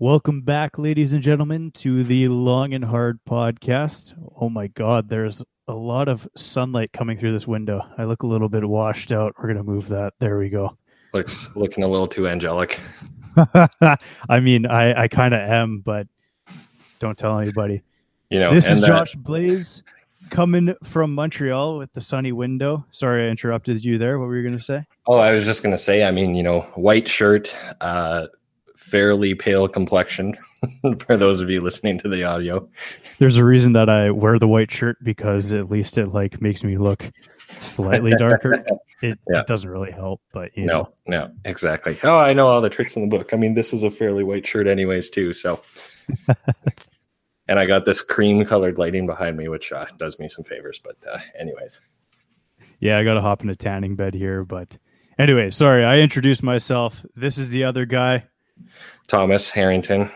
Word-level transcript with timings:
Welcome 0.00 0.40
back, 0.40 0.78
ladies 0.78 1.12
and 1.12 1.22
gentlemen, 1.22 1.72
to 1.72 2.02
the 2.02 2.28
Long 2.28 2.72
and 2.72 2.82
Hard 2.82 3.20
podcast. 3.28 4.14
Oh 4.40 4.48
my 4.48 4.68
God, 4.68 5.10
there's 5.10 5.44
a 5.68 5.74
lot 5.74 6.08
of 6.08 6.26
sunlight 6.34 6.90
coming 6.94 7.18
through 7.18 7.34
this 7.34 7.46
window. 7.46 7.82
I 7.98 8.04
look 8.04 8.22
a 8.22 8.26
little 8.26 8.48
bit 8.48 8.66
washed 8.66 9.12
out. 9.12 9.34
We're 9.36 9.48
gonna 9.48 9.62
move 9.62 9.88
that. 9.88 10.14
There 10.18 10.38
we 10.38 10.48
go. 10.48 10.74
Looks 11.12 11.54
looking 11.54 11.84
a 11.84 11.88
little 11.88 12.06
too 12.06 12.26
angelic. 12.26 12.80
I 13.36 14.40
mean, 14.40 14.64
I 14.64 15.02
I 15.02 15.08
kind 15.08 15.34
of 15.34 15.40
am, 15.40 15.80
but 15.80 16.06
don't 16.98 17.18
tell 17.18 17.38
anybody. 17.38 17.82
You 18.30 18.38
know, 18.38 18.54
This 18.54 18.70
is 18.70 18.80
that- 18.80 18.86
Josh 18.86 19.14
Blaze 19.16 19.82
coming 20.30 20.74
from 20.82 21.14
Montreal 21.14 21.76
with 21.76 21.92
the 21.92 22.00
sunny 22.00 22.32
window. 22.32 22.86
Sorry, 22.90 23.26
I 23.26 23.28
interrupted 23.30 23.84
you 23.84 23.98
there. 23.98 24.18
What 24.18 24.28
were 24.28 24.38
you 24.38 24.48
gonna 24.48 24.62
say? 24.62 24.86
Oh, 25.06 25.18
I 25.18 25.32
was 25.32 25.44
just 25.44 25.62
gonna 25.62 25.76
say. 25.76 26.04
I 26.04 26.10
mean, 26.10 26.34
you 26.34 26.42
know, 26.42 26.62
white 26.74 27.06
shirt, 27.06 27.54
uh, 27.82 28.28
fairly 28.80 29.34
pale 29.34 29.68
complexion. 29.68 30.34
for 31.06 31.16
those 31.16 31.40
of 31.40 31.50
you 31.50 31.60
listening 31.60 31.98
to 31.98 32.08
the 32.08 32.24
audio, 32.24 32.68
There's 33.18 33.36
a 33.36 33.44
reason 33.44 33.72
that 33.74 33.88
I 33.88 34.10
wear 34.10 34.38
the 34.38 34.48
white 34.48 34.70
shirt 34.70 34.96
because 35.02 35.52
at 35.52 35.70
least 35.70 35.96
it 35.98 36.06
like 36.08 36.40
makes 36.40 36.64
me 36.64 36.76
look 36.78 37.10
slightly 37.58 38.12
darker. 38.16 38.64
It, 39.02 39.18
Yeah. 39.30 39.40
it 39.40 39.46
doesn't 39.46 39.70
really 39.70 39.90
help, 39.92 40.20
but 40.30 40.54
you 40.54 40.66
know. 40.66 40.92
no, 41.06 41.20
no, 41.20 41.32
exactly. 41.46 41.98
Oh, 42.02 42.18
I 42.18 42.34
know 42.34 42.48
all 42.48 42.60
the 42.60 42.68
tricks 42.68 42.96
in 42.96 43.00
the 43.08 43.08
book. 43.08 43.32
I 43.32 43.38
mean, 43.38 43.54
this 43.54 43.72
is 43.72 43.82
a 43.82 43.90
fairly 43.90 44.22
white 44.24 44.46
shirt, 44.46 44.66
anyways, 44.66 45.08
too. 45.08 45.32
So, 45.32 45.62
and 47.48 47.58
I 47.58 47.64
got 47.64 47.86
this 47.86 48.02
cream 48.02 48.44
colored 48.44 48.76
lighting 48.76 49.06
behind 49.06 49.38
me, 49.38 49.48
which 49.48 49.72
uh, 49.72 49.86
does 49.96 50.18
me 50.18 50.28
some 50.28 50.44
favors. 50.44 50.78
But, 50.84 50.96
uh, 51.10 51.18
anyways, 51.38 51.80
Yeah, 52.78 52.98
I 52.98 53.04
got 53.04 53.14
to 53.14 53.22
hop 53.22 53.42
in 53.42 53.48
a 53.48 53.56
tanning 53.56 53.96
bed 53.96 54.12
here, 54.12 54.44
but 54.44 54.76
anyway, 55.18 55.50
sorry, 55.50 55.82
I 55.82 56.00
introduced 56.00 56.42
myself. 56.42 57.02
This 57.16 57.38
is 57.38 57.48
the 57.48 57.64
other 57.64 57.86
guy. 57.86 58.24
Thomas 59.06 59.48
Harrington 59.48 60.10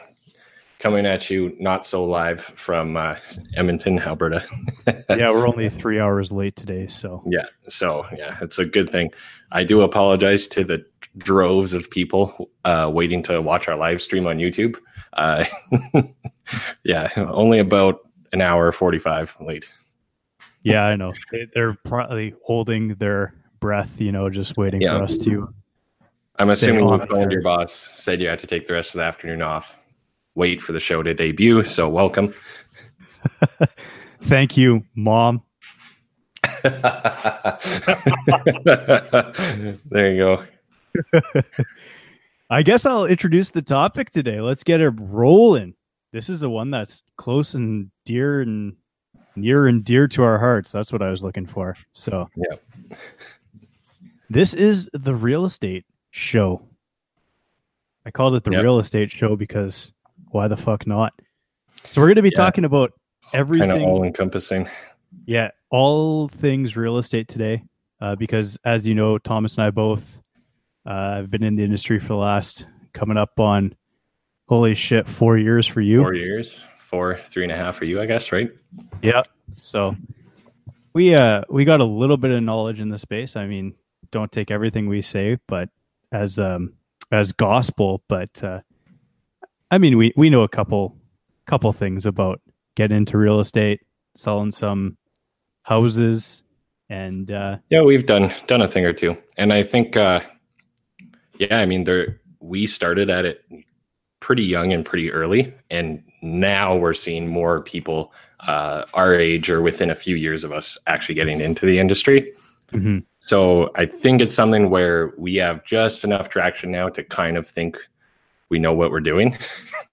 coming 0.79 1.07
at 1.07 1.31
you, 1.31 1.57
not 1.59 1.87
so 1.87 2.05
live 2.05 2.41
from 2.43 2.97
uh, 2.97 3.17
Edmonton, 3.57 3.99
Alberta. 4.01 4.45
Yeah, 5.09 5.31
we're 5.31 5.49
only 5.49 5.71
three 5.71 5.99
hours 6.01 6.31
late 6.33 6.57
today, 6.57 6.87
so 6.87 7.23
Yeah. 7.27 7.47
So 7.69 8.07
yeah, 8.17 8.37
it's 8.43 8.59
a 8.59 8.67
good 8.67 8.91
thing. 8.91 9.11
I 9.53 9.65
do 9.65 9.81
apologize 9.83 10.47
to 10.49 10.65
the 10.65 10.85
droves 11.19 11.73
of 11.75 11.89
people 11.91 12.51
uh, 12.65 12.91
waiting 12.93 13.23
to 13.23 13.41
watch 13.41 13.67
our 13.69 13.77
live 13.77 14.03
stream 14.03 14.27
on 14.27 14.39
YouTube. 14.39 14.77
Uh, 15.15 15.45
yeah, 16.85 17.09
only 17.17 17.59
about 17.59 18.01
an 18.33 18.41
hour 18.43 18.71
forty-five 18.73 19.37
late. 19.41 19.71
yeah, 20.63 20.85
I 20.85 20.97
know 20.97 21.13
They- 21.33 21.47
they're 21.55 21.75
probably 21.85 22.35
holding 22.45 22.89
their 22.97 23.35
breath, 23.61 24.01
you 24.01 24.13
know, 24.13 24.29
just 24.29 24.57
waiting 24.57 24.83
Yeah. 24.83 24.99
for 24.99 25.05
us 25.05 25.17
to. 25.19 25.49
I'm 26.39 26.51
assuming 26.51 26.89
you 26.89 27.07
phoned 27.07 27.33
your 27.33 27.43
boss, 27.43 27.91
said 27.95 28.21
you 28.21 28.29
had 28.29 28.39
to 28.41 28.47
take 28.47 28.67
the 28.67 28.73
rest 28.73 28.95
of 28.95 28.99
the 28.99 29.05
afternoon 29.05 29.43
off, 29.43 29.77
wait 30.35 30.61
for 30.61 30.73
the 30.73 30.81
show 30.81 31.03
to 31.03 31.15
debut. 31.15 31.63
So 31.63 31.89
welcome. 31.89 32.35
Thank 34.23 34.57
you, 34.57 34.85
mom. 34.95 35.43
there 36.65 37.59
you 40.13 40.19
go. 40.19 40.45
I 42.51 42.63
guess 42.63 42.85
I'll 42.85 43.07
introduce 43.07 43.51
the 43.51 43.63
topic 43.63 44.11
today. 44.11 44.41
Let's 44.41 44.65
get 44.65 44.81
it 44.81 44.93
rolling. 44.99 45.75
This 46.13 46.29
is 46.29 46.41
the 46.41 46.51
one 46.51 46.71
that's 46.71 47.03
close 47.17 47.55
and 47.55 47.91
dear 48.05 48.43
and 48.43 48.77
near 49.37 49.67
and 49.67 49.85
dear 49.85 50.07
to 50.09 50.23
our 50.23 50.39
hearts. 50.39 50.73
That's 50.73 50.93
what 50.93 51.03
I 51.03 51.11
was 51.11 51.23
looking 51.23 51.47
for. 51.47 51.77
So, 51.93 52.29
Yeah. 52.37 52.97
this 54.31 54.55
is 54.55 54.89
the 54.93 55.15
real 55.15 55.45
estate 55.45 55.85
show. 56.25 56.63
I 58.07 58.13
called 58.13 58.35
it 58.35 58.45
the 58.45 58.53
Yep. 58.53 58.63
real 58.63 58.79
estate 58.79 59.11
show 59.11 59.35
because 59.35 59.93
why 60.31 60.47
the 60.47 60.57
fuck 60.57 60.87
not? 60.87 61.13
So, 61.87 62.01
we're 62.01 62.07
going 62.07 62.17
to 62.17 62.23
be 62.23 62.29
Yeah. 62.29 62.37
talking 62.45 62.65
about 62.65 62.93
everything. 63.33 63.69
Kind 63.69 63.83
of 63.83 63.89
all 63.89 64.05
encompassing. 64.05 64.69
Yeah, 65.27 65.51
all 65.71 66.29
things 66.29 66.77
real 66.77 66.99
estate 66.99 67.27
today. 67.27 67.65
Uh, 68.01 68.15
because 68.15 68.57
as 68.65 68.87
you 68.87 68.95
know, 68.95 69.19
Thomas 69.19 69.57
and 69.57 69.65
I 69.65 69.71
both 69.71 70.23
uh, 70.87 71.17
have 71.17 71.31
been 71.31 71.43
in 71.43 71.57
the 71.57 71.65
industry 71.65 71.99
for 71.99 72.09
the 72.09 72.17
last 72.17 72.67
coming 72.93 73.17
up 73.17 73.41
on 73.41 73.75
holy 74.49 74.75
shit 74.77 75.09
four 75.09 75.37
years 75.39 75.67
for 75.67 75.81
you. 75.81 76.01
Four 76.03 76.15
years, 76.15 76.65
four, 76.79 77.17
three 77.25 77.43
and 77.43 77.51
a 77.53 77.57
half 77.57 77.77
for 77.77 77.87
you, 77.87 78.01
I 78.01 78.07
guess, 78.07 78.31
right? 78.31 78.51
Yeah. 79.03 79.23
So 79.57 79.97
we 80.93 81.15
uh 81.15 81.43
we 81.49 81.65
got 81.65 81.81
a 81.81 81.85
little 81.85 82.19
bit 82.19 82.31
of 82.33 82.43
knowledge 82.43 82.79
in 82.81 82.89
the 82.91 82.99
space. 82.99 83.35
I 83.35 83.47
mean, 83.47 83.75
don't 84.13 84.31
take 84.31 84.51
everything 84.51 84.87
we 84.89 85.01
say, 85.03 85.39
but 85.49 85.71
as 86.15 86.39
um 86.39 86.73
as 87.13 87.33
gospel. 87.33 88.03
But 88.09 88.43
uh, 88.43 88.61
I 89.71 89.79
mean, 89.79 89.99
we 89.99 90.13
we 90.17 90.31
know 90.31 90.43
a 90.43 90.49
couple 90.49 90.97
couple 91.47 91.73
things 91.73 92.07
about 92.07 92.41
getting 92.77 92.97
into 92.97 93.19
real 93.19 93.41
estate, 93.41 93.81
selling 94.17 94.53
some 94.53 94.97
houses, 95.63 96.43
and 96.89 97.31
uh, 97.31 97.57
Yeah, 97.69 97.83
we've 97.83 98.07
done 98.07 98.33
done 98.47 98.63
a 98.63 98.69
thing 98.69 98.87
or 98.87 98.93
two, 98.93 99.17
and 99.37 99.53
I 99.53 99.63
think, 99.63 99.97
uh, 99.97 100.21
yeah, 101.39 101.59
I 101.59 101.67
mean, 101.67 101.85
there 101.85 102.21
we 102.41 102.67
started 102.67 103.11
at 103.11 103.25
it 103.25 103.45
pretty 104.21 104.45
young 104.45 104.73
and 104.73 104.85
pretty 104.85 105.11
early, 105.13 105.53
and 105.71 106.03
now 106.23 106.75
we're 106.75 106.95
seeing 106.95 107.27
more 107.27 107.61
people 107.63 108.13
uh, 108.41 108.85
our 108.95 109.15
age 109.15 109.51
or 109.51 109.61
within 109.61 109.91
a 109.91 109.95
few 109.95 110.17
years 110.17 110.45
of 110.45 110.53
us 110.53 110.79
actually 110.87 111.15
getting 111.15 111.41
into 111.41 111.67
the 111.67 111.79
industry. 111.79 112.33
Mhm. 112.75 113.05
So 113.21 113.71
I 113.75 113.87
think 113.87 114.21
it's 114.21 114.35
something 114.35 114.69
where 114.69 115.13
we 115.17 115.37
have 115.37 115.65
just 115.65 116.05
enough 116.05 116.29
traction 116.29 116.71
now 116.71 116.89
to 116.91 117.03
kind 117.03 117.37
of 117.39 117.47
think 117.49 117.79
we 118.51 118.59
know 118.59 118.75
what 118.75 118.91
we're 118.91 119.01
doing, 119.01 119.37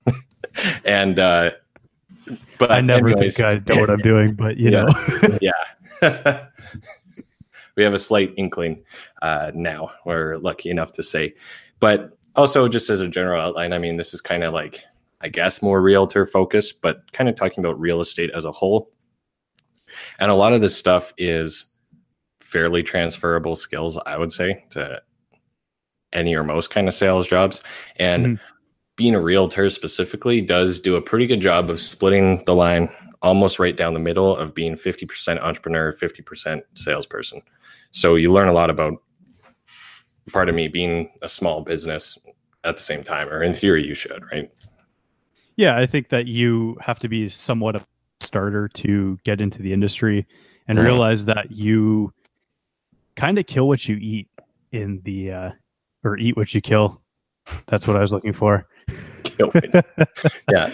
and 0.86 1.18
uh, 1.18 1.52
but 2.60 2.72
I 2.72 2.82
never 2.82 3.10
anyways- 3.10 3.38
think 3.38 3.48
I 3.48 3.74
know 3.74 3.80
what 3.82 3.90
I'm 3.90 4.00
doing, 4.00 4.34
but 4.34 4.58
you 4.58 4.70
Yeah. 4.72 4.86
know, 4.86 5.38
yeah. 6.02 6.46
we 7.76 7.84
have 7.84 7.94
a 7.94 8.00
slight 8.00 8.34
inkling 8.38 8.84
uh, 9.22 9.52
now. 9.56 9.92
We're 10.06 10.38
lucky 10.38 10.70
enough 10.70 10.92
to 10.94 11.04
say, 11.04 11.34
but 11.80 12.18
also 12.36 12.68
just 12.68 12.90
as 12.90 13.02
a 13.02 13.08
general 13.08 13.42
outline, 13.42 13.74
I 13.74 13.78
mean, 13.78 13.98
this 13.98 14.14
is 14.14 14.22
kind 14.22 14.44
of 14.44 14.54
like, 14.54 14.84
I 15.22 15.30
guess, 15.30 15.62
more 15.62 15.82
realtor 15.82 16.26
focused, 16.26 16.82
but 16.82 17.10
kind 17.14 17.30
of 17.30 17.36
talking 17.36 17.64
about 17.64 17.80
real 17.80 18.02
estate 18.02 18.32
as 18.36 18.46
a 18.46 18.52
whole. 18.52 18.90
And 20.20 20.30
a 20.32 20.36
lot 20.36 20.54
of 20.54 20.62
this 20.62 20.76
stuff 20.78 21.14
is 21.18 21.66
fairly 22.52 22.84
transferable 22.84 23.56
skills, 23.56 23.98
I 24.06 24.18
would 24.18 24.32
say, 24.32 24.66
to 24.72 25.02
any 26.12 26.36
or 26.36 26.44
most 26.44 26.70
kind 26.70 26.88
of 26.88 26.94
sales 26.94 27.26
jobs. 27.28 27.62
And 27.96 28.26
Mhm. 28.26 28.40
being 28.98 29.16
a 29.16 29.22
realtor 29.22 29.70
specifically 29.70 30.42
does 30.42 30.82
do 30.82 30.98
a 30.98 31.02
pretty 31.02 31.26
good 31.28 31.40
job 31.40 31.70
of 31.70 31.80
splitting 31.80 32.44
the 32.46 32.54
line 32.54 32.90
almost 33.22 33.58
right 33.58 33.78
down 33.78 33.94
the 33.94 34.00
middle 34.00 34.36
of 34.36 34.54
being 34.54 34.76
50% 34.76 35.40
entrepreneur, 35.40 35.94
50% 35.94 36.64
salesperson. 36.74 37.42
So 37.92 38.16
you 38.16 38.34
learn 38.34 38.50
a 38.50 38.54
lot 38.54 38.70
about, 38.70 39.02
part 40.34 40.50
of 40.50 40.56
me, 40.56 40.68
being 40.68 41.12
a 41.22 41.30
small 41.30 41.62
business 41.62 42.18
at 42.64 42.78
the 42.78 42.84
same 42.84 43.04
time, 43.04 43.30
or 43.30 43.42
in 43.42 43.54
theory, 43.54 43.86
you 43.86 43.96
should, 43.96 44.24
right? 44.32 44.52
yeah, 45.58 45.78
I 45.78 45.86
think 45.86 46.10
that 46.10 46.28
you 46.28 46.78
have 46.82 46.98
to 47.00 47.08
be 47.08 47.28
somewhat 47.28 47.76
of 47.76 47.84
a 47.84 48.26
starter 48.26 48.68
to 48.70 49.20
get 49.24 49.40
into 49.40 49.62
the 49.62 49.74
industry 49.74 50.26
and 50.68 50.80
Mhm. 50.80 50.86
realize 50.86 51.26
that 51.26 51.52
you 51.52 52.14
kind 53.16 53.38
of 53.38 53.46
kill 53.46 53.68
what 53.68 53.88
you 53.88 53.98
eat 53.98 54.28
in 54.72 55.02
the 55.04 55.32
uh, 55.32 55.52
or 56.04 56.18
eat 56.18 56.38
what 56.38 56.54
you 56.54 56.62
kill. 56.62 57.02
That's 57.68 57.88
what 57.88 57.98
I 57.98 58.02
was 58.02 58.12
looking 58.12 58.34
for 58.34 58.68
yeah. 59.40 60.72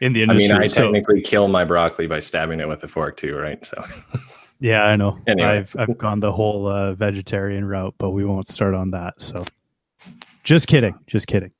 in 0.00 0.12
the 0.12 0.22
industry. 0.22 0.50
I 0.50 0.52
mean, 0.52 0.52
I 0.62 0.66
So- 0.66 0.84
technically 0.84 1.22
kill 1.22 1.48
my 1.48 1.64
broccoli 1.64 2.06
by 2.06 2.20
stabbing 2.20 2.60
it 2.60 2.68
with 2.68 2.82
a 2.82 2.88
fork, 2.88 3.16
too, 3.16 3.32
right? 3.32 3.64
So, 3.64 3.82
Yeah, 4.60 4.82
I 4.82 4.96
know. 4.96 5.18
Anyway. 5.26 5.48
I've 5.48 5.74
I've 5.78 5.96
gone 5.96 6.20
the 6.20 6.30
whole 6.30 6.66
uh, 6.66 6.92
vegetarian 6.92 7.64
route, 7.64 7.94
but 7.96 8.10
we 8.10 8.26
won't 8.26 8.46
start 8.46 8.74
on 8.74 8.90
that. 8.90 9.14
So, 9.20 9.44
just 10.44 10.66
kidding, 10.66 10.98
just 11.06 11.26
kidding. 11.26 11.50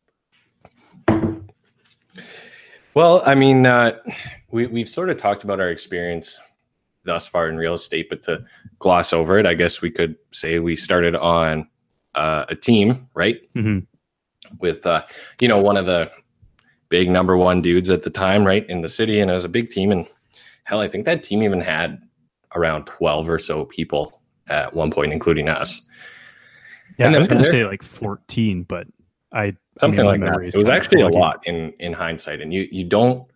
Well, 2.92 3.22
I 3.24 3.34
mean, 3.34 3.64
uh, 3.64 3.96
we, 4.50 4.66
we've 4.66 4.88
sort 4.88 5.08
of 5.08 5.16
talked 5.16 5.44
about 5.44 5.60
our 5.60 5.70
experience 5.70 6.40
thus 7.10 7.26
far 7.26 7.48
in 7.48 7.56
real 7.56 7.74
estate, 7.74 8.08
but 8.08 8.22
to 8.22 8.44
gloss 8.78 9.12
over 9.12 9.38
it, 9.38 9.46
I 9.46 9.54
guess 9.54 9.82
we 9.82 9.90
could 9.90 10.14
say 10.30 10.60
we 10.60 10.76
started 10.76 11.16
on 11.16 11.68
uh, 12.14 12.44
a 12.48 12.54
team, 12.54 13.08
right? 13.14 13.40
Mhm. 13.54 13.86
With, 14.60 14.86
uh, 14.86 15.02
you 15.40 15.48
know, 15.48 15.60
one 15.60 15.76
of 15.76 15.86
the 15.86 16.10
big 16.88 17.10
number 17.10 17.36
one 17.36 17.62
dudes 17.62 17.90
at 17.90 18.04
the 18.04 18.10
time, 18.10 18.46
right, 18.46 18.64
in 18.68 18.82
the 18.82 18.88
city. 18.88 19.20
And 19.20 19.30
it 19.30 19.34
was 19.34 19.44
a 19.44 19.48
big 19.48 19.70
team. 19.70 19.90
And 19.90 20.06
hell, 20.64 20.80
I 20.80 20.88
think 20.88 21.04
that 21.04 21.22
team 21.22 21.42
even 21.42 21.60
had 21.60 22.00
around 22.54 22.86
12 22.86 23.28
or 23.28 23.38
so 23.38 23.64
people 23.64 24.20
at 24.48 24.72
one 24.74 24.90
point, 24.90 25.12
including 25.12 25.48
us. 25.48 25.82
Yeah, 26.98 27.06
And 27.06 27.16
I 27.16 27.18
was 27.18 27.28
going 27.28 27.42
to 27.42 27.48
say 27.48 27.64
like 27.64 27.82
fourteen, 27.82 28.64
but 28.64 28.86
I 29.32 29.56
something 29.78 30.00
I 30.00 30.12
mean, 30.12 30.20
like 30.22 30.32
that. 30.32 30.42
It 30.42 30.58
was 30.58 30.68
actually 30.68 31.02
a 31.02 31.08
lot 31.08 31.40
in 31.46 31.72
in 31.78 31.92
hindsight, 31.92 32.40
and 32.40 32.52
you 32.52 32.68
you 32.70 32.84
don't 32.84 33.30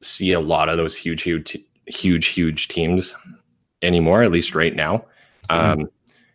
see 0.00 0.32
a 0.32 0.40
lot 0.40 0.68
of 0.68 0.76
those 0.76 0.94
huge 0.96 1.22
huge 1.22 1.58
huge 1.86 2.26
huge 2.26 2.68
teams 2.68 3.16
anymore. 3.82 4.22
At 4.22 4.32
least 4.32 4.54
right 4.54 4.74
now, 4.74 5.04
Mm-hmm. 5.50 5.82
um, 5.82 5.90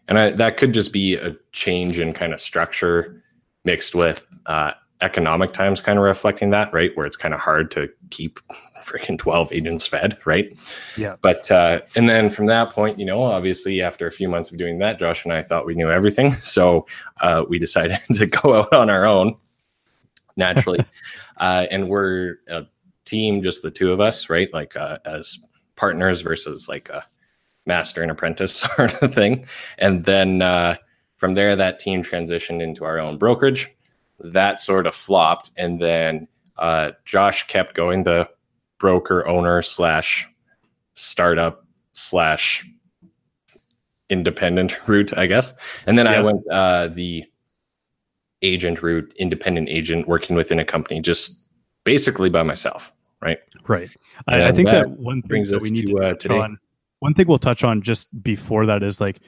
and 0.07 0.19
I, 0.19 0.29
that 0.31 0.57
could 0.57 0.73
just 0.73 0.91
be 0.93 1.15
a 1.15 1.35
change 1.51 1.99
in 1.99 2.13
kind 2.13 2.33
of 2.33 2.41
structure 2.41 3.23
mixed 3.65 3.93
with 3.95 4.27
uh, 4.45 4.71
economic 5.01 5.53
times 5.53 5.81
kind 5.81 5.97
of 5.99 6.03
reflecting 6.03 6.49
that, 6.51 6.73
right? 6.73 6.95
Where 6.95 7.05
it's 7.05 7.15
kind 7.15 7.33
of 7.33 7.39
hard 7.39 7.71
to 7.71 7.89
keep 8.09 8.39
freaking 8.83 9.17
12 9.17 9.51
agents 9.53 9.85
fed, 9.85 10.17
right? 10.25 10.57
Yeah. 10.97 11.15
But, 11.21 11.51
uh, 11.51 11.81
and 11.95 12.09
then 12.09 12.29
from 12.29 12.47
that 12.47 12.71
point, 12.71 12.97
you 12.99 13.05
know, 13.05 13.21
obviously 13.23 13.81
after 13.81 14.07
a 14.07 14.11
few 14.11 14.27
months 14.29 14.51
of 14.51 14.57
doing 14.57 14.79
that, 14.79 14.99
Josh 14.99 15.25
and 15.25 15.33
I 15.33 15.43
thought 15.43 15.65
we 15.65 15.75
knew 15.75 15.91
everything. 15.91 16.35
So 16.41 16.87
uh, 17.21 17.43
we 17.47 17.59
decided 17.59 17.99
to 18.13 18.25
go 18.25 18.55
out 18.59 18.73
on 18.73 18.89
our 18.89 19.05
own 19.05 19.37
naturally. 20.35 20.83
uh, 21.37 21.65
and 21.69 21.87
we're 21.87 22.37
a 22.47 22.63
team, 23.09 23.41
just 23.41 23.61
the 23.61 23.71
two 23.71 23.91
of 23.91 23.99
us, 23.99 24.29
right? 24.29 24.53
Like 24.53 24.75
uh, 24.75 24.99
as 25.05 25.39
partners 25.75 26.21
versus 26.21 26.67
like 26.67 26.89
a 26.89 27.03
master 27.65 28.01
and 28.01 28.11
apprentice 28.11 28.55
sort 28.75 29.01
of 29.01 29.13
thing. 29.13 29.45
And 29.77 30.05
then 30.05 30.41
uh, 30.41 30.75
from 31.17 31.33
there, 31.33 31.55
that 31.55 31.79
team 31.79 32.03
transitioned 32.03 32.61
into 32.61 32.85
our 32.85 32.99
own 32.99 33.17
brokerage 33.17 33.69
that 34.19 34.59
sort 34.59 34.87
of 34.87 34.95
flopped, 34.95 35.51
and 35.57 35.79
then 35.79 36.27
uh, 36.57 36.91
Josh 37.05 37.47
kept 37.47 37.75
going 37.75 38.03
the 38.03 38.29
broker 38.79 39.27
owner 39.27 39.61
slash 39.61 40.27
startup 40.95 41.65
slash 41.93 42.65
independent 44.09 44.77
route, 44.87 45.17
I 45.17 45.25
guess. 45.25 45.53
And 45.85 45.97
then 45.97 46.05
yeah. 46.05 46.13
I 46.13 46.21
went 46.21 46.41
uh, 46.51 46.87
the 46.87 47.23
agent 48.41 48.81
route, 48.81 49.13
independent 49.17 49.69
agent, 49.69 50.07
working 50.07 50.35
within 50.35 50.59
a 50.59 50.65
company, 50.65 51.01
just 51.01 51.43
basically 51.83 52.29
by 52.29 52.43
myself, 52.43 52.91
right? 53.21 53.37
Right. 53.67 53.89
I, 54.27 54.47
I, 54.47 54.51
think 54.51 54.69
that, 54.69 54.87
that 54.87 54.89
one 54.89 55.21
thing 55.21 55.45
that 55.45 55.61
we 55.61 55.71
need 55.71 55.87
to, 55.87 55.93
to 55.93 56.03
uh, 56.03 56.13
today. 56.15 56.37
On, 56.37 56.57
one 56.99 57.13
thing 57.13 57.27
we'll 57.27 57.37
touch 57.37 57.63
on 57.63 57.81
just 57.81 58.07
before 58.21 58.65
that 58.65 58.83
is 58.83 58.99
like 58.99 59.19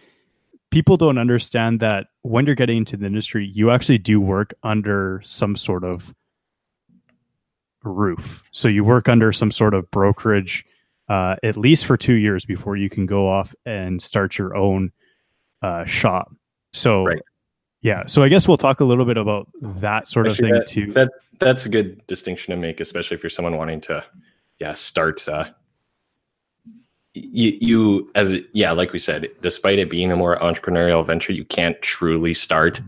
people 0.72 0.98
don't 0.98 1.18
understand 1.18 1.80
that 1.80 2.08
when 2.22 2.46
you're 2.46 2.56
getting 2.56 2.78
into 2.78 2.98
the 2.98 3.06
industry, 3.06 3.46
you 3.46 3.72
actually 3.72 3.98
do 3.98 4.20
work 4.20 4.54
under 4.64 5.22
some 5.26 5.56
sort 5.56 5.84
of 5.84 6.14
roof. 7.84 8.44
So 8.52 8.68
you 8.68 8.84
work 8.84 9.10
under 9.10 9.34
some 9.34 9.52
sort 9.52 9.74
of 9.74 9.90
brokerage 9.92 10.66
uh, 11.10 11.36
at 11.44 11.58
least 11.58 11.86
for 11.86 11.98
two 11.98 12.14
years 12.14 12.46
before 12.46 12.78
you 12.78 12.90
can 12.90 13.06
go 13.06 13.28
off 13.28 13.54
and 13.66 14.02
start 14.02 14.38
your 14.38 14.56
own 14.56 14.92
uh, 15.62 15.84
shop. 15.84 16.34
So, 16.72 17.04
right. 17.04 17.22
Yeah. 17.82 18.06
So 18.06 18.24
I 18.24 18.30
guess 18.30 18.48
we'll 18.48 18.58
talk 18.58 18.80
a 18.80 18.86
little 18.86 19.06
bit 19.06 19.18
about 19.18 19.48
that 19.62 20.08
sort 20.08 20.28
especially 20.28 20.52
of 20.52 20.56
thing 20.56 20.60
that, 20.60 20.68
too. 20.68 20.94
That 20.94 21.12
that's 21.40 21.66
a 21.66 21.70
good 21.70 22.06
distinction 22.08 22.52
to 22.52 22.58
make, 22.58 22.80
especially 22.80 23.16
if 23.16 23.24
you're 23.24 23.30
someone 23.30 23.58
wanting 23.58 23.82
to, 23.82 24.04
yeah, 24.60 24.74
start 24.74 25.28
uh, 25.28 25.46
you, 27.14 27.58
you 27.60 28.12
as 28.16 28.36
yeah 28.54 28.72
like 28.72 28.94
we 28.94 29.00
said 29.00 29.28
despite 29.42 29.80
it 29.80 29.90
being 29.90 30.12
a 30.12 30.16
more 30.16 30.40
entrepreneurial 30.40 31.06
venture 31.06 31.34
you 31.34 31.44
can't 31.44 31.82
truly 31.82 32.34
start 32.34 32.82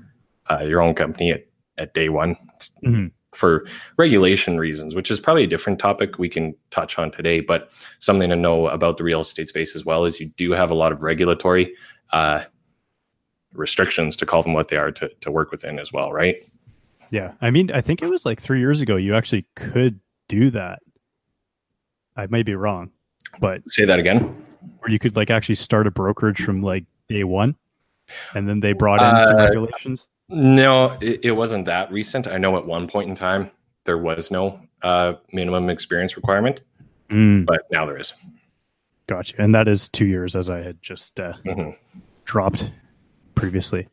uh, 0.49 0.59
your 0.59 0.81
own 0.81 0.93
company 0.93 1.31
at, 1.31 1.45
at 1.77 1.93
day 1.93 2.07
one 2.07 2.35
mm-hmm. 2.85 3.07
for 3.33 3.67
regulation 3.97 4.57
reasons 4.57 4.95
which 4.95 5.11
is 5.11 5.19
probably 5.19 5.43
a 5.43 5.47
different 5.47 5.77
topic 5.77 6.17
we 6.19 6.29
can 6.29 6.55
touch 6.71 6.97
on 6.97 7.11
today 7.11 7.41
but 7.41 7.69
something 7.99 8.29
to 8.29 8.35
know 8.35 8.67
about 8.67 8.97
the 8.97 9.03
real 9.03 9.21
estate 9.21 9.49
space 9.49 9.75
as 9.75 9.83
well 9.83 10.05
is 10.05 10.21
you 10.21 10.27
do 10.37 10.51
have 10.51 10.71
a 10.71 10.75
lot 10.75 10.93
of 10.93 11.03
regulatory 11.03 11.73
uh, 12.13 12.43
restrictions 13.53 14.15
to 14.15 14.25
call 14.25 14.43
them 14.43 14.53
what 14.53 14.67
they 14.67 14.77
are 14.77 14.91
to, 14.91 15.09
to 15.21 15.31
work 15.31 15.51
within 15.51 15.79
as 15.79 15.93
well 15.93 16.11
right 16.11 16.43
yeah 17.11 17.31
i 17.41 17.49
mean 17.49 17.71
i 17.71 17.81
think 17.81 18.01
it 18.01 18.09
was 18.09 18.25
like 18.25 18.41
three 18.41 18.59
years 18.59 18.81
ago 18.81 18.95
you 18.95 19.15
actually 19.15 19.45
could 19.55 19.99
do 20.27 20.49
that 20.49 20.79
i 22.15 22.25
may 22.27 22.43
be 22.43 22.55
wrong 22.55 22.89
but 23.39 23.61
say 23.69 23.85
that 23.85 23.99
again. 23.99 24.19
Where 24.79 24.91
you 24.91 24.99
could 24.99 25.15
like 25.15 25.29
actually 25.29 25.55
start 25.55 25.87
a 25.87 25.91
brokerage 25.91 26.41
from 26.41 26.61
like 26.61 26.85
day 27.07 27.23
one, 27.23 27.55
and 28.33 28.47
then 28.47 28.59
they 28.59 28.73
brought 28.73 29.01
in 29.01 29.07
uh, 29.07 29.25
some 29.25 29.37
regulations. 29.37 30.07
No, 30.29 30.97
it, 31.01 31.19
it, 31.23 31.31
wasn't 31.31 31.65
that 31.65 31.91
recent. 31.91 32.27
I 32.27 32.37
know 32.37 32.57
at 32.57 32.65
one 32.65 32.87
point 32.87 33.09
in 33.09 33.15
time 33.15 33.51
there 33.83 33.97
was 33.97 34.31
no 34.31 34.59
uh, 34.81 35.13
minimum 35.31 35.69
experience 35.69 36.15
requirement, 36.15 36.61
mm. 37.09 37.45
but 37.45 37.63
now 37.71 37.85
there 37.85 37.97
is. 37.97 38.13
Gotcha, 39.07 39.35
and 39.37 39.53
that 39.53 39.67
is 39.67 39.89
two 39.89 40.05
years, 40.05 40.35
as 40.35 40.49
I 40.49 40.59
had 40.59 40.81
just 40.81 41.19
uh, 41.19 41.33
mm-hmm. 41.45 41.71
dropped 42.23 42.71
previously. 43.35 43.87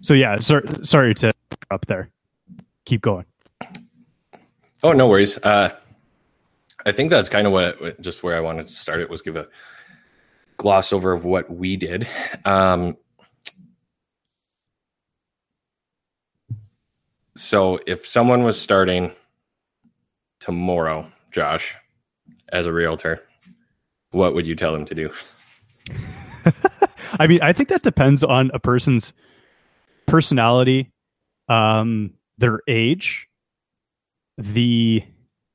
So 0.00 0.14
yeah, 0.14 0.38
sorry, 0.38 0.68
sorry 0.82 1.14
to 1.16 1.32
up 1.70 1.86
there. 1.86 2.10
Keep 2.84 3.02
going. 3.02 3.24
Oh, 4.82 4.92
no 4.92 5.06
worries. 5.06 5.38
Uh, 5.38 5.74
I 6.84 6.92
think 6.92 7.10
that's 7.10 7.28
kind 7.28 7.46
of 7.46 7.52
what 7.52 8.00
just 8.00 8.22
where 8.22 8.36
I 8.36 8.40
wanted 8.40 8.66
to 8.66 8.74
start 8.74 9.00
it 9.00 9.08
was 9.08 9.22
give 9.22 9.36
a 9.36 9.46
gloss 10.56 10.92
over 10.92 11.12
of 11.12 11.24
what 11.24 11.50
we 11.50 11.76
did. 11.76 12.08
Um, 12.44 12.96
so 17.36 17.78
if 17.86 18.06
someone 18.06 18.42
was 18.42 18.60
starting 18.60 19.12
tomorrow, 20.40 21.10
Josh, 21.30 21.76
as 22.48 22.66
a 22.66 22.72
realtor, 22.72 23.22
what 24.10 24.34
would 24.34 24.46
you 24.46 24.56
tell 24.56 24.72
them 24.72 24.84
to 24.86 24.94
do? 24.94 25.10
I 27.18 27.26
mean, 27.26 27.40
I 27.42 27.52
think 27.52 27.68
that 27.68 27.82
depends 27.82 28.24
on 28.24 28.50
a 28.54 28.58
person's 28.58 29.12
personality, 30.06 30.90
um, 31.48 32.14
their 32.38 32.60
age, 32.68 33.28
the 34.38 35.04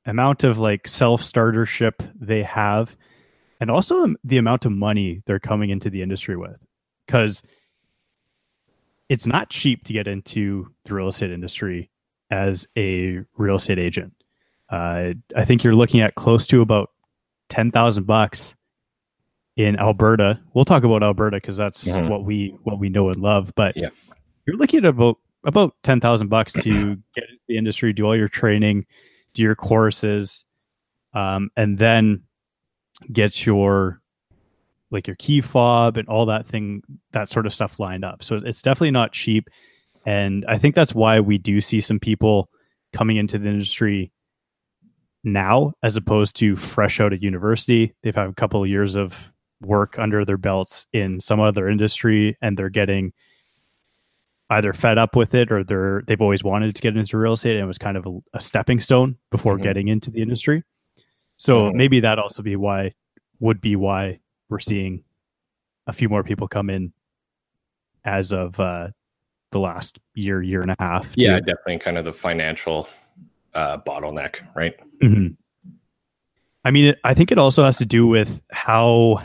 amount 0.06 0.44
of 0.44 0.58
like 0.58 0.88
self 0.88 1.22
startership 1.22 2.10
they 2.20 2.44
have 2.44 2.96
and 3.60 3.72
also 3.72 4.14
the 4.24 4.38
amount 4.38 4.66
of 4.66 4.72
money 4.72 5.22
they're 5.26 5.40
coming 5.40 5.70
into 5.70 5.90
the 5.90 6.02
industry 6.02 6.38
with. 6.38 6.58
Because 7.06 7.44
it's 9.10 9.26
not 9.26 9.50
cheap 9.50 9.84
to 9.86 9.94
get 9.94 10.08
into 10.08 10.72
the 10.86 10.94
real 10.94 11.08
estate 11.08 11.32
industry 11.32 11.90
as 12.30 12.68
a 12.78 13.22
real 13.38 13.56
estate 13.56 13.80
agent. 13.80 14.14
Uh, 14.70 15.14
i 15.34 15.46
think 15.46 15.64
you're 15.64 15.74
looking 15.74 16.02
at 16.02 16.16
close 16.16 16.46
to 16.46 16.62
about 16.62 16.90
10000 17.48 18.06
bucks 18.06 18.54
in 19.58 19.76
alberta 19.78 20.40
we'll 20.54 20.66
talk 20.66 20.84
about 20.84 21.04
alberta 21.04 21.38
because 21.38 21.58
that's 21.58 21.84
mm-hmm. 21.84 22.08
what 22.08 22.24
we 22.24 22.56
what 22.64 22.80
we 22.80 22.90
know 22.90 23.10
and 23.10 23.18
love 23.18 23.52
but 23.56 23.76
yeah. 23.76 23.90
you're 24.46 24.56
looking 24.56 24.80
at 24.80 24.86
about 24.86 25.18
about 25.44 25.74
10000 25.84 26.28
bucks 26.30 26.54
to 26.54 26.96
get 27.16 27.24
into 27.24 27.42
the 27.48 27.58
industry 27.58 27.92
do 27.92 28.06
all 28.06 28.16
your 28.16 28.28
training 28.28 28.86
do 29.38 29.44
your 29.44 29.56
courses, 29.56 30.44
um, 31.14 31.50
and 31.56 31.78
then 31.78 32.24
get 33.14 33.46
your 33.46 34.02
like 34.90 35.08
your 35.08 35.16
key 35.18 35.42
fob 35.42 35.98
and 35.98 36.08
all 36.08 36.26
that 36.26 36.48
thing, 36.48 36.82
that 37.12 37.30
sort 37.30 37.46
of 37.46 37.54
stuff 37.54 37.80
lined 37.80 38.06
up. 38.06 38.24
So 38.24 38.36
it's 38.36 38.62
definitely 38.62 38.92
not 38.92 39.12
cheap. 39.12 39.50
And 40.06 40.46
I 40.48 40.58
think 40.58 40.76
that's 40.76 40.96
why 40.96 41.20
we 41.20 41.38
do 41.38 41.60
see 41.60 41.82
some 41.82 42.00
people 42.00 42.50
coming 42.94 43.18
into 43.18 43.38
the 43.38 43.50
industry 43.50 44.14
now 45.26 45.74
as 45.84 45.98
opposed 45.98 46.38
to 46.38 46.56
fresh 46.56 47.02
out 47.02 47.12
of 47.12 47.22
university. 47.22 47.94
They've 48.02 48.16
had 48.16 48.30
a 48.30 48.34
couple 48.34 48.64
of 48.64 48.70
years 48.70 48.96
of 48.96 49.34
work 49.62 49.98
under 49.98 50.24
their 50.24 50.38
belts 50.38 50.88
in 50.94 51.20
some 51.20 51.40
other 51.40 51.68
industry 51.68 52.38
and 52.42 52.58
they're 52.58 52.70
getting 52.70 53.14
either 54.50 54.72
fed 54.72 54.98
up 54.98 55.16
with 55.16 55.34
it 55.34 55.52
or 55.52 55.64
they're 55.64 56.04
they've 56.08 56.22
always 56.22 56.44
wanted 56.44 56.74
to 56.74 56.82
get 56.82 56.96
into 56.96 57.18
real 57.18 57.34
estate 57.34 57.56
and 57.56 57.64
it 57.64 57.68
was 57.68 57.78
kind 57.78 57.98
of 57.98 58.06
a, 58.06 58.20
a 58.38 58.40
stepping 58.40 58.80
stone 58.80 59.18
before 59.30 59.56
mm-hmm. 59.56 59.64
getting 59.64 59.88
into 59.88 60.10
the 60.10 60.22
industry. 60.22 60.64
So 61.38 61.64
mm-hmm. 61.64 61.78
maybe 61.78 62.00
that 62.02 62.20
also 62.20 62.42
be 62.42 62.56
why 62.56 62.94
would 63.40 63.62
be 63.62 63.76
why 63.76 64.20
we're 64.50 64.60
seeing 64.60 65.04
a 65.86 65.94
few 65.94 66.10
more 66.10 66.24
people 66.24 66.48
come 66.48 66.70
in 66.70 66.94
as 68.06 68.32
of 68.32 68.60
uh, 68.60 68.88
the 69.52 69.60
last 69.60 70.00
year, 70.16 70.42
year 70.42 70.62
and 70.62 70.72
a 70.72 70.76
half. 70.80 71.12
Yeah, 71.16 71.40
definitely 71.40 71.80
kind 71.80 71.98
of 71.98 72.06
the 72.06 72.14
financial 72.14 72.88
uh, 73.54 73.78
bottleneck, 73.80 74.40
right? 74.56 74.76
Mm-hmm. 75.02 75.34
I 76.66 76.72
mean, 76.72 76.96
I 77.04 77.14
think 77.14 77.32
it 77.32 77.38
also 77.38 77.64
has 77.64 77.78
to 77.78 77.86
do 77.86 78.08
with 78.08 78.42
how 78.52 79.24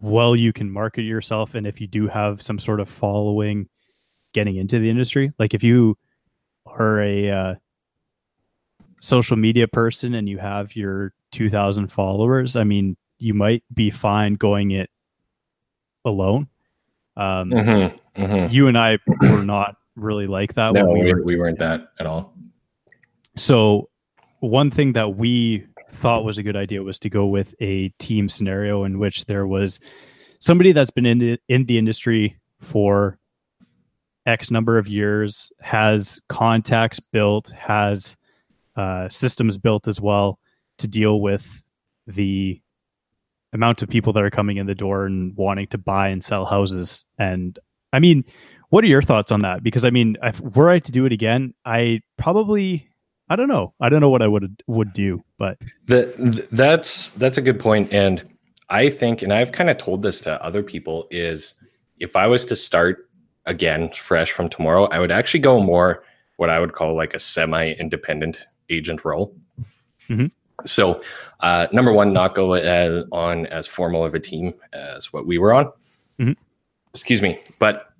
well 0.00 0.34
you 0.34 0.52
can 0.52 0.70
market 0.70 1.02
yourself 1.02 1.54
and 1.54 1.66
if 1.66 1.80
you 1.80 1.86
do 1.86 2.08
have 2.08 2.40
some 2.40 2.58
sort 2.58 2.80
of 2.80 2.88
following 2.88 3.68
getting 4.32 4.56
into 4.56 4.78
the 4.78 4.90
industry. 4.90 5.32
Like 5.38 5.54
if 5.54 5.62
you 5.62 5.96
are 6.66 7.02
a 7.02 7.30
uh, 7.30 7.54
social 9.00 9.36
media 9.36 9.68
person 9.68 10.14
and 10.14 10.28
you 10.28 10.38
have 10.38 10.76
your 10.76 11.12
2000 11.32 11.88
followers, 11.88 12.56
I 12.56 12.64
mean, 12.64 12.96
you 13.18 13.34
might 13.34 13.62
be 13.72 13.90
fine 13.90 14.34
going 14.34 14.70
it 14.70 14.90
alone. 16.04 16.48
Um, 17.16 17.50
mm-hmm, 17.50 18.22
mm-hmm. 18.22 18.52
You 18.52 18.68
and 18.68 18.78
I 18.78 18.98
were 19.20 19.44
not 19.44 19.76
really 19.96 20.26
like 20.26 20.54
that. 20.54 20.72
No, 20.72 20.86
we, 20.86 21.12
were, 21.12 21.22
we 21.22 21.36
weren't 21.36 21.58
that 21.58 21.92
at 21.98 22.06
all. 22.06 22.34
So, 23.36 23.88
one 24.40 24.70
thing 24.70 24.94
that 24.94 25.16
we 25.16 25.66
thought 25.92 26.24
was 26.24 26.38
a 26.38 26.42
good 26.42 26.56
idea 26.56 26.82
was 26.82 26.98
to 27.00 27.10
go 27.10 27.26
with 27.26 27.54
a 27.60 27.88
team 27.98 28.28
scenario 28.28 28.84
in 28.84 28.98
which 28.98 29.26
there 29.26 29.46
was 29.46 29.80
somebody 30.38 30.72
that's 30.72 30.90
been 30.90 31.06
in 31.06 31.18
the, 31.18 31.38
in 31.48 31.66
the 31.66 31.78
industry 31.78 32.38
for 32.60 33.18
X 34.26 34.50
number 34.50 34.78
of 34.78 34.86
years, 34.86 35.50
has 35.60 36.20
contacts 36.28 37.00
built, 37.00 37.50
has 37.50 38.16
uh, 38.76 39.08
systems 39.08 39.56
built 39.56 39.88
as 39.88 40.00
well 40.00 40.38
to 40.78 40.88
deal 40.88 41.20
with 41.20 41.64
the 42.06 42.60
amount 43.52 43.82
of 43.82 43.88
people 43.88 44.12
that 44.12 44.22
are 44.22 44.30
coming 44.30 44.56
in 44.56 44.66
the 44.66 44.74
door 44.74 45.06
and 45.06 45.36
wanting 45.36 45.66
to 45.68 45.78
buy 45.78 46.08
and 46.08 46.22
sell 46.22 46.44
houses. 46.44 47.04
And 47.18 47.58
I 47.92 47.98
mean, 47.98 48.24
what 48.68 48.84
are 48.84 48.88
your 48.88 49.02
thoughts 49.02 49.32
on 49.32 49.40
that? 49.40 49.62
Because 49.62 49.84
I 49.84 49.90
mean, 49.90 50.16
if 50.22 50.40
were 50.40 50.70
I 50.70 50.78
to 50.78 50.92
do 50.92 51.04
it 51.06 51.12
again, 51.12 51.54
I 51.64 52.00
probably 52.16 52.89
I 53.30 53.36
don't 53.36 53.48
know. 53.48 53.72
I 53.80 53.88
don't 53.88 54.00
know 54.00 54.10
what 54.10 54.22
I 54.22 54.26
would 54.26 54.62
would 54.66 54.92
do, 54.92 55.22
but 55.38 55.56
the, 55.86 56.46
that's 56.50 57.10
that's 57.10 57.38
a 57.38 57.42
good 57.42 57.60
point. 57.60 57.92
and 57.92 58.28
I 58.70 58.88
think, 58.88 59.22
and 59.22 59.32
I've 59.32 59.52
kind 59.52 59.70
of 59.70 59.78
told 59.78 60.02
this 60.02 60.20
to 60.22 60.42
other 60.44 60.62
people, 60.62 61.06
is 61.10 61.54
if 61.98 62.16
I 62.16 62.26
was 62.26 62.44
to 62.46 62.56
start 62.56 63.08
again 63.46 63.90
fresh 63.90 64.32
from 64.32 64.48
tomorrow, 64.48 64.86
I 64.86 64.98
would 64.98 65.10
actually 65.10 65.40
go 65.40 65.60
more 65.60 66.04
what 66.36 66.50
I 66.50 66.58
would 66.58 66.72
call 66.72 66.94
like 66.94 67.14
a 67.14 67.18
semi-independent 67.18 68.46
agent 68.68 69.04
role. 69.04 69.36
Mm-hmm. 70.08 70.26
So, 70.66 71.02
uh, 71.40 71.66
number 71.72 71.92
one, 71.92 72.12
not 72.12 72.34
go 72.34 72.54
as, 72.54 73.04
on 73.12 73.46
as 73.46 73.66
formal 73.66 74.04
of 74.04 74.14
a 74.14 74.20
team 74.20 74.54
as 74.72 75.12
what 75.12 75.26
we 75.26 75.38
were 75.38 75.52
on. 75.52 75.66
Mm-hmm. 76.18 76.32
Excuse 76.94 77.22
me, 77.22 77.40
but 77.58 77.92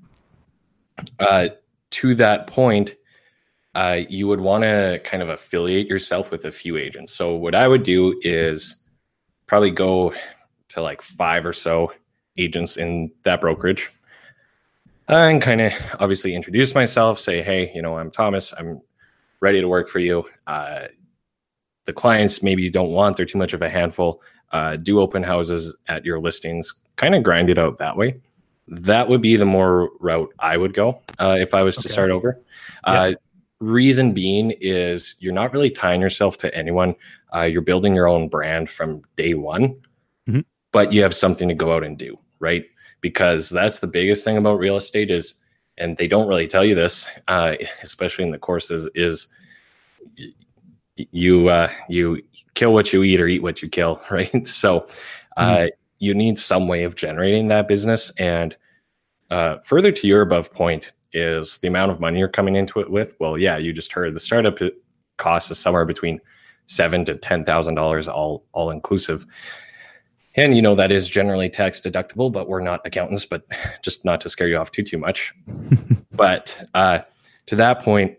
uh, 1.19 1.49
to 1.91 2.15
that 2.17 2.47
point, 2.47 2.95
uh, 3.75 4.01
you 4.09 4.27
would 4.27 4.41
want 4.41 4.65
to 4.65 5.01
kind 5.05 5.23
of 5.23 5.29
affiliate 5.29 5.87
yourself 5.87 6.31
with 6.31 6.45
a 6.45 6.53
few 6.53 6.77
agents. 6.77 7.13
So, 7.13 7.35
what 7.35 7.55
I 7.55 7.69
would 7.69 7.83
do 7.83 8.19
is 8.23 8.77
probably 9.47 9.71
go 9.71 10.15
to 10.71 10.83
like 10.83 11.03
five 11.03 11.45
or 11.47 11.53
so 11.53 11.93
agents 12.37 12.77
in 12.77 13.11
that 13.25 13.41
brokerage 13.41 13.91
and 15.09 15.43
kind 15.43 15.61
of 15.61 15.73
obviously 15.99 16.35
introduce 16.35 16.75
myself, 16.75 17.19
say, 17.19 17.43
hey, 17.43 17.73
you 17.75 17.83
know, 17.83 17.99
I'm 17.99 18.11
Thomas. 18.11 18.55
I'm 18.57 18.81
ready 19.41 19.61
to 19.61 19.69
work 19.69 19.89
for 19.89 19.99
you. 19.99 20.25
Uh, 20.47 20.87
the 21.87 21.93
clients 21.93 22.43
maybe 22.43 22.63
you 22.63 22.71
don't 22.71 22.91
want, 22.91 23.17
they're 23.17 23.27
too 23.27 23.39
much 23.39 23.53
of 23.53 23.63
a 23.63 23.71
handful. 23.71 24.23
Uh, 24.53 24.77
do 24.77 25.01
open 25.01 25.23
houses 25.23 25.75
at 25.89 26.05
your 26.05 26.21
listings, 26.21 26.75
kind 26.97 27.15
of 27.15 27.23
grind 27.23 27.51
it 27.51 27.59
out 27.59 27.79
that 27.79 27.97
way. 27.97 28.21
That 28.69 29.09
would 29.09 29.23
be 29.23 29.37
the 29.37 29.45
more 29.45 29.91
route 29.99 30.33
I 30.39 30.57
would 30.57 30.75
go 30.75 31.01
uh, 31.19 31.37
if 31.41 31.55
I 31.55 31.63
was 31.63 31.77
to 31.79 31.89
start 31.89 32.11
over. 32.11 32.41
Yeah. 32.87 33.13
Reason 33.61 34.13
being 34.13 34.55
is 34.61 35.15
you're 35.19 35.33
not 35.33 35.53
really 35.53 35.71
tying 35.71 36.01
yourself 36.01 36.39
to 36.39 36.55
anyone. 36.55 36.95
Uh, 37.35 37.43
you're 37.43 37.63
building 37.63 37.95
your 37.95 38.09
own 38.09 38.29
brand 38.29 38.71
from 38.71 39.03
day 39.17 39.35
one, 39.35 39.75
mm-hmm. 40.29 40.41
but 40.73 40.93
you 40.93 41.03
have 41.03 41.15
something 41.15 41.47
to 41.49 41.55
go 41.55 41.75
out 41.75 41.85
and 41.85 41.99
do, 41.99 42.19
right? 42.39 42.65
because 43.01 43.49
that's 43.49 43.81
the 43.81 43.87
biggest 43.87 44.25
thing 44.25 44.37
about 44.37 44.59
real 44.59 44.77
estate 44.77 45.11
is 45.11 45.35
and 45.79 45.97
they 45.97 46.07
don't 46.07 46.29
really 46.29 46.47
tell 46.47 46.65
you 46.65 46.75
this 46.75 47.07
uh, 47.29 47.55
especially 47.83 48.25
in 48.25 48.31
the 48.31 48.39
courses 48.39 48.89
is 48.95 49.29
you 50.97 51.49
uh, 51.49 51.71
you 51.89 52.23
kill 52.55 52.73
what 52.73 52.93
you 52.93 53.03
eat 53.03 53.21
or 53.21 53.27
eat 53.27 53.43
what 53.43 53.63
you 53.63 53.69
kill 53.69 54.01
right 54.11 54.47
so 54.47 54.87
uh, 55.37 55.47
mm-hmm. 55.47 55.69
you 55.99 56.15
need 56.15 56.39
some 56.39 56.69
way 56.69 56.85
of 56.85 56.97
generating 56.97 57.49
that 57.49 57.69
business 57.69 58.13
and 58.19 58.57
uh, 59.31 59.59
further 59.59 59.93
to 59.93 60.07
your 60.07 60.23
above 60.23 60.53
point 60.53 60.93
is 61.13 61.59
the 61.59 61.69
amount 61.69 61.91
of 61.91 62.01
money 62.01 62.19
you're 62.19 62.29
coming 62.29 62.57
into 62.57 62.81
it 62.81 62.91
with 62.91 63.15
well 63.19 63.37
yeah 63.37 63.57
you 63.57 63.73
just 63.73 63.93
heard 63.93 64.15
the 64.15 64.21
startup 64.21 64.59
cost 65.21 65.51
is 65.51 65.59
somewhere 65.59 65.85
between 65.85 66.21
seven 66.71 67.05
to 67.05 67.17
ten 67.17 67.45
thousand 67.45 67.75
dollars 67.75 68.09
all 68.09 68.45
all 68.53 68.71
inclusive. 68.71 69.27
And 70.37 70.55
you 70.55 70.63
know 70.63 70.77
that 70.77 70.93
is 70.93 71.09
generally 71.09 71.51
tax 71.51 71.81
deductible 71.81 72.31
but 72.33 72.49
we're 72.49 72.61
not 72.61 72.81
accountants 72.85 73.27
but 73.27 73.43
just 73.83 74.05
not 74.05 74.21
to 74.23 74.29
scare 74.29 74.49
you 74.49 74.57
off 74.57 74.71
too 74.73 74.83
too 74.83 74.99
much. 74.99 75.33
But 76.13 76.69
uh, 76.75 76.99
to 77.47 77.57
that 77.57 77.83
point 77.83 78.19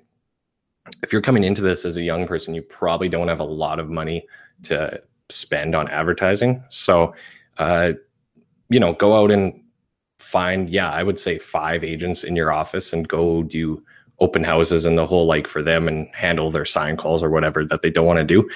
if 1.04 1.14
you're 1.14 1.22
coming 1.22 1.44
into 1.44 1.62
this 1.62 1.86
as 1.86 1.98
a 1.98 2.02
young 2.02 2.26
person 2.26 2.56
you 2.56 2.64
probably 2.64 3.10
don't 3.10 3.28
have 3.28 3.40
a 3.40 3.46
lot 3.46 3.80
of 3.80 3.90
money 3.90 4.26
to 4.64 5.00
spend 5.30 5.76
on 5.76 5.88
advertising. 5.88 6.64
So 6.70 7.14
uh, 7.60 7.94
you 8.70 8.80
know 8.80 8.94
go 8.94 9.16
out 9.22 9.32
and 9.32 9.62
find 10.32 10.70
yeah 10.70 10.92
i 10.92 11.04
would 11.04 11.20
say 11.20 11.38
five 11.38 11.84
agents 11.84 12.24
in 12.24 12.36
your 12.36 12.52
office 12.52 12.94
and 12.94 13.08
go 13.08 13.44
do 13.44 13.84
open 14.20 14.44
houses 14.44 14.86
and 14.86 14.98
the 14.98 15.06
whole 15.06 15.26
like 15.26 15.48
for 15.48 15.62
them 15.62 15.88
and 15.88 16.08
handle 16.14 16.50
their 16.50 16.66
sign 16.66 16.96
calls 16.96 17.24
or 17.24 17.30
whatever 17.30 17.66
that 17.66 17.82
they 17.82 17.90
don't 17.90 18.06
want 18.06 18.20
to 18.20 18.24
do 18.24 18.50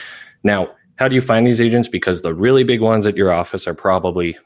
now 0.43 0.69
how 0.97 1.07
do 1.07 1.15
you 1.15 1.21
find 1.21 1.45
these 1.45 1.61
agents? 1.61 1.87
Because 1.87 2.21
the 2.21 2.33
really 2.33 2.63
big 2.63 2.81
ones 2.81 3.05
at 3.05 3.17
your 3.17 3.31
office 3.31 3.67
are 3.67 3.73
probably 3.73 4.37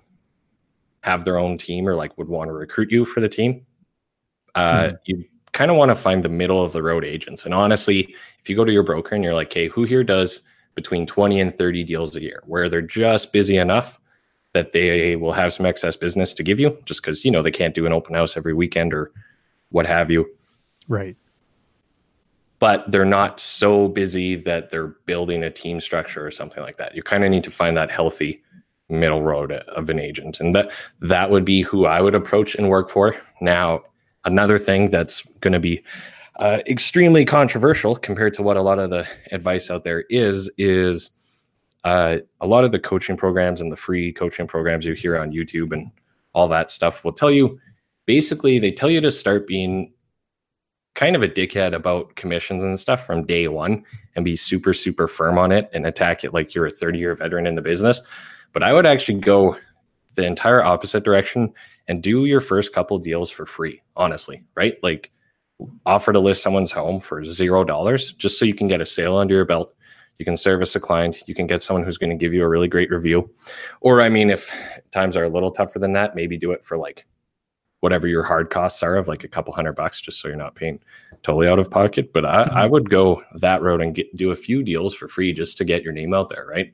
have 1.01 1.25
their 1.25 1.38
own 1.38 1.57
team 1.57 1.88
or 1.88 1.95
like 1.95 2.17
would 2.17 2.27
want 2.27 2.50
to 2.50 2.53
recruit 2.53 2.91
you 2.91 3.05
for 3.05 3.21
the 3.21 3.29
team. 3.29 3.65
Uh, 4.55 4.89
mm. 4.89 4.98
You 5.05 5.24
kind 5.53 5.71
of 5.71 5.77
want 5.77 5.89
to 5.89 5.95
find 5.95 6.24
the 6.24 6.29
middle 6.29 6.63
of 6.63 6.74
the 6.74 6.83
road 6.83 7.05
agents. 7.05 7.45
And 7.45 7.53
honestly, 7.53 8.15
if 8.39 8.50
you 8.50 8.55
go 8.55 8.65
to 8.65 8.71
your 8.71 8.83
broker 8.83 9.15
and 9.15 9.24
you're 9.24 9.33
like, 9.33 9.53
hey, 9.53 9.67
who 9.67 9.83
here 9.83 10.03
does 10.03 10.41
between 10.75 11.05
20 11.05 11.39
and 11.39 11.53
30 11.53 11.83
deals 11.83 12.15
a 12.15 12.21
year 12.21 12.41
where 12.45 12.69
they're 12.69 12.81
just 12.81 13.31
busy 13.31 13.57
enough 13.57 14.00
that 14.53 14.73
they 14.73 15.15
will 15.15 15.33
have 15.33 15.53
some 15.53 15.65
excess 15.65 15.95
business 15.95 16.33
to 16.33 16.43
give 16.43 16.59
you 16.59 16.77
just 16.85 17.01
because, 17.01 17.23
you 17.23 17.31
know, 17.31 17.41
they 17.41 17.51
can't 17.51 17.75
do 17.75 17.85
an 17.85 17.93
open 17.93 18.15
house 18.15 18.35
every 18.35 18.53
weekend 18.53 18.93
or 18.93 19.11
what 19.69 19.85
have 19.85 20.09
you. 20.09 20.29
Right 20.87 21.15
but 22.59 22.89
they're 22.91 23.05
not 23.05 23.39
so 23.39 23.87
busy 23.87 24.35
that 24.35 24.69
they're 24.69 24.95
building 25.05 25.43
a 25.43 25.49
team 25.49 25.81
structure 25.81 26.25
or 26.25 26.31
something 26.31 26.61
like 26.61 26.77
that. 26.77 26.93
You 26.93 27.01
kind 27.01 27.23
of 27.23 27.31
need 27.31 27.45
to 27.45 27.51
find 27.51 27.75
that 27.77 27.89
healthy 27.89 28.43
middle 28.89 29.21
road 29.21 29.51
of 29.51 29.89
an 29.89 29.99
agent, 29.99 30.39
and 30.39 30.53
that 30.55 30.71
that 31.01 31.31
would 31.31 31.45
be 31.45 31.61
who 31.61 31.85
I 31.85 32.01
would 32.01 32.15
approach 32.15 32.55
and 32.55 32.69
work 32.69 32.89
for. 32.89 33.15
Now, 33.41 33.81
another 34.25 34.59
thing 34.59 34.89
that's 34.89 35.25
going 35.39 35.53
to 35.53 35.59
be 35.59 35.81
uh, 36.39 36.59
extremely 36.67 37.25
controversial 37.25 37.95
compared 37.95 38.33
to 38.35 38.43
what 38.43 38.57
a 38.57 38.61
lot 38.61 38.79
of 38.79 38.89
the 38.89 39.07
advice 39.31 39.71
out 39.71 39.83
there 39.83 40.05
is 40.09 40.49
is 40.57 41.11
uh, 41.83 42.17
a 42.41 42.48
lot 42.48 42.63
of 42.63 42.71
the 42.71 42.79
coaching 42.79 43.17
programs 43.17 43.62
and 43.62 43.71
the 43.71 43.77
free 43.77 44.12
coaching 44.12 44.48
programs 44.48 44.86
you 44.86 44.93
hear 44.93 45.17
on 45.17 45.31
YouTube 45.31 45.71
and 45.71 45.91
all 46.33 46.48
that 46.48 46.71
stuff 46.71 47.03
will 47.03 47.13
tell 47.13 47.31
you 47.31 47.59
basically 48.05 48.59
they 48.59 48.71
tell 48.71 48.89
you 48.89 49.01
to 49.01 49.12
start 49.12 49.48
being 49.48 49.91
kind 50.95 51.15
of 51.15 51.24
a 51.24 51.27
dickhead 51.27 51.74
about 51.74 52.15
commissions 52.15 52.63
and 52.63 52.79
stuff 52.79 53.05
from 53.05 53.25
day 53.25 53.48
one 53.48 53.83
and 54.15 54.25
be 54.25 54.36
super, 54.36 54.74
super 54.74 55.07
firm 55.07 55.38
on 55.38 55.51
it 55.51 55.69
and 55.74 55.86
attack 55.86 56.24
it 56.24 56.33
like 56.33 56.53
you're 56.53 56.65
a 56.65 56.71
30 56.71 57.00
year 57.00 57.15
veteran 57.15 57.48
in 57.48 57.55
the 57.55 57.62
business. 57.62 58.01
But 58.51 58.63
I 58.63 58.74
would 58.74 58.86
actually 58.86 59.19
go 59.19 59.55
the 60.15 60.25
entire 60.25 60.63
opposite 60.63 61.03
direction 61.03 61.53
and 61.88 62.03
do 62.03 62.25
your 62.25 62.41
first 62.41 62.74
couple 62.74 62.98
deals 63.00 63.29
for 63.29 63.45
free, 63.45 63.81
honestly, 63.95 64.43
right? 64.55 64.77
Like 64.83 65.12
offer 65.86 66.12
to 66.12 66.19
list 66.19 66.43
someone's 66.43 66.71
home 66.71 67.00
for 67.00 67.24
zero 67.24 67.63
dollars 67.63 68.12
just 68.13 68.38
so 68.38 68.45
you 68.45 68.53
can 68.53 68.67
get 68.67 68.81
a 68.81 68.86
sale 68.86 69.17
under 69.17 69.36
your 69.36 69.45
belt. 69.45 69.74
You 70.19 70.25
can 70.25 70.38
service 70.38 70.75
a 70.75 70.79
client. 70.79 71.23
You 71.27 71.33
can 71.33 71.47
get 71.47 71.63
someone 71.63 71.83
who's 71.83 71.97
going 71.97 72.11
to 72.11 72.15
give 72.15 72.33
you 72.33 72.43
a 72.43 72.47
really 72.47 72.67
great 72.67 72.91
review. 72.91 73.29
Or, 73.81 74.01
I 74.01 74.09
mean, 74.09 74.29
if 74.29 74.51
times 74.91 75.17
are 75.17 75.23
a 75.23 75.29
little 75.29 75.49
tougher 75.49 75.79
than 75.79 75.93
that, 75.93 76.13
maybe 76.13 76.38
do 76.38 76.51
it 76.51 76.63
for 76.63 76.77
like 76.77 77.07
whatever 77.79 78.07
your 78.07 78.23
hard 78.23 78.49
costs 78.49 78.83
are 78.83 78.97
of 78.97 79.07
like 79.07 79.23
a 79.23 79.27
couple 79.27 79.53
hundred 79.53 79.73
bucks 79.73 80.01
just 80.01 80.19
so 80.19 80.27
you're 80.27 80.38
not 80.38 80.55
paying 80.55 80.79
totally 81.23 81.47
out 81.47 81.59
of 81.59 81.69
pocket 81.69 82.13
but 82.13 82.25
i, 82.25 82.43
mm-hmm. 82.43 82.57
I 82.57 82.65
would 82.65 82.89
go 82.89 83.23
that 83.35 83.61
road 83.61 83.81
and 83.81 83.95
get 83.95 84.15
do 84.15 84.31
a 84.31 84.35
few 84.35 84.63
deals 84.63 84.93
for 84.93 85.07
free 85.07 85.33
just 85.33 85.57
to 85.57 85.65
get 85.65 85.83
your 85.83 85.93
name 85.93 86.13
out 86.13 86.29
there 86.29 86.45
right 86.45 86.73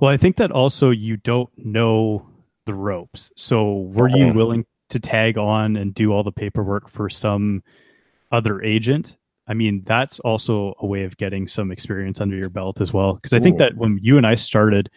well 0.00 0.10
i 0.10 0.16
think 0.16 0.36
that 0.36 0.50
also 0.50 0.90
you 0.90 1.16
don't 1.18 1.50
know 1.56 2.26
the 2.66 2.74
ropes 2.74 3.30
so 3.36 3.90
were 3.92 4.08
you 4.08 4.26
mm-hmm. 4.26 4.36
willing 4.36 4.66
to 4.90 4.98
tag 4.98 5.38
on 5.38 5.76
and 5.76 5.94
do 5.94 6.12
all 6.12 6.22
the 6.22 6.32
paperwork 6.32 6.88
for 6.88 7.08
some 7.08 7.62
other 8.30 8.62
agent 8.62 9.16
i 9.48 9.54
mean 9.54 9.82
that's 9.84 10.18
also 10.20 10.74
a 10.80 10.86
way 10.86 11.04
of 11.04 11.16
getting 11.16 11.46
some 11.48 11.70
experience 11.70 12.20
under 12.20 12.36
your 12.36 12.50
belt 12.50 12.80
as 12.80 12.92
well. 12.92 13.14
Because 13.14 13.32
i 13.32 13.40
think 13.40 13.58
that 13.58 13.76
when 13.76 13.98
you 14.02 14.16
and 14.16 14.26
i 14.26 14.34
started 14.34 14.90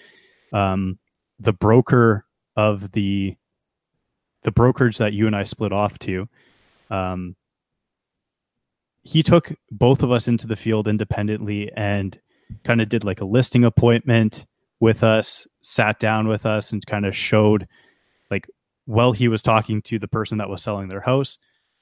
um, 0.54 0.98
the 1.40 1.54
broker 1.54 2.26
of 2.56 2.92
the 2.92 3.36
the 4.44 4.52
brokerage 4.52 4.98
that 4.98 5.14
you 5.14 5.28
and 5.28 5.36
I 5.36 5.44
split 5.44 5.74
off 5.74 6.00
to, 6.00 6.28
um, 6.90 7.36
he 9.04 9.24
took 9.24 9.54
both 9.72 10.04
of 10.04 10.12
us 10.12 10.28
into 10.28 10.48
the 10.48 10.56
field 10.56 10.88
independently 10.88 11.72
and 11.76 12.18
kind 12.64 12.82
of 12.82 12.90
did 12.90 13.04
like 13.04 13.22
a 13.22 13.26
listing 13.26 13.66
appointment 13.66 14.46
with 14.80 15.04
us, 15.04 15.48
sat 15.62 16.00
down 16.00 16.28
with 16.28 16.46
us, 16.46 16.72
and 16.72 16.86
kind 16.86 17.06
of 17.06 17.16
showed 17.16 17.68
like 18.32 18.48
while 18.86 19.12
he 19.12 19.28
was 19.28 19.42
talking 19.42 19.82
to 19.82 20.00
the 20.00 20.08
person 20.08 20.38
that 20.38 20.50
was 20.50 20.64
selling 20.64 20.88
their 20.88 21.02
house, 21.02 21.38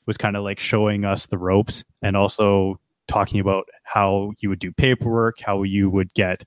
was 0.05 0.17
kind 0.17 0.35
of 0.35 0.43
like 0.43 0.59
showing 0.59 1.05
us 1.05 1.25
the 1.27 1.37
ropes 1.37 1.83
and 2.01 2.15
also 2.15 2.79
talking 3.07 3.39
about 3.39 3.65
how 3.83 4.31
you 4.39 4.49
would 4.49 4.59
do 4.59 4.71
paperwork, 4.71 5.39
how 5.39 5.63
you 5.63 5.89
would 5.89 6.13
get 6.13 6.43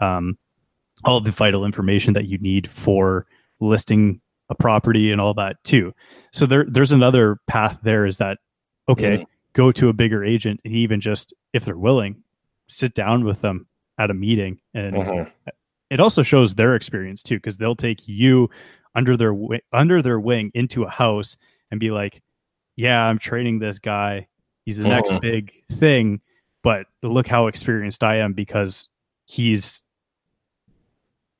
um, 0.00 0.38
all 1.04 1.20
the 1.20 1.30
vital 1.30 1.64
information 1.64 2.14
that 2.14 2.26
you 2.26 2.38
need 2.38 2.68
for 2.70 3.26
listing 3.60 4.20
a 4.50 4.54
property 4.54 5.12
and 5.12 5.20
all 5.20 5.34
that 5.34 5.62
too. 5.64 5.92
So 6.32 6.46
there 6.46 6.64
there's 6.68 6.92
another 6.92 7.38
path 7.46 7.78
there 7.82 8.06
is 8.06 8.16
that 8.18 8.38
okay, 8.88 9.18
mm. 9.18 9.26
go 9.52 9.72
to 9.72 9.88
a 9.88 9.92
bigger 9.92 10.24
agent 10.24 10.60
and 10.64 10.74
even 10.74 11.00
just 11.00 11.34
if 11.52 11.64
they're 11.64 11.76
willing, 11.76 12.22
sit 12.68 12.94
down 12.94 13.24
with 13.24 13.40
them 13.42 13.66
at 13.98 14.10
a 14.10 14.14
meeting 14.14 14.60
and 14.74 14.94
mm-hmm. 14.94 15.28
it 15.90 16.00
also 16.00 16.22
shows 16.22 16.54
their 16.54 16.74
experience 16.74 17.22
too 17.22 17.36
because 17.36 17.58
they'll 17.58 17.74
take 17.74 18.06
you 18.06 18.48
under 18.94 19.16
their 19.16 19.34
under 19.72 20.00
their 20.00 20.20
wing 20.20 20.50
into 20.54 20.84
a 20.84 20.90
house 20.90 21.36
and 21.70 21.80
be 21.80 21.90
like, 21.90 22.22
"Yeah, 22.78 23.04
I'm 23.04 23.18
training 23.18 23.58
this 23.58 23.78
guy. 23.78 24.28
He's 24.64 24.78
the 24.78 24.84
mm-hmm. 24.84 24.92
next 24.92 25.20
big 25.20 25.52
thing, 25.72 26.20
but 26.62 26.86
look 27.02 27.26
how 27.26 27.48
experienced 27.48 28.04
I 28.04 28.18
am 28.18 28.32
because 28.32 28.88
he's 29.26 29.82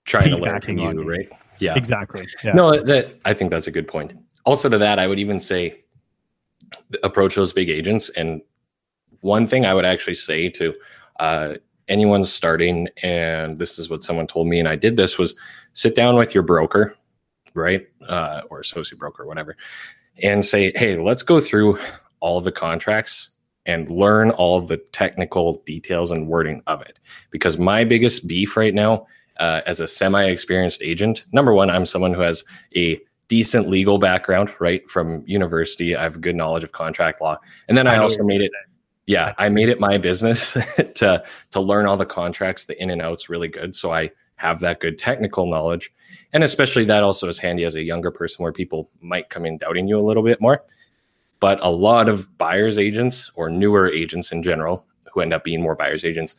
trying 0.04 0.30
to 0.30 0.36
learn 0.36 0.60
from 0.60 0.78
you, 0.78 1.08
right? 1.08 1.28
Yeah, 1.60 1.74
exactly. 1.76 2.26
Yeah. 2.42 2.52
No, 2.52 2.80
that 2.82 3.18
I 3.24 3.34
think 3.34 3.50
that's 3.50 3.66
a 3.66 3.70
good 3.70 3.86
point. 3.86 4.14
Also, 4.44 4.68
to 4.68 4.78
that, 4.78 4.98
I 4.98 5.06
would 5.06 5.18
even 5.18 5.38
say 5.38 5.84
approach 7.02 7.34
those 7.34 7.52
big 7.52 7.70
agents. 7.70 8.08
And 8.10 8.42
one 9.20 9.46
thing 9.46 9.64
I 9.66 9.74
would 9.74 9.84
actually 9.84 10.14
say 10.14 10.48
to 10.50 10.74
uh, 11.20 11.54
anyone 11.88 12.24
starting, 12.24 12.88
and 13.02 13.58
this 13.58 13.78
is 13.78 13.90
what 13.90 14.02
someone 14.02 14.26
told 14.26 14.48
me, 14.48 14.58
and 14.58 14.68
I 14.68 14.76
did 14.76 14.96
this 14.96 15.18
was 15.18 15.34
sit 15.74 15.94
down 15.94 16.16
with 16.16 16.34
your 16.34 16.42
broker, 16.42 16.96
right, 17.54 17.86
uh, 18.08 18.42
or 18.50 18.60
associate 18.60 18.98
broker, 18.98 19.26
whatever, 19.26 19.56
and 20.22 20.44
say, 20.44 20.72
hey, 20.74 20.98
let's 20.98 21.22
go 21.22 21.40
through 21.40 21.78
all 22.20 22.40
the 22.40 22.52
contracts 22.52 23.30
and 23.66 23.90
learn 23.90 24.30
all 24.30 24.60
the 24.60 24.78
technical 24.78 25.62
details 25.66 26.10
and 26.10 26.26
wording 26.26 26.62
of 26.66 26.80
it. 26.80 26.98
Because 27.30 27.58
my 27.58 27.84
biggest 27.84 28.26
beef 28.26 28.56
right 28.56 28.74
now, 28.74 29.06
uh, 29.38 29.60
as 29.66 29.80
a 29.80 29.86
semi 29.86 30.24
experienced 30.24 30.82
agent, 30.82 31.26
number 31.32 31.52
one, 31.52 31.70
I'm 31.70 31.86
someone 31.86 32.14
who 32.14 32.22
has 32.22 32.42
a 32.74 32.98
decent 33.28 33.68
legal 33.68 33.98
background, 33.98 34.52
right, 34.58 34.88
from 34.88 35.22
university. 35.26 35.94
I 35.94 36.02
have 36.02 36.16
a 36.16 36.18
good 36.20 36.34
knowledge 36.34 36.64
of 36.64 36.72
contract 36.72 37.20
law. 37.20 37.36
And 37.68 37.76
then 37.76 37.86
I, 37.86 37.94
I 37.94 37.98
also 37.98 38.24
made 38.24 38.40
it. 38.40 38.50
Yeah, 39.06 39.34
I 39.38 39.48
made 39.48 39.68
it 39.68 39.80
my 39.80 39.96
business 39.96 40.52
to 40.96 41.22
to 41.50 41.60
learn 41.60 41.86
all 41.86 41.96
the 41.96 42.06
contracts, 42.06 42.64
the 42.64 42.80
in 42.82 42.90
and 42.90 43.00
outs 43.00 43.28
really 43.28 43.48
good. 43.48 43.74
So 43.74 43.92
I 43.92 44.10
have 44.38 44.60
that 44.60 44.80
good 44.80 44.98
technical 44.98 45.46
knowledge. 45.46 45.92
And 46.32 46.42
especially 46.42 46.84
that 46.86 47.02
also 47.02 47.28
is 47.28 47.38
handy 47.38 47.64
as 47.64 47.74
a 47.74 47.82
younger 47.82 48.10
person 48.10 48.42
where 48.42 48.52
people 48.52 48.90
might 49.00 49.30
come 49.30 49.44
in 49.44 49.58
doubting 49.58 49.86
you 49.86 49.98
a 49.98 50.02
little 50.02 50.22
bit 50.22 50.40
more. 50.40 50.64
But 51.40 51.58
a 51.62 51.70
lot 51.70 52.08
of 52.08 52.36
buyers 52.38 52.78
agents 52.78 53.30
or 53.34 53.48
newer 53.50 53.90
agents 53.90 54.32
in 54.32 54.42
general 54.42 54.84
who 55.12 55.20
end 55.20 55.32
up 55.32 55.44
being 55.44 55.62
more 55.62 55.76
buyers 55.76 56.04
agents 56.04 56.34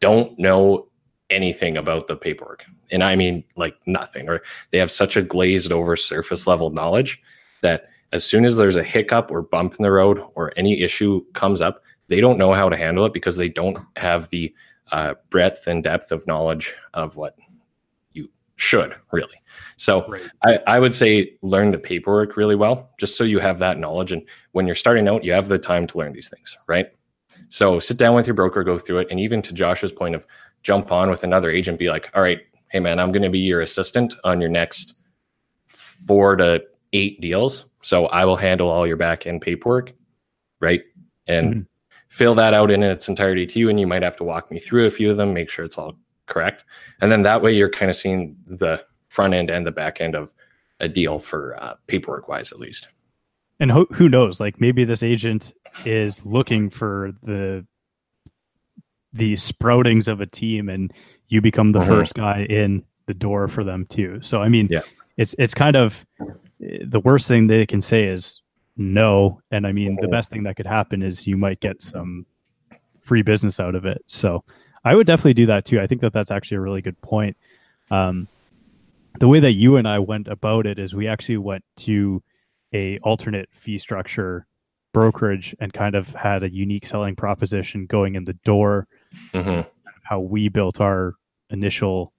don't 0.00 0.38
know 0.38 0.88
anything 1.30 1.76
about 1.76 2.06
the 2.06 2.16
paperwork. 2.16 2.64
And 2.90 3.02
I 3.02 3.16
mean 3.16 3.44
like 3.56 3.76
nothing, 3.86 4.28
or 4.28 4.42
they 4.70 4.78
have 4.78 4.90
such 4.90 5.16
a 5.16 5.22
glazed 5.22 5.72
over 5.72 5.96
surface 5.96 6.46
level 6.46 6.70
knowledge 6.70 7.20
that 7.62 7.88
as 8.12 8.24
soon 8.24 8.44
as 8.44 8.56
there's 8.56 8.76
a 8.76 8.84
hiccup 8.84 9.30
or 9.30 9.42
bump 9.42 9.74
in 9.74 9.82
the 9.82 9.90
road 9.90 10.22
or 10.34 10.52
any 10.56 10.80
issue 10.80 11.24
comes 11.32 11.60
up, 11.60 11.82
they 12.08 12.20
don't 12.20 12.38
know 12.38 12.52
how 12.52 12.68
to 12.68 12.76
handle 12.76 13.04
it 13.04 13.12
because 13.12 13.36
they 13.36 13.48
don't 13.48 13.78
have 13.96 14.28
the 14.30 14.54
uh, 14.92 15.14
breadth 15.30 15.66
and 15.66 15.82
depth 15.82 16.12
of 16.12 16.26
knowledge 16.26 16.74
of 16.94 17.16
what 17.16 17.36
you 18.12 18.28
should 18.56 18.94
really. 19.12 19.40
So 19.76 20.06
right. 20.06 20.30
I, 20.44 20.58
I 20.66 20.78
would 20.78 20.94
say 20.94 21.36
learn 21.42 21.70
the 21.70 21.78
paperwork 21.78 22.36
really 22.36 22.54
well, 22.54 22.90
just 22.98 23.16
so 23.16 23.24
you 23.24 23.38
have 23.40 23.58
that 23.58 23.78
knowledge. 23.78 24.12
And 24.12 24.22
when 24.52 24.66
you're 24.66 24.74
starting 24.74 25.08
out, 25.08 25.24
you 25.24 25.32
have 25.32 25.48
the 25.48 25.58
time 25.58 25.86
to 25.88 25.98
learn 25.98 26.12
these 26.12 26.28
things, 26.28 26.56
right? 26.66 26.86
So 27.48 27.78
sit 27.78 27.96
down 27.96 28.14
with 28.14 28.26
your 28.26 28.34
broker, 28.34 28.64
go 28.64 28.78
through 28.78 29.00
it. 29.00 29.08
And 29.10 29.20
even 29.20 29.42
to 29.42 29.52
Josh's 29.52 29.92
point 29.92 30.14
of 30.14 30.26
jump 30.62 30.90
on 30.90 31.10
with 31.10 31.24
another 31.24 31.50
agent, 31.50 31.78
be 31.78 31.90
like, 31.90 32.10
all 32.14 32.22
right, 32.22 32.40
hey 32.68 32.80
man, 32.80 32.98
I'm 32.98 33.12
going 33.12 33.22
to 33.22 33.30
be 33.30 33.38
your 33.38 33.60
assistant 33.60 34.14
on 34.24 34.40
your 34.40 34.50
next 34.50 34.94
four 35.66 36.36
to 36.36 36.62
eight 36.92 37.20
deals. 37.20 37.66
So 37.82 38.06
I 38.06 38.24
will 38.24 38.36
handle 38.36 38.68
all 38.68 38.86
your 38.86 38.96
back 38.96 39.26
end 39.26 39.42
paperwork, 39.42 39.92
right? 40.60 40.82
And 41.26 41.50
mm-hmm 41.50 41.62
fill 42.08 42.34
that 42.34 42.54
out 42.54 42.70
in 42.70 42.82
its 42.82 43.08
entirety 43.08 43.46
to 43.46 43.58
you 43.58 43.68
and 43.68 43.78
you 43.80 43.86
might 43.86 44.02
have 44.02 44.16
to 44.16 44.24
walk 44.24 44.50
me 44.50 44.58
through 44.58 44.86
a 44.86 44.90
few 44.90 45.10
of 45.10 45.16
them 45.16 45.34
make 45.34 45.50
sure 45.50 45.64
it's 45.64 45.78
all 45.78 45.96
correct. 46.26 46.64
And 47.00 47.10
then 47.10 47.22
that 47.22 47.42
way 47.42 47.52
you're 47.52 47.70
kind 47.70 47.90
of 47.90 47.96
seeing 47.96 48.36
the 48.46 48.84
front 49.08 49.34
end 49.34 49.50
and 49.50 49.66
the 49.66 49.70
back 49.70 50.00
end 50.00 50.14
of 50.14 50.34
a 50.80 50.88
deal 50.88 51.18
for 51.18 51.60
uh, 51.62 51.74
paperwork 51.86 52.28
wise 52.28 52.52
at 52.52 52.58
least. 52.58 52.88
And 53.58 53.70
who, 53.70 53.86
who 53.92 54.08
knows? 54.08 54.40
Like 54.40 54.60
maybe 54.60 54.84
this 54.84 55.02
agent 55.02 55.54
is 55.84 56.24
looking 56.24 56.70
for 56.70 57.12
the 57.22 57.66
the 59.12 59.32
sproutings 59.34 60.08
of 60.08 60.20
a 60.20 60.26
team 60.26 60.68
and 60.68 60.92
you 61.28 61.40
become 61.40 61.72
the 61.72 61.78
mm-hmm. 61.78 61.88
first 61.88 62.14
guy 62.14 62.46
in 62.50 62.84
the 63.06 63.14
door 63.14 63.48
for 63.48 63.64
them 63.64 63.86
too. 63.86 64.20
So 64.20 64.42
i 64.42 64.48
mean 64.48 64.68
yeah. 64.70 64.82
it's 65.16 65.34
it's 65.38 65.54
kind 65.54 65.76
of 65.76 66.04
the 66.60 67.00
worst 67.00 67.28
thing 67.28 67.46
they 67.46 67.66
can 67.66 67.80
say 67.80 68.04
is 68.04 68.40
no. 68.76 69.40
And 69.50 69.66
I 69.66 69.72
mean, 69.72 69.98
the 70.00 70.08
best 70.08 70.30
thing 70.30 70.42
that 70.44 70.56
could 70.56 70.66
happen 70.66 71.02
is 71.02 71.26
you 71.26 71.36
might 71.36 71.60
get 71.60 71.82
some 71.82 72.26
free 73.00 73.22
business 73.22 73.58
out 73.60 73.74
of 73.74 73.86
it. 73.86 74.02
So 74.06 74.44
I 74.84 74.94
would 74.94 75.06
definitely 75.06 75.34
do 75.34 75.46
that 75.46 75.64
too. 75.64 75.80
I 75.80 75.86
think 75.86 76.00
that 76.02 76.12
that's 76.12 76.30
actually 76.30 76.58
a 76.58 76.60
really 76.60 76.82
good 76.82 77.00
point. 77.00 77.36
Um, 77.90 78.28
the 79.18 79.28
way 79.28 79.40
that 79.40 79.52
you 79.52 79.76
and 79.76 79.88
I 79.88 79.98
went 79.98 80.28
about 80.28 80.66
it 80.66 80.78
is 80.78 80.94
we 80.94 81.08
actually 81.08 81.38
went 81.38 81.64
to 81.78 82.22
a 82.72 82.98
alternate 82.98 83.48
fee 83.52 83.78
structure 83.78 84.46
brokerage 84.92 85.54
and 85.60 85.72
kind 85.72 85.94
of 85.94 86.08
had 86.14 86.42
a 86.42 86.50
unique 86.50 86.86
selling 86.86 87.16
proposition 87.16 87.86
going 87.86 88.14
in 88.14 88.24
the 88.24 88.32
door. 88.32 88.86
Mm-hmm. 89.32 89.68
How 90.02 90.20
we 90.20 90.48
built 90.48 90.80
our 90.80 91.14
initial 91.50 92.12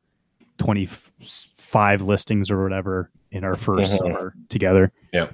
25 0.57 2.01
listings 2.01 2.49
or 2.49 2.63
whatever 2.63 3.11
in 3.31 3.43
our 3.43 3.55
1st 3.55 3.79
mm-hmm. 3.79 3.97
summer 3.97 4.33
together. 4.49 4.91
Yeah. 5.13 5.31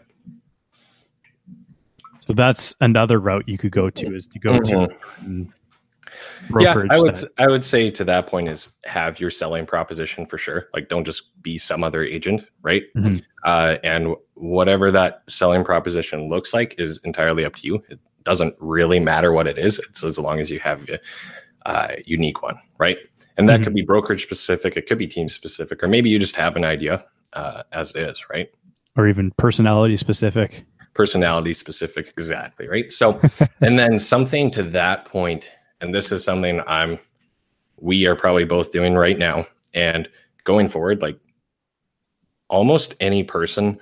So 2.26 2.34
that's 2.34 2.74
another 2.80 3.20
route 3.20 3.48
you 3.48 3.58
could 3.58 3.72
go 3.72 3.90
to 3.90 4.16
is 4.16 4.28
to 4.28 4.40
go 4.40 4.60
mm-hmm. 4.60 5.44
to 5.44 5.54
yeah, 6.60 6.74
I 6.90 7.00
would 7.00 7.16
that... 7.16 7.32
I 7.38 7.48
would 7.48 7.64
say 7.64 7.90
to 7.92 8.04
that 8.06 8.28
point 8.28 8.48
is 8.48 8.70
have 8.86 9.20
your 9.20 9.32
selling 9.32 9.66
proposition 9.66 10.26
for 10.26 10.38
sure. 10.38 10.68
Like 10.74 10.90
don't 10.90 11.04
just 11.04 11.42
be 11.42 11.58
some 11.58 11.84
other 11.84 12.04
agent, 12.04 12.46
right? 12.62 12.84
Mm-hmm. 12.96 13.18
Uh, 13.44 13.78
and 13.84 14.16
whatever 14.36 14.92
that 14.92 15.24
selling 15.28 15.64
proposition 15.64 16.30
looks 16.30 16.54
like 16.54 16.76
is 16.78 17.00
entirely 17.04 17.46
up 17.46 17.56
to 17.58 17.68
you. 17.68 17.84
It 17.90 18.00
doesn't 18.24 18.56
really 18.60 19.00
matter 19.00 19.34
what 19.34 19.48
it 19.48 19.58
is. 19.58 19.80
It's 19.80 20.04
as 20.04 20.18
long 20.18 20.40
as 20.40 20.50
you 20.50 20.60
have 20.60 20.88
a 20.90 21.00
uh, 21.66 21.96
unique 22.06 22.42
one, 22.42 22.60
right? 22.78 22.98
And 23.38 23.50
that 23.50 23.56
mm-hmm. 23.56 23.64
could 23.64 23.74
be 23.74 23.82
brokerage 23.82 24.24
specific. 24.24 24.78
It 24.78 24.88
could 24.88 24.98
be 24.98 25.08
team 25.08 25.28
specific, 25.28 25.84
or 25.84 25.88
maybe 25.88 26.10
you 26.10 26.20
just 26.20 26.36
have 26.36 26.56
an 26.56 26.64
idea 26.64 27.06
uh, 27.34 27.64
as 27.72 27.96
is, 27.96 28.24
right? 28.30 28.50
Or 28.96 29.08
even 29.08 29.32
personality 29.38 29.98
specific 29.98 30.66
personality 30.93 31.53
specific 31.53 32.13
exactly 32.17 32.67
right? 32.67 32.91
So 32.91 33.19
and 33.62 33.77
then 33.79 33.99
something 33.99 34.51
to 34.51 34.63
that 34.63 35.06
point 35.06 35.51
and 35.82 35.93
this 35.93 36.12
is 36.12 36.23
something 36.23 36.62
i'm 36.65 36.97
we 37.77 38.08
are 38.08 38.15
probably 38.15 38.45
both 38.45 38.71
doing 38.71 38.95
right 38.95 39.19
now 39.19 39.45
and 39.73 40.10
going 40.45 40.69
forward 40.69 41.01
like 41.01 41.19
almost 42.49 42.95
any 42.99 43.23
person 43.23 43.79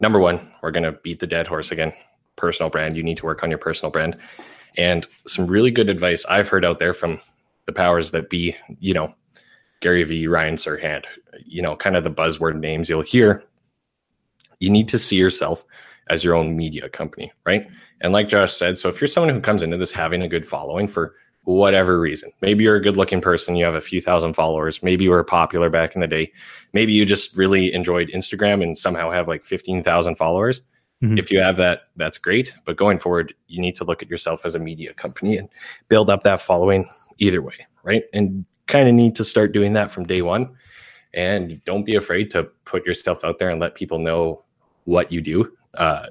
number 0.00 0.18
one 0.18 0.50
we're 0.62 0.70
going 0.70 0.82
to 0.82 0.92
beat 0.92 1.20
the 1.20 1.26
dead 1.26 1.46
horse 1.46 1.70
again. 1.70 1.92
Personal 2.36 2.70
brand 2.70 2.96
you 2.96 3.02
need 3.02 3.18
to 3.18 3.26
work 3.26 3.42
on 3.42 3.50
your 3.50 3.58
personal 3.58 3.90
brand. 3.90 4.16
And 4.78 5.06
some 5.26 5.46
really 5.46 5.70
good 5.70 5.90
advice 5.90 6.24
i've 6.26 6.48
heard 6.48 6.64
out 6.64 6.78
there 6.78 6.94
from 6.94 7.20
the 7.66 7.72
powers 7.72 8.10
that 8.12 8.30
be 8.30 8.56
you 8.80 8.94
know 8.94 9.14
gary 9.80 10.02
vee 10.04 10.26
ryan 10.26 10.56
serhant 10.56 11.04
you 11.44 11.60
know 11.60 11.76
kind 11.76 11.96
of 11.96 12.04
the 12.04 12.10
buzzword 12.10 12.58
names 12.58 12.88
you'll 12.88 13.02
hear. 13.02 13.44
You 14.60 14.70
need 14.70 14.88
to 14.88 14.98
see 14.98 15.16
yourself 15.16 15.64
as 16.10 16.24
your 16.24 16.34
own 16.34 16.56
media 16.56 16.88
company, 16.88 17.32
right? 17.46 17.66
And 18.00 18.12
like 18.12 18.28
Josh 18.28 18.52
said, 18.52 18.78
so 18.78 18.88
if 18.88 19.00
you're 19.00 19.08
someone 19.08 19.34
who 19.34 19.40
comes 19.40 19.62
into 19.62 19.76
this 19.76 19.92
having 19.92 20.22
a 20.22 20.28
good 20.28 20.46
following 20.46 20.88
for 20.88 21.14
whatever 21.44 21.98
reason, 22.00 22.32
maybe 22.40 22.64
you're 22.64 22.76
a 22.76 22.82
good 22.82 22.96
looking 22.96 23.20
person, 23.20 23.56
you 23.56 23.64
have 23.64 23.74
a 23.74 23.80
few 23.80 24.00
thousand 24.00 24.34
followers, 24.34 24.82
maybe 24.82 25.04
you 25.04 25.10
were 25.10 25.24
popular 25.24 25.70
back 25.70 25.94
in 25.94 26.00
the 26.00 26.06
day, 26.06 26.32
maybe 26.72 26.92
you 26.92 27.04
just 27.04 27.36
really 27.36 27.72
enjoyed 27.72 28.08
Instagram 28.08 28.62
and 28.62 28.76
somehow 28.76 29.10
have 29.10 29.28
like 29.28 29.44
15,000 29.44 30.16
followers. 30.16 30.62
Mm-hmm. 31.02 31.18
If 31.18 31.32
you 31.32 31.40
have 31.40 31.56
that, 31.56 31.82
that's 31.96 32.18
great. 32.18 32.54
But 32.64 32.76
going 32.76 32.98
forward, 32.98 33.34
you 33.48 33.60
need 33.60 33.74
to 33.76 33.84
look 33.84 34.02
at 34.02 34.10
yourself 34.10 34.44
as 34.44 34.54
a 34.54 34.58
media 34.58 34.94
company 34.94 35.36
and 35.36 35.48
build 35.88 36.10
up 36.10 36.22
that 36.22 36.40
following 36.40 36.88
either 37.18 37.42
way, 37.42 37.66
right? 37.82 38.04
And 38.12 38.44
kind 38.66 38.88
of 38.88 38.94
need 38.94 39.16
to 39.16 39.24
start 39.24 39.52
doing 39.52 39.72
that 39.72 39.90
from 39.90 40.04
day 40.04 40.22
one. 40.22 40.54
And 41.14 41.62
don't 41.64 41.84
be 41.84 41.96
afraid 41.96 42.30
to 42.30 42.44
put 42.64 42.86
yourself 42.86 43.24
out 43.24 43.38
there 43.38 43.50
and 43.50 43.60
let 43.60 43.74
people 43.74 43.98
know 43.98 44.44
what 44.84 45.12
you 45.12 45.20
do 45.20 45.52
uh, 45.74 46.06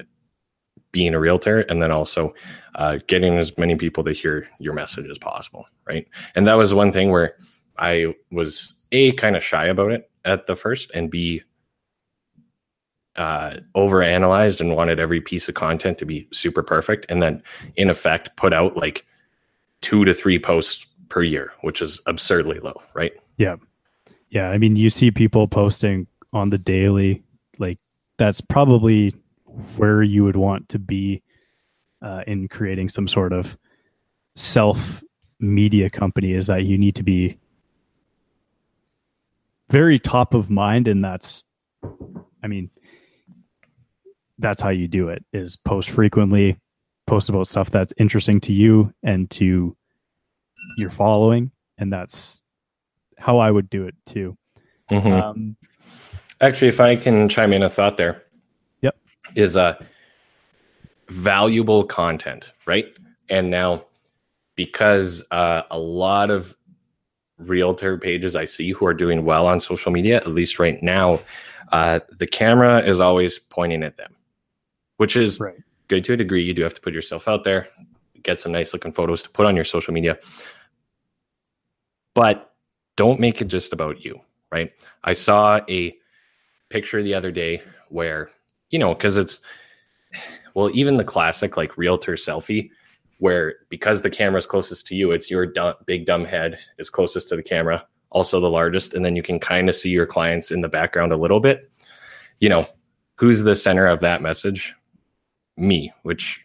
being 0.92 1.14
a 1.14 1.20
realtor 1.20 1.62
and 1.62 1.82
then 1.82 1.92
also 1.92 2.34
uh, 2.76 2.98
getting 3.08 3.38
as 3.38 3.58
many 3.58 3.76
people 3.76 4.04
to 4.04 4.12
hear 4.12 4.48
your 4.60 4.74
message 4.74 5.10
as 5.10 5.18
possible 5.18 5.66
right? 5.88 6.08
And 6.36 6.48
that 6.48 6.56
was 6.56 6.74
one 6.74 6.92
thing 6.92 7.12
where 7.12 7.36
i 7.78 8.14
was 8.32 8.76
a 8.92 9.12
kind 9.14 9.36
of 9.36 9.44
shy 9.44 9.66
about 9.66 9.92
it 9.92 10.10
at 10.26 10.46
the 10.46 10.56
first 10.56 10.92
and 10.94 11.10
b 11.10 11.42
uh, 13.18 13.58
over 13.76 14.02
analyzed 14.02 14.62
and 14.62 14.74
wanted 14.76 15.00
every 15.00 15.20
piece 15.20 15.50
of 15.50 15.56
content 15.56 15.98
to 15.98 16.06
be 16.06 16.28
super 16.32 16.64
perfect 16.64 17.06
and 17.10 17.22
then 17.22 17.44
in 17.76 17.90
effect 17.90 18.36
put 18.38 18.54
out 18.54 18.78
like 18.78 19.06
two 19.82 20.06
to 20.06 20.14
three 20.14 20.40
posts 20.40 20.86
per 21.10 21.22
year 21.22 21.52
which 21.62 21.82
is 21.82 22.02
absurdly 22.06 22.60
low 22.60 22.82
right? 22.94 23.14
Yeah. 23.38 23.56
Yeah 24.30 24.50
i 24.50 24.58
mean 24.58 24.76
you 24.76 24.90
see 24.90 25.12
people 25.12 25.48
posting 25.48 26.08
on 26.32 26.52
the 26.52 26.58
daily 26.58 27.22
like 27.60 27.78
that's 28.18 28.40
probably 28.40 29.14
where 29.78 30.02
you 30.02 30.24
would 30.24 30.36
want 30.36 30.70
to 30.70 30.80
be 30.80 31.22
uh, 32.02 32.24
in 32.28 32.48
creating 32.48 32.90
some 32.90 33.08
sort 33.08 33.34
of 33.34 33.58
self 34.36 35.04
media 35.40 35.90
company 35.90 36.34
is 36.34 36.48
that 36.48 36.64
you 36.64 36.78
need 36.78 36.96
to 36.96 37.04
be 37.04 37.38
very 39.70 39.98
top 39.98 40.34
of 40.34 40.50
mind 40.50 40.88
and 40.88 41.04
that's 41.04 41.44
i 42.44 42.48
mean 42.48 42.70
that's 44.38 44.62
how 44.62 44.70
you 44.70 44.88
do 44.88 45.10
it 45.10 45.24
is 45.34 45.56
post 45.56 45.90
frequently 45.90 46.58
post 47.08 47.30
about 47.30 47.48
stuff 47.48 47.70
that's 47.70 47.94
interesting 47.98 48.40
to 48.40 48.54
you 48.54 48.94
and 49.04 49.30
to 49.30 49.76
your 50.78 50.90
following. 50.90 51.52
And 51.78 51.92
that's 51.92 52.42
how 53.18 53.40
i 53.40 53.52
would 53.52 53.70
do 53.70 53.86
it 53.86 53.96
too. 54.06 54.38
Mm-hmm. 54.90 55.14
um, 55.14 55.56
actually 56.42 56.68
if 56.68 56.82
i 56.82 56.98
can 56.98 57.30
chime 57.30 57.54
in 57.54 57.64
a 57.64 57.70
thought 57.70 57.96
there 57.96 58.24
is 59.36 59.56
uh 59.56 59.76
valuable 61.10 61.84
content, 61.84 62.54
right? 62.66 62.86
And 63.30 63.50
now, 63.50 63.86
because 64.56 65.26
uh, 65.32 65.64
a 65.70 65.78
lot 65.78 66.30
of 66.30 66.56
realtor 67.38 67.98
pages 67.98 68.36
I 68.36 68.46
see 68.46 68.72
who 68.72 68.86
are 68.86 68.94
doing 68.94 69.26
well 69.26 69.48
on 69.48 69.60
social 69.60 69.92
media, 69.92 70.18
at 70.18 70.28
least 70.28 70.60
right 70.60 70.82
now, 70.82 71.20
uh, 71.72 72.00
the 72.18 72.28
camera 72.28 72.82
is 72.82 73.00
always 73.00 73.40
pointing 73.40 73.84
at 73.84 73.98
them, 73.98 74.16
which 74.98 75.16
is 75.16 75.40
Right. 75.40 75.58
good 75.88 76.04
to 76.06 76.14
a 76.14 76.18
degree. 76.18 76.44
You 76.44 76.54
do 76.54 76.64
have 76.64 76.74
to 76.74 76.82
put 76.82 76.94
yourself 76.94 77.28
out 77.28 77.44
there, 77.44 77.68
get 78.24 78.40
some 78.40 78.52
nice 78.52 78.74
looking 78.74 78.92
photos 78.92 79.24
to 79.24 79.30
put 79.30 79.46
on 79.46 79.56
your 79.56 79.66
social 79.66 79.94
media, 79.94 80.18
but 82.14 82.54
don't 82.98 83.20
make 83.20 83.42
it 83.42 83.48
just 83.48 83.74
about 83.74 84.04
you, 84.04 84.22
right? 84.52 84.72
I 85.04 85.14
saw 85.14 85.62
a 85.70 85.96
picture 86.70 87.02
the 87.02 87.16
other 87.16 87.32
day 87.32 87.64
where, 87.90 88.30
you 88.72 88.80
know, 88.80 88.96
because 88.96 89.18
it's, 89.18 89.40
well, 90.56 90.72
even 90.74 90.98
the 90.98 91.04
classic 91.04 91.56
like 91.56 91.78
realtor 91.78 92.14
selfie, 92.14 92.72
where 93.20 93.56
because 93.70 94.02
the 94.02 94.10
camera 94.10 94.40
is 94.40 94.48
closest 94.48 94.88
to 94.88 94.96
you, 94.96 95.12
it's 95.12 95.30
your 95.30 95.46
dumb, 95.46 95.76
big 95.86 96.06
dumb 96.06 96.26
head 96.26 96.58
is 96.80 96.90
closest 96.90 97.30
to 97.30 97.36
the 97.36 97.44
camera, 97.44 97.86
also 98.10 98.40
the 98.40 98.50
largest, 98.50 98.94
and 98.96 99.06
then 99.06 99.16
you 99.16 99.22
can 99.22 99.40
kind 99.40 99.70
of 99.70 99.76
see 99.76 99.90
your 99.90 100.08
clients 100.08 100.50
in 100.50 100.62
the 100.62 100.68
background 100.68 101.12
a 101.12 101.18
little 101.18 101.40
bit. 101.40 101.72
You 102.40 102.50
know, 102.50 102.66
who's 103.16 103.44
the 103.44 103.56
center 103.56 103.86
of 103.86 104.00
that 104.00 104.24
message? 104.24 104.74
Me, 105.56 105.94
which 106.02 106.44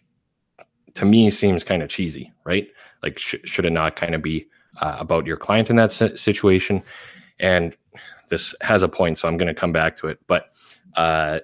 to 0.93 1.05
me 1.05 1.29
seems 1.31 1.63
kind 1.63 1.81
of 1.81 1.89
cheesy, 1.89 2.31
right? 2.43 2.67
Like, 3.01 3.17
sh- 3.17 3.35
should 3.45 3.65
it 3.65 3.71
not 3.71 3.95
kind 3.95 4.13
of 4.13 4.21
be 4.21 4.47
uh, 4.79 4.97
about 4.99 5.25
your 5.25 5.37
client 5.37 5.69
in 5.69 5.75
that 5.77 5.91
si- 5.91 6.15
situation? 6.15 6.83
And 7.39 7.75
this 8.29 8.53
has 8.61 8.83
a 8.83 8.87
point, 8.87 9.17
so 9.17 9.27
I'm 9.27 9.37
going 9.37 9.47
to 9.47 9.53
come 9.53 9.71
back 9.71 9.95
to 9.97 10.07
it. 10.07 10.19
But 10.27 10.49
uh, 10.95 11.39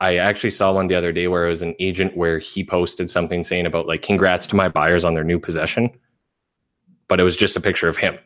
I 0.00 0.16
actually 0.16 0.50
saw 0.50 0.72
one 0.72 0.88
the 0.88 0.94
other 0.94 1.12
day 1.12 1.26
where 1.26 1.46
it 1.46 1.50
was 1.50 1.62
an 1.62 1.74
agent 1.78 2.16
where 2.16 2.38
he 2.38 2.62
posted 2.62 3.08
something 3.08 3.42
saying 3.42 3.66
about 3.66 3.86
like, 3.86 4.02
congrats 4.02 4.46
to 4.48 4.56
my 4.56 4.68
buyers 4.68 5.04
on 5.04 5.14
their 5.14 5.24
new 5.24 5.38
possession. 5.38 5.90
But 7.08 7.20
it 7.20 7.22
was 7.22 7.36
just 7.36 7.56
a 7.56 7.60
picture 7.60 7.88
of 7.88 7.96
him, 7.96 8.18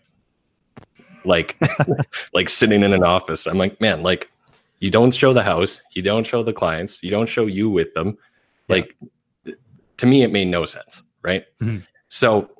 like, 1.24 1.56
like 2.33 2.48
sitting 2.48 2.83
in 2.83 2.94
an 2.94 3.04
office. 3.04 3.46
I'm 3.46 3.59
like, 3.59 3.78
man, 3.80 4.02
like, 4.02 4.30
you 4.78 4.90
don't 4.90 5.12
show 5.12 5.35
the 5.35 5.42
house, 5.42 5.83
you 5.92 6.00
don't 6.00 6.26
show 6.26 6.42
the 6.42 6.54
clients, 6.54 7.02
you 7.02 7.11
don't 7.11 7.28
show 7.28 7.44
you 7.44 7.68
with 7.68 7.92
them. 7.92 8.16
Yeah. 8.68 8.76
Like, 8.76 8.96
to 9.98 10.06
me, 10.06 10.22
it 10.22 10.33
made 10.33 10.48
no 10.48 10.64
sense, 10.64 11.02
right? 11.22 11.44
Mhm. 11.61 11.87
So, 12.09 12.50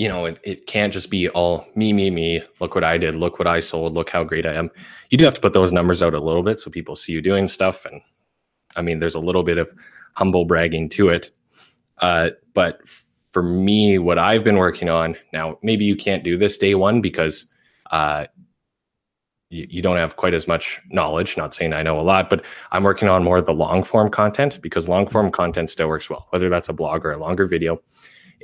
you 0.00 0.08
know, 0.08 0.24
it, 0.24 0.40
it 0.42 0.66
can't 0.66 0.94
just 0.94 1.10
be 1.10 1.28
all 1.28 1.66
me, 1.74 1.92
me, 1.92 2.08
me. 2.08 2.42
Look 2.58 2.74
what 2.74 2.84
I 2.84 2.96
did. 2.96 3.16
Look 3.16 3.38
what 3.38 3.46
I 3.46 3.60
sold. 3.60 3.92
Look 3.92 4.08
how 4.08 4.24
great 4.24 4.46
I 4.46 4.54
am. 4.54 4.70
You 5.10 5.18
do 5.18 5.26
have 5.26 5.34
to 5.34 5.42
put 5.42 5.52
those 5.52 5.72
numbers 5.72 6.02
out 6.02 6.14
a 6.14 6.18
little 6.18 6.42
bit 6.42 6.58
so 6.58 6.70
people 6.70 6.96
see 6.96 7.12
you 7.12 7.20
doing 7.20 7.46
stuff. 7.46 7.84
And 7.84 8.00
I 8.76 8.80
mean, 8.80 8.98
there's 8.98 9.14
a 9.14 9.20
little 9.20 9.42
bit 9.42 9.58
of 9.58 9.70
humble 10.14 10.46
bragging 10.46 10.88
to 10.88 11.10
it. 11.10 11.30
Uh, 11.98 12.30
but 12.54 12.80
for 12.88 13.42
me, 13.42 13.98
what 13.98 14.18
I've 14.18 14.42
been 14.42 14.56
working 14.56 14.88
on 14.88 15.16
now, 15.34 15.58
maybe 15.62 15.84
you 15.84 15.96
can't 15.96 16.24
do 16.24 16.38
this 16.38 16.56
day 16.56 16.74
one 16.74 17.02
because 17.02 17.44
uh, 17.90 18.24
you, 19.50 19.66
you 19.68 19.82
don't 19.82 19.98
have 19.98 20.16
quite 20.16 20.32
as 20.32 20.48
much 20.48 20.80
knowledge. 20.88 21.36
Not 21.36 21.52
saying 21.52 21.74
I 21.74 21.82
know 21.82 22.00
a 22.00 22.08
lot, 22.14 22.30
but 22.30 22.42
I'm 22.72 22.84
working 22.84 23.08
on 23.08 23.22
more 23.22 23.36
of 23.36 23.44
the 23.44 23.52
long 23.52 23.84
form 23.84 24.08
content 24.08 24.62
because 24.62 24.88
long 24.88 25.08
form 25.08 25.30
content 25.30 25.68
still 25.68 25.88
works 25.88 26.08
well, 26.08 26.26
whether 26.30 26.48
that's 26.48 26.70
a 26.70 26.72
blog 26.72 27.04
or 27.04 27.12
a 27.12 27.18
longer 27.18 27.44
video 27.44 27.82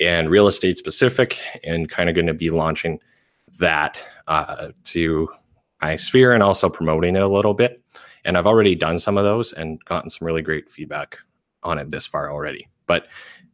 and 0.01 0.31
real 0.31 0.47
estate 0.47 0.79
specific, 0.79 1.39
and 1.65 1.89
kind 1.89 2.09
of 2.09 2.15
going 2.15 2.27
to 2.27 2.35
be 2.35 2.51
launching 2.51 2.99
that 3.59 4.05
uh, 4.29 4.69
to 4.85 5.29
my 5.81 5.97
sphere 5.97 6.33
and 6.33 6.43
also 6.43 6.69
promoting 6.69 7.17
it 7.17 7.23
a 7.23 7.29
little 7.29 7.55
bit. 7.55 7.83
And 8.25 8.37
I've 8.37 8.47
already 8.47 8.75
done 8.75 8.99
some 8.99 9.17
of 9.19 9.25
those 9.25 9.53
and 9.53 9.83
gotten 9.85 10.11
some 10.11 10.27
really 10.27 10.43
great 10.43 10.69
feedback 10.69 11.19
on 11.63 11.79
it 11.79 11.91
this 11.91 12.07
far 12.07 12.31
already. 12.31 12.69
But 12.87 13.07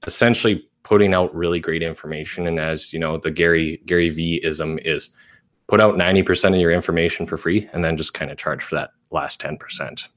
essentially, 0.07 0.69
putting 0.83 1.15
out 1.15 1.35
really 1.35 1.61
great 1.61 1.83
information, 1.83 2.47
and 2.47 2.59
as 2.59 2.93
you 2.93 2.99
know, 2.99 3.17
the 3.17 3.31
Gary 3.31 3.83
Gary 3.87 4.09
V 4.09 4.41
ism 4.43 4.79
is 4.81 5.11
put 5.69 5.81
out 5.81 5.97
ninety 5.97 6.23
percent 6.23 6.55
of 6.55 6.61
your 6.61 6.73
information 6.73 7.27
for 7.27 7.37
free, 7.37 7.69
and 7.73 7.85
then 7.85 7.97
just 7.97 8.15
kind 8.15 8.31
of 8.31 8.39
charge 8.39 8.63
for 8.63 8.75
that 8.77 8.91
last 9.11 9.41
ten 9.41 9.57
percent. 9.57 10.09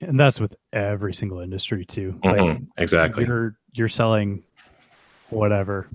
And 0.00 0.18
that's 0.18 0.40
with 0.40 0.56
every 0.72 1.14
single 1.14 1.38
industry 1.38 1.84
too. 1.84 2.18
Like, 2.24 2.36
Mm-hmm. 2.36 2.64
Exactly. 2.78 3.24
You're 3.24 3.56
you're 3.72 3.88
selling 3.88 4.42
whatever 5.32 5.88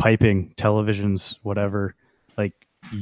piping, 0.00 0.52
televisions, 0.56 1.38
whatever. 1.42 1.94
Like 2.38 2.54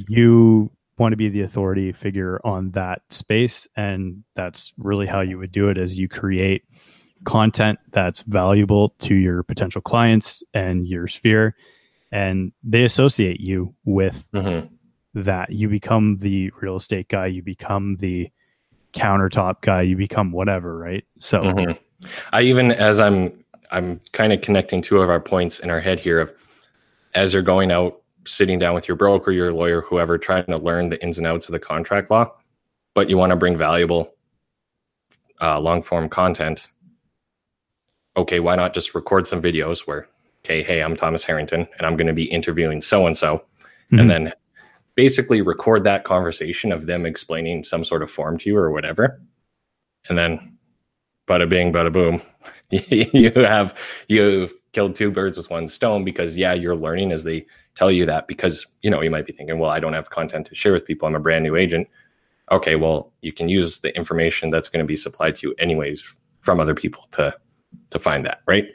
you 0.09 0.71
want 0.99 1.13
to 1.13 1.17
be 1.17 1.29
the 1.29 1.43
authority 1.43 1.93
figure 1.93 2.41
on 2.45 2.73
that 2.73 3.03
space 3.11 3.69
and 3.77 4.25
that's 4.35 4.73
really 4.77 5.07
how 5.07 5.21
you 5.21 5.39
would 5.39 5.53
do 5.53 5.69
it 5.69 5.79
as 5.79 5.97
you 5.97 6.09
create 6.09 6.65
content 7.25 7.79
that's 7.93 8.23
valuable 8.23 8.91
to 8.99 9.15
your 9.15 9.45
potential 9.45 9.81
clients 9.81 10.43
and 10.55 10.89
your 10.89 11.07
sphere 11.07 11.55
and 12.11 12.53
they 12.65 12.83
associate 12.85 13.41
you 13.41 13.73
with 13.85 14.27
hmm 14.33 14.61
that 15.15 15.51
you 15.51 15.69
become 15.69 16.17
the 16.19 16.51
real 16.61 16.77
estate 16.77 17.09
guy 17.09 17.27
you 17.27 17.43
become 17.43 17.95
the 17.97 18.29
countertop 18.93 19.63
guy 19.63 19.83
you 19.83 19.97
become 19.97 20.33
whatever 20.33 20.77
right 20.77 21.05
so 21.19 21.43
Mhm. 21.43 21.79
I 22.33 22.43
even 22.43 22.71
as 22.71 23.01
I'm 23.01 23.45
I'm 23.71 24.01
kind 24.13 24.33
of 24.33 24.41
connecting 24.41 24.83
two 24.83 25.01
of 25.01 25.11
our 25.11 25.21
points 25.21 25.61
in 25.61 25.71
our 25.71 25.81
head 25.81 26.01
here 26.01 26.21
of 26.21 26.33
as 27.15 27.33
you're 27.33 27.43
going 27.43 27.71
out, 27.71 28.01
sitting 28.27 28.59
down 28.59 28.75
with 28.75 28.89
your 28.89 28.97
broker, 28.97 29.31
your 29.31 29.53
lawyer, 29.53 29.83
whoever, 29.83 30.19
trying 30.19 30.45
to 30.45 30.57
learn 30.57 30.91
the 30.91 31.03
ins 31.03 31.19
and 31.19 31.27
outs 31.27 31.49
of 31.49 31.53
the 31.53 31.59
contract 31.59 32.11
law, 32.11 32.31
but 32.95 33.09
you 33.09 33.17
want 33.17 33.31
to 33.31 33.37
bring 33.37 33.57
valuable 33.57 34.15
uh, 35.41 35.59
long 35.59 35.83
form 35.83 36.09
content. 36.09 36.69
Okay, 38.17 38.41
why 38.41 38.57
not 38.57 38.75
just 38.75 38.95
record 38.95 39.27
some 39.27 39.41
videos 39.41 39.81
where, 39.81 40.09
okay, 40.45 40.63
hey, 40.63 40.83
I'm 40.83 40.97
Thomas 40.97 41.25
Harrington 41.25 41.67
and 41.79 41.87
I'm 41.87 41.97
going 41.97 42.09
to 42.09 42.13
be 42.13 42.31
interviewing 42.31 42.81
so 42.81 43.07
and 43.07 43.17
so, 43.17 43.45
Mhm. 43.93 44.01
and 44.01 44.11
then 44.11 44.33
basically 44.97 45.41
record 45.41 45.85
that 45.85 46.05
conversation 46.05 46.73
of 46.73 46.87
them 46.87 47.07
explaining 47.07 47.63
some 47.65 47.85
sort 47.85 48.03
of 48.03 48.11
form 48.11 48.37
to 48.39 48.51
you 48.51 48.57
or 48.57 48.71
whatever, 48.71 49.21
and 50.09 50.19
then 50.19 50.58
bada 51.29 51.49
bing, 51.49 51.73
bada 51.73 51.93
boom. 51.93 52.21
you 52.71 53.31
have 53.33 53.77
you've 54.09 54.53
killed 54.73 54.95
two 54.95 55.11
birds 55.11 55.37
with 55.37 55.51
one 55.51 55.69
stone 55.69 56.05
because 56.05 56.37
yeah, 56.37 56.53
you're 56.53 56.77
learning 56.77 57.13
as 57.13 57.25
they 57.25 57.47
tell 57.75 57.91
you 57.91 58.07
that 58.07 58.27
because 58.27 58.67
you 58.83 58.91
know 58.91 59.01
you 59.01 59.11
might 59.11 59.27
be 59.27 59.33
thinking, 59.33 59.59
well, 59.59 59.71
I 59.71 59.81
don't 59.81 59.93
have 59.93 60.11
content 60.11 60.47
to 60.47 60.55
share 60.55 60.73
with 60.73 60.87
people. 60.87 61.07
I'm 61.07 61.15
a 61.15 61.21
brand 61.21 61.45
new 61.45 61.57
agent. 61.57 61.89
Okay, 62.51 62.77
well, 62.77 63.13
you 63.21 63.33
can 63.33 63.49
use 63.49 63.81
the 63.81 63.95
information 63.95 64.51
that's 64.51 64.69
going 64.69 64.83
to 64.83 64.87
be 64.87 64.97
supplied 64.97 65.35
to 65.37 65.49
you 65.49 65.55
anyways 65.59 66.03
from 66.41 66.61
other 66.61 66.75
people 66.75 67.07
to 67.13 67.35
to 67.91 67.99
find 67.99 68.25
that 68.25 68.41
right. 68.47 68.67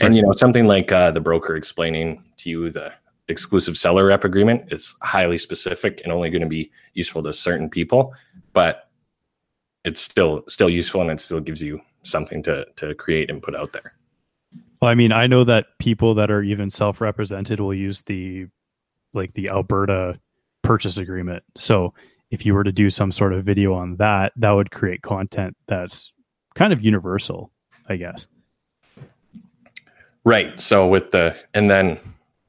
And 0.00 0.14
you 0.14 0.22
know 0.22 0.32
something 0.32 0.66
like 0.66 0.92
uh, 0.92 1.10
the 1.10 1.20
broker 1.20 1.56
explaining 1.56 2.22
to 2.38 2.50
you 2.50 2.70
the 2.70 2.92
exclusive 3.28 3.78
seller 3.78 4.06
rep 4.06 4.24
agreement 4.24 4.72
is 4.72 4.94
highly 5.00 5.38
specific 5.38 6.02
and 6.04 6.12
only 6.12 6.28
going 6.28 6.42
to 6.42 6.48
be 6.48 6.70
useful 6.92 7.22
to 7.22 7.32
certain 7.32 7.70
people, 7.70 8.12
but 8.52 8.90
it's 9.84 10.00
still 10.00 10.44
still 10.48 10.68
useful 10.70 11.00
and 11.00 11.10
it 11.10 11.20
still 11.20 11.40
gives 11.40 11.62
you 11.62 11.80
something 12.04 12.42
to 12.44 12.64
to 12.76 12.94
create 12.94 13.30
and 13.30 13.42
put 13.42 13.56
out 13.56 13.72
there. 13.72 13.94
Well, 14.80 14.90
I 14.90 14.94
mean, 14.94 15.12
I 15.12 15.26
know 15.26 15.44
that 15.44 15.66
people 15.78 16.14
that 16.14 16.30
are 16.30 16.42
even 16.42 16.70
self-represented 16.70 17.60
will 17.60 17.74
use 17.74 18.02
the 18.02 18.46
like 19.12 19.34
the 19.34 19.48
Alberta 19.48 20.18
purchase 20.62 20.98
agreement. 20.98 21.42
So 21.56 21.94
if 22.30 22.44
you 22.44 22.54
were 22.54 22.64
to 22.64 22.72
do 22.72 22.90
some 22.90 23.12
sort 23.12 23.32
of 23.32 23.44
video 23.44 23.74
on 23.74 23.96
that, 23.96 24.32
that 24.36 24.50
would 24.50 24.70
create 24.70 25.02
content 25.02 25.56
that's 25.66 26.12
kind 26.54 26.72
of 26.72 26.82
universal, 26.82 27.50
I 27.88 27.96
guess. 27.96 28.26
Right. 30.24 30.58
So 30.60 30.86
with 30.86 31.10
the 31.10 31.36
and 31.52 31.68
then 31.70 31.98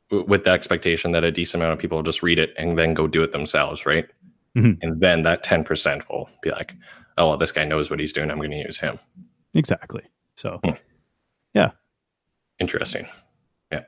with 0.09 0.43
the 0.43 0.51
expectation 0.51 1.11
that 1.11 1.23
a 1.23 1.31
decent 1.31 1.61
amount 1.61 1.73
of 1.73 1.79
people 1.79 1.97
will 1.97 2.03
just 2.03 2.23
read 2.23 2.39
it 2.39 2.53
and 2.57 2.77
then 2.77 2.93
go 2.93 3.07
do 3.07 3.21
it 3.23 3.31
themselves, 3.31 3.85
right? 3.85 4.07
Mhm. 4.55 4.77
And 4.81 5.01
then 5.01 5.23
that 5.23 5.43
ten 5.43 5.63
percent 5.63 6.07
will 6.09 6.29
be 6.41 6.51
like, 6.51 6.73
oh, 7.17 7.29
well, 7.29 7.37
this 7.37 7.51
guy 7.51 7.65
knows 7.65 7.89
what 7.89 7.99
he's 7.99 8.13
doing. 8.13 8.31
I'm 8.31 8.37
going 8.37 8.51
to 8.51 8.57
use 8.57 8.79
him. 8.79 8.99
Exactly. 9.55 10.03
So 10.35 10.61
yeah. 11.53 11.71
Interesting. 12.59 13.07
Yeah. 13.71 13.83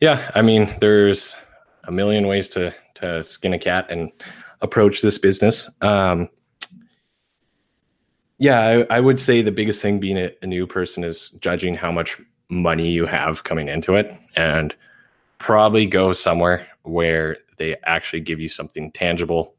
Yeah. 0.00 0.30
I 0.34 0.42
mean, 0.42 0.74
there's 0.80 1.36
a 1.84 1.90
million 1.90 2.26
ways 2.26 2.48
to 2.50 2.72
to 2.96 3.22
skin 3.24 3.52
a 3.52 3.58
cat 3.58 3.86
and 3.90 4.12
approach 4.60 5.02
this 5.02 5.18
business. 5.18 5.68
Um, 5.82 6.28
yeah, 8.38 8.60
I, 8.90 8.96
I 8.96 9.00
would 9.00 9.18
say 9.18 9.42
the 9.42 9.50
biggest 9.50 9.80
thing 9.80 9.98
being 9.98 10.18
a, 10.18 10.30
a 10.42 10.46
new 10.46 10.66
person 10.66 11.04
is 11.04 11.30
judging 11.40 11.74
how 11.74 11.90
much 11.90 12.20
money 12.48 12.88
you 12.88 13.06
have 13.06 13.44
coming 13.44 13.68
into 13.68 13.94
it 13.94 14.14
and 14.36 14.74
probably 15.38 15.86
go 15.86 16.12
somewhere 16.12 16.66
where 16.82 17.38
they 17.56 17.76
actually 17.84 18.20
give 18.20 18.40
you 18.40 18.48
something 18.48 18.92
tangible 18.92 19.55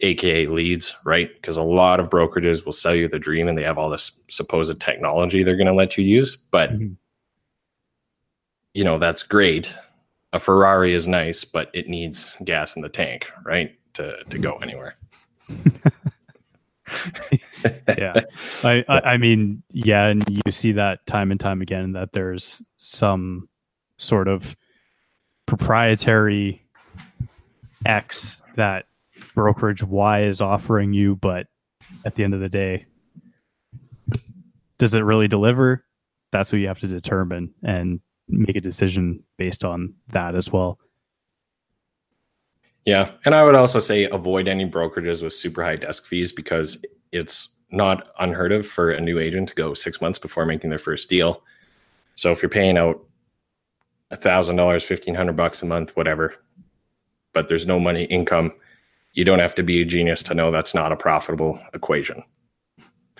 aka 0.00 0.46
leads 0.46 0.94
right? 1.04 1.30
Because 1.34 1.56
a 1.56 1.62
lot 1.62 1.98
of 2.00 2.08
brokerages 2.10 2.64
will 2.64 2.72
sell 2.72 2.94
you 2.94 3.08
the 3.08 3.18
dream 3.18 3.48
and 3.48 3.58
they 3.58 3.62
have 3.64 3.78
all 3.78 3.90
this 3.90 4.12
supposed 4.28 4.80
technology 4.80 5.42
they're 5.42 5.56
going 5.56 5.66
to 5.66 5.72
let 5.72 5.98
you 5.98 6.04
use 6.04 6.36
but 6.36 6.70
Mhm. 6.72 6.96
you 8.74 8.84
know 8.84 8.98
that's 8.98 9.22
great. 9.22 9.76
A 10.32 10.38
ferrari 10.38 10.94
is 10.94 11.08
nice 11.08 11.44
but 11.44 11.70
it 11.74 11.88
needs 11.88 12.32
gas 12.44 12.76
in 12.76 12.82
the 12.82 12.88
tank 12.88 13.30
right 13.44 13.76
to 13.94 14.22
to 14.30 14.38
go 14.38 14.56
anywhere. 14.58 14.96
Yeah, 17.98 18.20
I, 18.64 18.82
I 18.88 19.00
I 19.00 19.16
mean, 19.18 19.62
yeah, 19.72 20.06
and 20.06 20.24
you 20.28 20.52
see 20.52 20.72
that 20.72 21.04
time 21.06 21.30
and 21.30 21.38
time 21.38 21.60
again 21.60 21.92
that 21.92 22.12
there's 22.12 22.62
some 22.78 23.48
sort 23.98 24.26
of 24.28 24.56
proprietary 25.44 26.62
X 27.84 28.40
that 28.56 28.86
brokerage 29.38 29.84
Y 29.84 30.22
is 30.22 30.40
offering 30.40 30.92
you, 30.92 31.14
but 31.14 31.46
at 32.04 32.16
the 32.16 32.24
end 32.24 32.34
of 32.34 32.40
the 32.40 32.48
day, 32.48 32.84
does 34.78 34.94
it 34.94 35.04
really 35.04 35.28
deliver? 35.28 35.84
That's 36.32 36.50
what 36.50 36.58
you 36.58 36.66
have 36.66 36.80
to 36.80 36.88
determine 36.88 37.54
and 37.62 38.00
make 38.28 38.56
a 38.56 38.60
decision 38.60 39.22
based 39.36 39.64
on 39.64 39.94
that 40.08 40.34
as 40.34 40.50
well. 40.50 40.80
Yeah. 42.84 43.12
And 43.24 43.32
I 43.32 43.44
would 43.44 43.54
also 43.54 43.78
say 43.78 44.06
avoid 44.06 44.48
any 44.48 44.68
brokerages 44.68 45.22
with 45.22 45.34
super 45.34 45.62
high 45.62 45.76
desk 45.76 46.04
fees 46.04 46.32
because 46.32 46.84
it's 47.12 47.50
not 47.70 48.08
unheard 48.18 48.50
of 48.50 48.66
for 48.66 48.90
a 48.90 49.00
new 49.00 49.20
agent 49.20 49.50
to 49.50 49.54
go 49.54 49.72
six 49.72 50.00
months 50.00 50.18
before 50.18 50.46
making 50.46 50.70
their 50.70 50.80
first 50.80 51.08
deal. 51.08 51.44
So 52.16 52.32
if 52.32 52.42
you're 52.42 52.48
paying 52.48 52.76
out 52.76 53.04
a 54.10 54.16
thousand 54.16 54.56
dollars, 54.56 54.82
fifteen 54.82 55.14
hundred 55.14 55.36
bucks 55.36 55.62
a 55.62 55.66
month, 55.66 55.94
whatever, 55.94 56.34
but 57.32 57.48
there's 57.48 57.68
no 57.68 57.78
money 57.78 58.02
income, 58.04 58.50
you 59.18 59.24
don't 59.24 59.40
have 59.40 59.54
to 59.56 59.64
be 59.64 59.82
a 59.82 59.84
genius 59.84 60.22
to 60.22 60.32
know 60.32 60.52
that's 60.52 60.76
not 60.76 60.92
a 60.92 60.96
profitable 60.96 61.58
equation. 61.74 62.22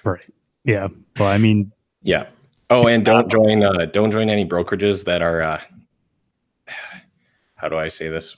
Right. 0.05 0.25
Yeah. 0.63 0.87
Well, 1.19 1.29
I 1.29 1.39
mean, 1.39 1.73
yeah. 2.03 2.29
Oh, 2.71 2.87
and 2.87 3.05
don't 3.05 3.29
join 3.29 3.65
uh, 3.65 3.87
don't 3.87 4.13
join 4.13 4.31
any 4.31 4.47
brokerages 4.47 5.05
that 5.07 5.23
are 5.23 5.43
uh, 5.43 5.61
how 7.57 7.69
do 7.69 7.77
I 7.77 7.89
say 7.89 8.09
this 8.09 8.37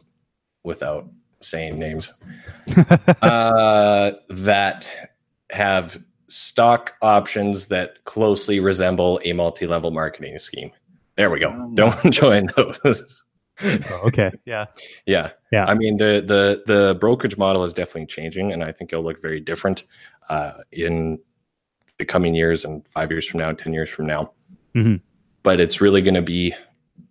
without 0.65 1.07
saying 1.43 1.79
names 1.79 2.15
uh, 3.21 4.13
that 4.31 4.91
have 5.51 6.03
stock 6.29 6.95
options 7.03 7.67
that 7.67 8.03
closely 8.05 8.59
resemble 8.61 9.21
a 9.23 9.35
multi-level 9.35 9.91
marketing 9.91 10.39
scheme. 10.39 10.71
There 11.17 11.29
we 11.29 11.41
go. 11.41 11.55
Oh, 11.55 11.71
don't 11.75 12.11
join 12.11 12.49
those. 12.57 13.03
Oh, 13.63 14.01
okay. 14.05 14.31
Yeah. 14.45 14.67
Yeah. 15.07 15.31
Yeah. 15.53 15.65
I 15.67 15.75
mean 15.75 15.97
the 15.97 16.23
the 16.27 16.63
the 16.67 16.95
brokerage 16.99 17.37
model 17.37 17.65
is 17.65 17.75
definitely 17.75 18.07
changing, 18.07 18.53
and 18.53 18.65
I 18.65 18.73
think 18.73 18.93
it'll 18.93 19.05
look 19.05 19.21
very 19.21 19.41
different 19.41 19.85
uh, 20.29 20.53
in 20.73 21.19
the 21.99 22.05
coming 22.05 22.35
years 22.35 22.65
and 22.65 22.87
five 22.89 23.11
years 23.11 23.27
from 23.27 23.39
now, 23.39 23.53
ten 23.53 23.73
years 23.73 23.91
from 23.91 24.07
now. 24.07 24.33
Mm-hmm. 24.75 24.97
But 25.43 25.61
it's 25.61 25.81
really 25.81 26.03
going 26.03 26.15
to 26.15 26.23
be, 26.23 26.55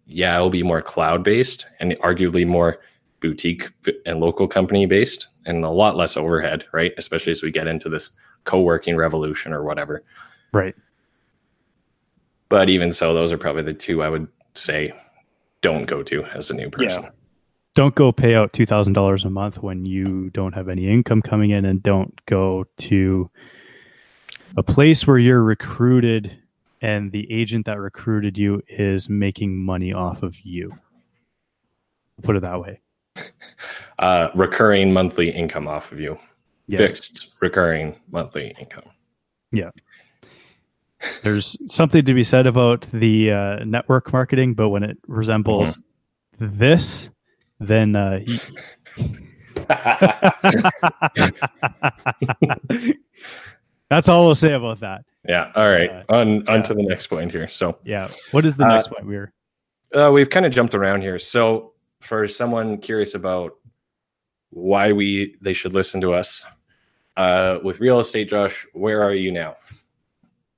yeah, 0.06 0.36
it'll 0.36 0.50
be 0.50 0.64
more 0.64 0.82
cloud 0.82 1.24
based 1.24 1.68
and 1.80 1.94
arguably 2.00 2.46
more 2.46 2.80
boutique 3.20 3.70
and 4.06 4.20
local 4.20 4.48
company 4.48 4.86
based, 4.86 5.28
and 5.46 5.66
a 5.66 5.70
lot 5.70 5.96
less 5.96 6.16
overhead, 6.16 6.66
right? 6.72 6.94
Especially 6.98 7.32
as 7.32 7.44
we 7.44 7.52
get 7.52 7.68
into 7.68 7.90
this 7.90 8.12
co-working 8.46 8.96
revolution 8.96 9.52
or 9.54 9.64
whatever. 9.64 10.04
Right. 10.54 10.76
But 12.50 12.70
even 12.70 12.92
so, 12.92 13.14
those 13.14 13.32
are 13.32 13.38
probably 13.38 13.64
the 13.64 13.74
two 13.74 14.02
I 14.02 14.10
would 14.10 14.28
say 14.56 14.94
don't 15.62 15.86
go 15.86 16.04
to 16.04 16.24
as 16.26 16.50
a 16.50 16.54
new 16.54 16.69
person. 16.69 17.04
Yeah. 17.04 17.10
Don't 17.76 17.95
go 17.95 18.12
pay 18.12 18.36
out 18.36 18.52
two 18.54 18.65
thousand 18.65 18.93
dollars 18.93 19.26
a 19.26 19.30
month 19.30 19.62
when 19.62 19.86
you 19.86 20.30
don't 20.32 20.54
have 20.54 20.69
any 20.69 20.88
income 20.89 21.22
coming 21.22 21.52
in, 21.52 21.65
and 21.65 21.82
don't 21.82 22.19
go 22.26 22.65
to 22.78 23.30
a 24.58 24.63
place 24.63 25.06
where 25.06 25.19
you're 25.19 25.43
recruited 25.43 26.38
and 26.82 27.12
the 27.12 27.32
agent 27.32 27.65
that 27.65 27.80
recruited 27.80 28.38
you 28.38 28.62
is 28.67 29.10
making 29.10 29.58
money 29.58 29.93
off 29.93 30.24
of 30.24 30.39
you. 30.41 30.74
Put 32.24 32.36
it 32.36 32.41
that 32.41 32.60
way. 32.60 32.82
Uh, 34.00 34.30
recurring 34.34 34.93
monthly 34.93 35.30
income 35.30 35.67
off 35.67 35.91
of 35.91 36.00
you. 36.00 36.17
Yes. 36.67 36.80
Fixed 36.80 37.32
recurring 37.41 37.98
monthly 38.10 38.56
income. 38.58 38.86
Yeah. 39.52 39.72
There's 41.24 41.58
something 41.68 42.04
to 42.06 42.14
be 42.14 42.24
said 42.24 42.48
about 42.48 42.82
the 42.92 43.32
uh, 43.32 43.64
network 43.64 44.12
marketing, 44.12 44.54
but 44.54 44.70
when 44.70 44.84
it 44.84 44.98
resembles 45.08 45.82
mm-hmm. 46.40 46.58
this, 46.58 47.10
then 47.60 47.96
uh, 47.96 48.20
he... 48.20 48.40
that's 53.90 54.10
all 54.10 54.26
we'll 54.26 54.36
say 54.36 54.54
about 54.54 54.82
that. 54.82 55.06
Yeah. 55.28 55.52
All 55.56 55.70
right. 55.70 55.90
Uh, 55.90 56.04
on 56.10 56.48
on 56.48 56.64
to 56.64 56.74
the 56.74 56.84
next 56.84 57.08
point 57.08 57.32
here. 57.32 57.48
So 57.48 57.78
yeah, 57.84 58.10
what 58.32 58.46
is 58.46 58.58
the 58.58 58.68
next 58.68 58.88
uh, 58.88 58.96
point? 58.96 59.06
We're 59.06 59.34
uh, 59.94 60.12
we've 60.12 60.30
kind 60.30 60.46
of 60.46 60.52
jumped 60.52 60.76
around 60.76 61.02
here. 61.02 61.20
So 61.20 61.74
for 62.00 62.28
someone 62.28 62.78
curious 62.78 63.16
about 63.16 63.54
why 64.50 64.92
we 64.92 65.36
they 65.42 65.54
should 65.54 65.74
listen 65.74 66.02
to 66.02 66.14
us 66.14 66.46
uh, 67.18 67.60
with 67.64 67.80
real 67.80 68.00
estate, 68.00 68.30
Josh, 68.30 68.66
where 68.74 69.04
are 69.04 69.14
you 69.14 69.32
now? 69.32 69.56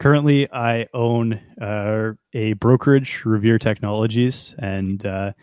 Currently, 0.01 0.51
I 0.51 0.87
own 0.95 1.39
uh, 1.61 2.13
a 2.33 2.53
brokerage, 2.53 3.23
Revere 3.23 3.59
Technologies, 3.59 4.55
and 4.57 5.05
uh, 5.05 5.33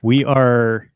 we 0.00 0.24
are 0.24 0.90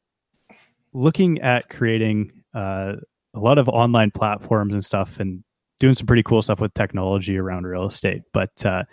looking 0.95 1.43
at 1.43 1.69
creating 1.69 2.33
uh, 2.55 2.95
a 3.35 3.39
lot 3.39 3.59
of 3.59 3.69
online 3.69 4.11
platforms 4.11 4.73
and 4.73 4.83
stuff 4.83 5.21
and 5.21 5.45
doing 5.81 5.95
some 5.95 6.07
pretty 6.07 6.23
cool 6.23 6.41
stuff 6.41 6.63
with 6.63 6.73
technology 6.73 7.37
around 7.37 7.67
real 7.67 7.89
estate. 7.89 8.23
But 8.33 8.65
uh, 8.65 8.85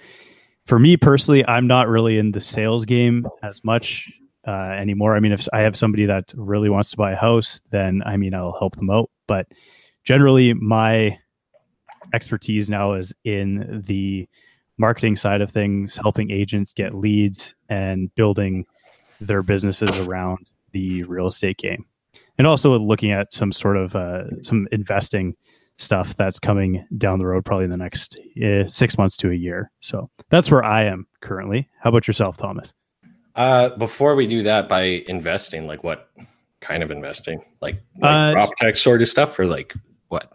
for 0.65 0.77
me 0.77 0.97
personally, 0.97 1.47
I'm 1.47 1.67
not 1.67 1.87
really 1.87 2.17
in 2.17 2.33
the 2.33 2.41
sales 2.41 2.83
game 2.83 3.25
as 3.41 3.63
much 3.63 4.11
uh, 4.45 4.51
anymore. 4.51 5.15
I 5.15 5.21
mean, 5.21 5.31
if 5.31 5.47
I 5.53 5.61
have 5.61 5.77
somebody 5.77 6.05
that 6.07 6.33
really 6.35 6.69
wants 6.69 6.91
to 6.91 6.97
buy 6.97 7.13
a 7.13 7.15
house, 7.15 7.61
then 7.69 8.03
I 8.05 8.17
mean, 8.17 8.33
I'll 8.33 8.59
help 8.59 8.75
them 8.75 8.89
out. 8.89 9.09
But 9.25 9.47
generally, 10.03 10.53
my 10.53 11.17
expertise 12.13 12.69
now 12.69 12.93
is 12.93 13.13
in 13.23 13.83
the 13.85 14.27
marketing 14.77 15.15
side 15.15 15.41
of 15.41 15.51
things, 15.51 15.97
helping 15.97 16.31
agents 16.31 16.73
get 16.73 16.93
leads 16.95 17.55
and 17.69 18.13
building 18.15 18.65
their 19.19 19.43
businesses 19.43 19.95
around 19.99 20.39
the 20.71 21.03
real 21.03 21.27
estate 21.27 21.57
game. 21.57 21.85
And 22.37 22.47
also 22.47 22.77
looking 22.79 23.11
at 23.11 23.33
some 23.33 23.51
sort 23.51 23.77
of 23.77 23.95
uh, 23.95 24.41
some 24.41 24.67
investing 24.71 25.35
stuff 25.77 26.15
that's 26.15 26.39
coming 26.39 26.85
down 26.97 27.19
the 27.19 27.25
road 27.25 27.45
probably 27.45 27.65
in 27.65 27.71
the 27.71 27.77
next 27.77 28.19
uh, 28.43 28.67
six 28.67 28.97
months 28.97 29.17
to 29.17 29.31
a 29.31 29.35
year. 29.35 29.71
So 29.79 30.09
that's 30.29 30.49
where 30.49 30.63
I 30.63 30.85
am 30.85 31.07
currently. 31.21 31.69
How 31.79 31.89
about 31.89 32.07
yourself, 32.07 32.37
Thomas? 32.37 32.73
Uh, 33.35 33.69
before 33.69 34.15
we 34.15 34.27
do 34.27 34.43
that, 34.43 34.67
by 34.67 34.81
investing, 35.07 35.67
like 35.67 35.83
what 35.83 36.09
kind 36.59 36.83
of 36.83 36.91
investing? 36.91 37.43
Like, 37.61 37.81
like 37.99 38.37
uh, 38.37 38.47
prop 38.57 38.75
sort 38.75 39.01
of 39.01 39.09
stuff, 39.09 39.37
or 39.39 39.45
like 39.45 39.73
what? 40.09 40.33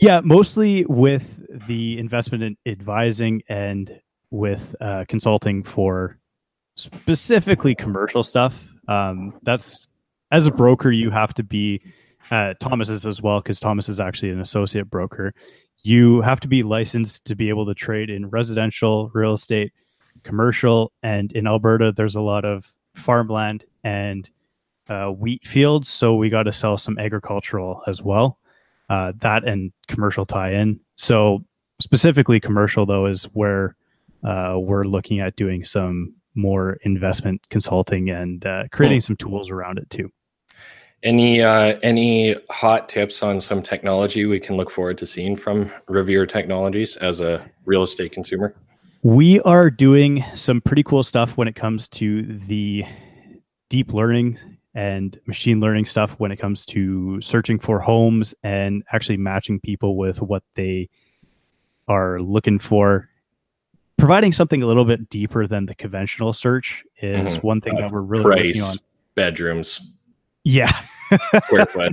Yeah, 0.00 0.20
mostly 0.24 0.86
with 0.86 1.46
the 1.68 1.98
investment 1.98 2.42
in 2.42 2.56
advising 2.64 3.42
and 3.50 4.00
with 4.30 4.74
uh, 4.80 5.04
consulting 5.08 5.62
for 5.62 6.18
specifically 6.76 7.74
commercial 7.74 8.24
stuff. 8.24 8.66
Um, 8.88 9.38
that's 9.42 9.88
as 10.30 10.46
a 10.46 10.52
broker, 10.52 10.90
you 10.90 11.10
have 11.10 11.34
to 11.34 11.42
be 11.42 11.82
uh, 12.30 12.54
as 12.62 13.20
well 13.22 13.40
because 13.40 13.60
Thomas 13.60 13.90
is 13.90 14.00
actually 14.00 14.30
an 14.30 14.40
associate 14.40 14.88
broker. 14.88 15.34
You 15.82 16.22
have 16.22 16.40
to 16.40 16.48
be 16.48 16.62
licensed 16.62 17.26
to 17.26 17.34
be 17.34 17.50
able 17.50 17.66
to 17.66 17.74
trade 17.74 18.08
in 18.08 18.30
residential 18.30 19.10
real 19.12 19.34
estate, 19.34 19.72
commercial, 20.22 20.92
and 21.02 21.30
in 21.32 21.46
Alberta, 21.46 21.92
there's 21.94 22.16
a 22.16 22.20
lot 22.22 22.46
of 22.46 22.72
farmland 22.94 23.66
and 23.84 24.30
uh, 24.88 25.08
wheat 25.08 25.46
fields. 25.46 25.88
So 25.88 26.14
we 26.14 26.30
got 26.30 26.44
to 26.44 26.52
sell 26.52 26.78
some 26.78 26.98
agricultural 26.98 27.82
as 27.86 28.02
well. 28.02 28.39
Uh, 28.90 29.12
that 29.18 29.44
and 29.44 29.72
commercial 29.86 30.26
tie 30.26 30.52
in. 30.52 30.80
So 30.96 31.44
specifically, 31.80 32.40
commercial 32.40 32.84
though 32.84 33.06
is 33.06 33.24
where 33.32 33.76
uh, 34.24 34.56
we're 34.58 34.82
looking 34.82 35.20
at 35.20 35.36
doing 35.36 35.64
some 35.64 36.12
more 36.34 36.76
investment 36.82 37.40
consulting 37.50 38.10
and 38.10 38.44
uh, 38.44 38.64
creating 38.72 38.98
cool. 38.98 39.06
some 39.06 39.16
tools 39.16 39.48
around 39.48 39.78
it 39.78 39.88
too. 39.90 40.10
Any 41.04 41.40
uh, 41.40 41.78
any 41.84 42.34
hot 42.50 42.88
tips 42.88 43.22
on 43.22 43.40
some 43.40 43.62
technology 43.62 44.26
we 44.26 44.40
can 44.40 44.56
look 44.56 44.70
forward 44.70 44.98
to 44.98 45.06
seeing 45.06 45.36
from 45.36 45.70
Revere 45.88 46.26
Technologies 46.26 46.96
as 46.96 47.20
a 47.20 47.48
real 47.64 47.84
estate 47.84 48.10
consumer? 48.10 48.56
We 49.02 49.40
are 49.42 49.70
doing 49.70 50.24
some 50.34 50.60
pretty 50.60 50.82
cool 50.82 51.04
stuff 51.04 51.36
when 51.36 51.46
it 51.48 51.54
comes 51.54 51.88
to 51.90 52.22
the 52.22 52.84
deep 53.70 53.94
learning 53.94 54.36
and 54.74 55.18
machine 55.26 55.60
learning 55.60 55.84
stuff 55.84 56.12
when 56.18 56.30
it 56.30 56.36
comes 56.36 56.64
to 56.64 57.20
searching 57.20 57.58
for 57.58 57.80
homes 57.80 58.34
and 58.42 58.82
actually 58.92 59.16
matching 59.16 59.58
people 59.60 59.96
with 59.96 60.22
what 60.22 60.42
they 60.54 60.88
are 61.88 62.20
looking 62.20 62.58
for. 62.58 63.08
Providing 63.98 64.32
something 64.32 64.62
a 64.62 64.66
little 64.66 64.84
bit 64.84 65.08
deeper 65.10 65.46
than 65.46 65.66
the 65.66 65.74
conventional 65.74 66.32
search 66.32 66.84
is 67.02 67.36
mm-hmm. 67.36 67.46
one 67.46 67.60
thing 67.60 67.76
uh, 67.76 67.82
that 67.82 67.90
we're 67.90 68.00
really 68.00 68.24
price, 68.24 68.56
working 68.56 68.62
on. 68.62 68.76
Bedrooms, 69.14 69.94
yeah. 70.44 70.72
square 71.44 71.66
foot. 71.66 71.92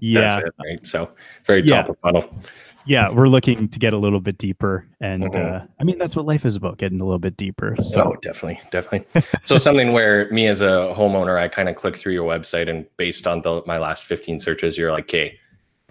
Yeah. 0.00 0.40
It, 0.40 0.54
right. 0.58 0.86
So 0.86 1.10
very 1.44 1.62
top 1.62 1.86
yeah. 1.86 1.90
of 1.90 1.98
funnel. 2.00 2.42
Yeah, 2.84 3.10
we're 3.10 3.28
looking 3.28 3.68
to 3.68 3.78
get 3.78 3.92
a 3.92 3.98
little 3.98 4.20
bit 4.20 4.38
deeper, 4.38 4.86
and 5.00 5.24
mm-hmm. 5.24 5.56
uh, 5.56 5.66
I 5.80 5.84
mean 5.84 5.98
that's 5.98 6.16
what 6.16 6.26
life 6.26 6.44
is 6.44 6.56
about, 6.56 6.78
getting 6.78 7.00
a 7.00 7.04
little 7.04 7.18
bit 7.18 7.36
deeper. 7.36 7.76
So 7.82 8.12
oh, 8.12 8.16
definitely, 8.22 8.60
definitely. 8.70 9.22
so 9.44 9.58
something 9.58 9.92
where 9.92 10.30
me 10.30 10.46
as 10.46 10.60
a 10.60 10.92
homeowner, 10.96 11.38
I 11.38 11.48
kind 11.48 11.68
of 11.68 11.76
click 11.76 11.96
through 11.96 12.12
your 12.14 12.28
website, 12.28 12.68
and 12.68 12.86
based 12.96 13.26
on 13.26 13.42
the, 13.42 13.62
my 13.66 13.78
last 13.78 14.04
fifteen 14.04 14.40
searches, 14.40 14.76
you're 14.76 14.92
like, 14.92 15.04
"Okay, 15.04 15.38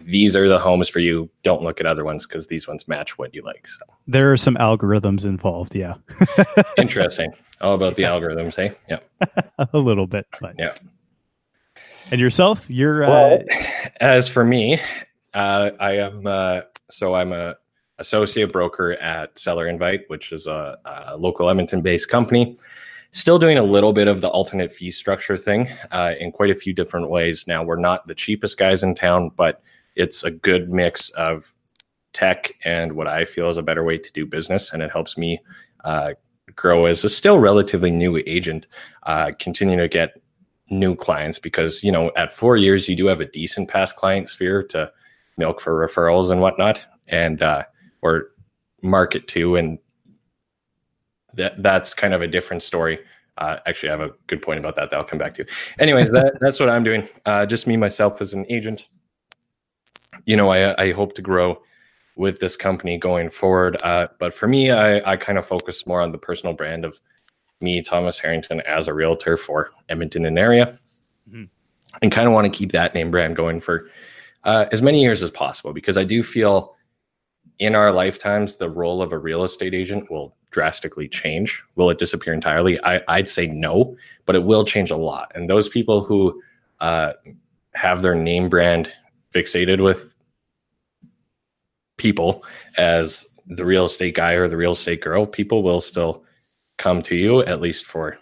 these 0.05 0.35
are 0.35 0.47
the 0.47 0.59
homes 0.59 0.89
for 0.89 0.99
you. 0.99 1.29
Don't 1.43 1.61
look 1.61 1.79
at 1.79 1.85
other 1.85 2.03
ones 2.03 2.25
because 2.25 2.47
these 2.47 2.67
ones 2.67 2.87
match 2.87 3.17
what 3.17 3.33
you 3.33 3.41
like. 3.43 3.67
So 3.67 3.85
there 4.07 4.31
are 4.31 4.37
some 4.37 4.55
algorithms 4.55 5.25
involved. 5.25 5.75
Yeah. 5.75 5.95
Interesting. 6.77 7.33
All 7.61 7.75
about 7.75 7.95
the 7.95 8.03
algorithms, 8.03 8.55
hey? 8.55 8.75
Yeah. 8.89 8.99
a 9.73 9.77
little 9.77 10.07
bit, 10.07 10.27
but 10.39 10.55
yeah. 10.57 10.73
And 12.09 12.19
yourself, 12.19 12.65
you're. 12.67 13.01
Well, 13.01 13.39
uh... 13.39 13.87
as 14.01 14.27
for 14.27 14.43
me, 14.43 14.79
uh, 15.33 15.71
I 15.79 15.97
am. 15.97 16.27
Uh, 16.27 16.61
so 16.89 17.15
I'm 17.15 17.33
a 17.33 17.55
associate 17.99 18.51
broker 18.51 18.93
at 18.93 19.37
Seller 19.37 19.67
Invite, 19.67 20.01
which 20.07 20.31
is 20.31 20.47
a, 20.47 20.77
a 20.85 21.17
local 21.17 21.49
Edmonton-based 21.49 22.09
company. 22.09 22.57
Still 23.11 23.37
doing 23.37 23.57
a 23.57 23.63
little 23.63 23.93
bit 23.93 24.07
of 24.07 24.21
the 24.21 24.29
alternate 24.29 24.71
fee 24.71 24.91
structure 24.91 25.37
thing 25.37 25.67
uh, 25.91 26.13
in 26.19 26.31
quite 26.31 26.49
a 26.49 26.55
few 26.55 26.73
different 26.73 27.09
ways. 27.09 27.45
Now 27.45 27.63
we're 27.63 27.75
not 27.75 28.07
the 28.07 28.15
cheapest 28.15 28.57
guys 28.57 28.83
in 28.83 28.95
town, 28.95 29.31
but 29.35 29.61
it's 29.95 30.23
a 30.23 30.31
good 30.31 30.71
mix 30.71 31.09
of 31.11 31.53
tech 32.13 32.53
and 32.63 32.93
what 32.93 33.07
I 33.07 33.25
feel 33.25 33.49
is 33.49 33.57
a 33.57 33.63
better 33.63 33.83
way 33.83 33.97
to 33.97 34.11
do 34.13 34.25
business, 34.25 34.73
and 34.73 34.81
it 34.81 34.91
helps 34.91 35.17
me 35.17 35.39
uh, 35.83 36.13
grow 36.55 36.85
as 36.85 37.03
a 37.03 37.09
still 37.09 37.39
relatively 37.39 37.91
new 37.91 38.21
agent, 38.25 38.67
uh, 39.03 39.31
continue 39.39 39.77
to 39.77 39.87
get 39.87 40.21
new 40.69 40.95
clients 40.95 41.37
because 41.37 41.83
you 41.83 41.91
know 41.91 42.11
at 42.15 42.31
four 42.31 42.55
years 42.55 42.87
you 42.87 42.95
do 42.95 43.05
have 43.07 43.19
a 43.19 43.25
decent 43.25 43.67
past 43.69 43.97
client 43.97 44.29
sphere 44.29 44.63
to 44.63 44.89
milk 45.37 45.61
for 45.61 45.87
referrals 45.87 46.31
and 46.31 46.41
whatnot, 46.41 46.85
and 47.07 47.41
uh, 47.41 47.63
or 48.01 48.31
market 48.81 49.27
to, 49.29 49.55
and 49.55 49.79
that 51.33 51.61
that's 51.61 51.93
kind 51.93 52.13
of 52.13 52.21
a 52.21 52.27
different 52.27 52.63
story. 52.63 52.99
Uh, 53.37 53.57
actually, 53.65 53.89
I 53.89 53.93
have 53.93 54.01
a 54.01 54.13
good 54.27 54.41
point 54.41 54.59
about 54.59 54.75
that 54.75 54.89
that 54.89 54.97
I'll 54.97 55.05
come 55.05 55.19
back 55.19 55.33
to. 55.35 55.45
Anyways, 55.79 56.11
that, 56.13 56.37
that's 56.41 56.59
what 56.59 56.69
I'm 56.69 56.83
doing. 56.83 57.07
Uh, 57.25 57.45
just 57.45 57.67
me 57.67 57.77
myself 57.77 58.21
as 58.21 58.33
an 58.33 58.45
agent 58.49 58.87
you 60.25 60.35
know, 60.35 60.49
I, 60.49 60.81
I 60.81 60.91
hope 60.91 61.13
to 61.15 61.21
grow 61.21 61.61
with 62.15 62.39
this 62.39 62.55
company 62.55 62.97
going 62.97 63.29
forward. 63.29 63.77
Uh, 63.83 64.07
but 64.19 64.33
for 64.33 64.47
me, 64.47 64.71
I, 64.71 65.11
I 65.11 65.17
kind 65.17 65.37
of 65.37 65.45
focus 65.45 65.85
more 65.87 66.01
on 66.01 66.11
the 66.11 66.17
personal 66.17 66.53
brand 66.53 66.85
of 66.85 66.99
me, 67.61 67.81
Thomas 67.81 68.19
Harrington, 68.19 68.61
as 68.61 68.87
a 68.87 68.93
realtor 68.93 69.37
for 69.37 69.71
Edmonton 69.89 70.25
and 70.25 70.37
area, 70.37 70.77
mm-hmm. 71.29 71.43
and 72.01 72.11
kind 72.11 72.27
of 72.27 72.33
want 72.33 72.51
to 72.51 72.57
keep 72.57 72.71
that 72.71 72.93
name 72.93 73.11
brand 73.11 73.35
going 73.35 73.61
for 73.61 73.89
uh, 74.43 74.65
as 74.71 74.81
many 74.81 75.01
years 75.01 75.21
as 75.21 75.31
possible 75.31 75.73
because 75.73 75.97
I 75.97 76.03
do 76.03 76.23
feel 76.23 76.75
in 77.59 77.75
our 77.75 77.91
lifetimes 77.91 78.55
the 78.55 78.69
role 78.69 79.01
of 79.01 79.11
a 79.11 79.17
real 79.17 79.43
estate 79.43 79.73
agent 79.73 80.09
will 80.09 80.35
drastically 80.51 81.07
change. 81.07 81.63
Will 81.75 81.89
it 81.89 81.99
disappear 81.99 82.33
entirely? 82.33 82.83
I, 82.83 83.01
I'd 83.07 83.29
say 83.29 83.47
no, 83.47 83.95
but 84.25 84.35
it 84.35 84.43
will 84.43 84.65
change 84.65 84.91
a 84.91 84.97
lot. 84.97 85.31
And 85.35 85.49
those 85.49 85.69
people 85.69 86.03
who 86.03 86.41
uh, 86.79 87.13
have 87.73 88.01
their 88.01 88.15
name 88.15 88.49
brand 88.49 88.91
fixated 89.33 89.81
with 89.83 90.13
people 91.97 92.43
as 92.77 93.27
the 93.45 93.65
real 93.65 93.85
estate 93.85 94.15
guy 94.15 94.33
or 94.33 94.47
the 94.47 94.57
real 94.57 94.71
estate 94.71 95.01
girl, 95.01 95.25
people 95.25 95.63
will 95.63 95.81
still 95.81 96.23
come 96.77 97.01
to 97.03 97.15
you 97.15 97.41
at 97.43 97.61
least 97.61 97.85
for 97.85 98.17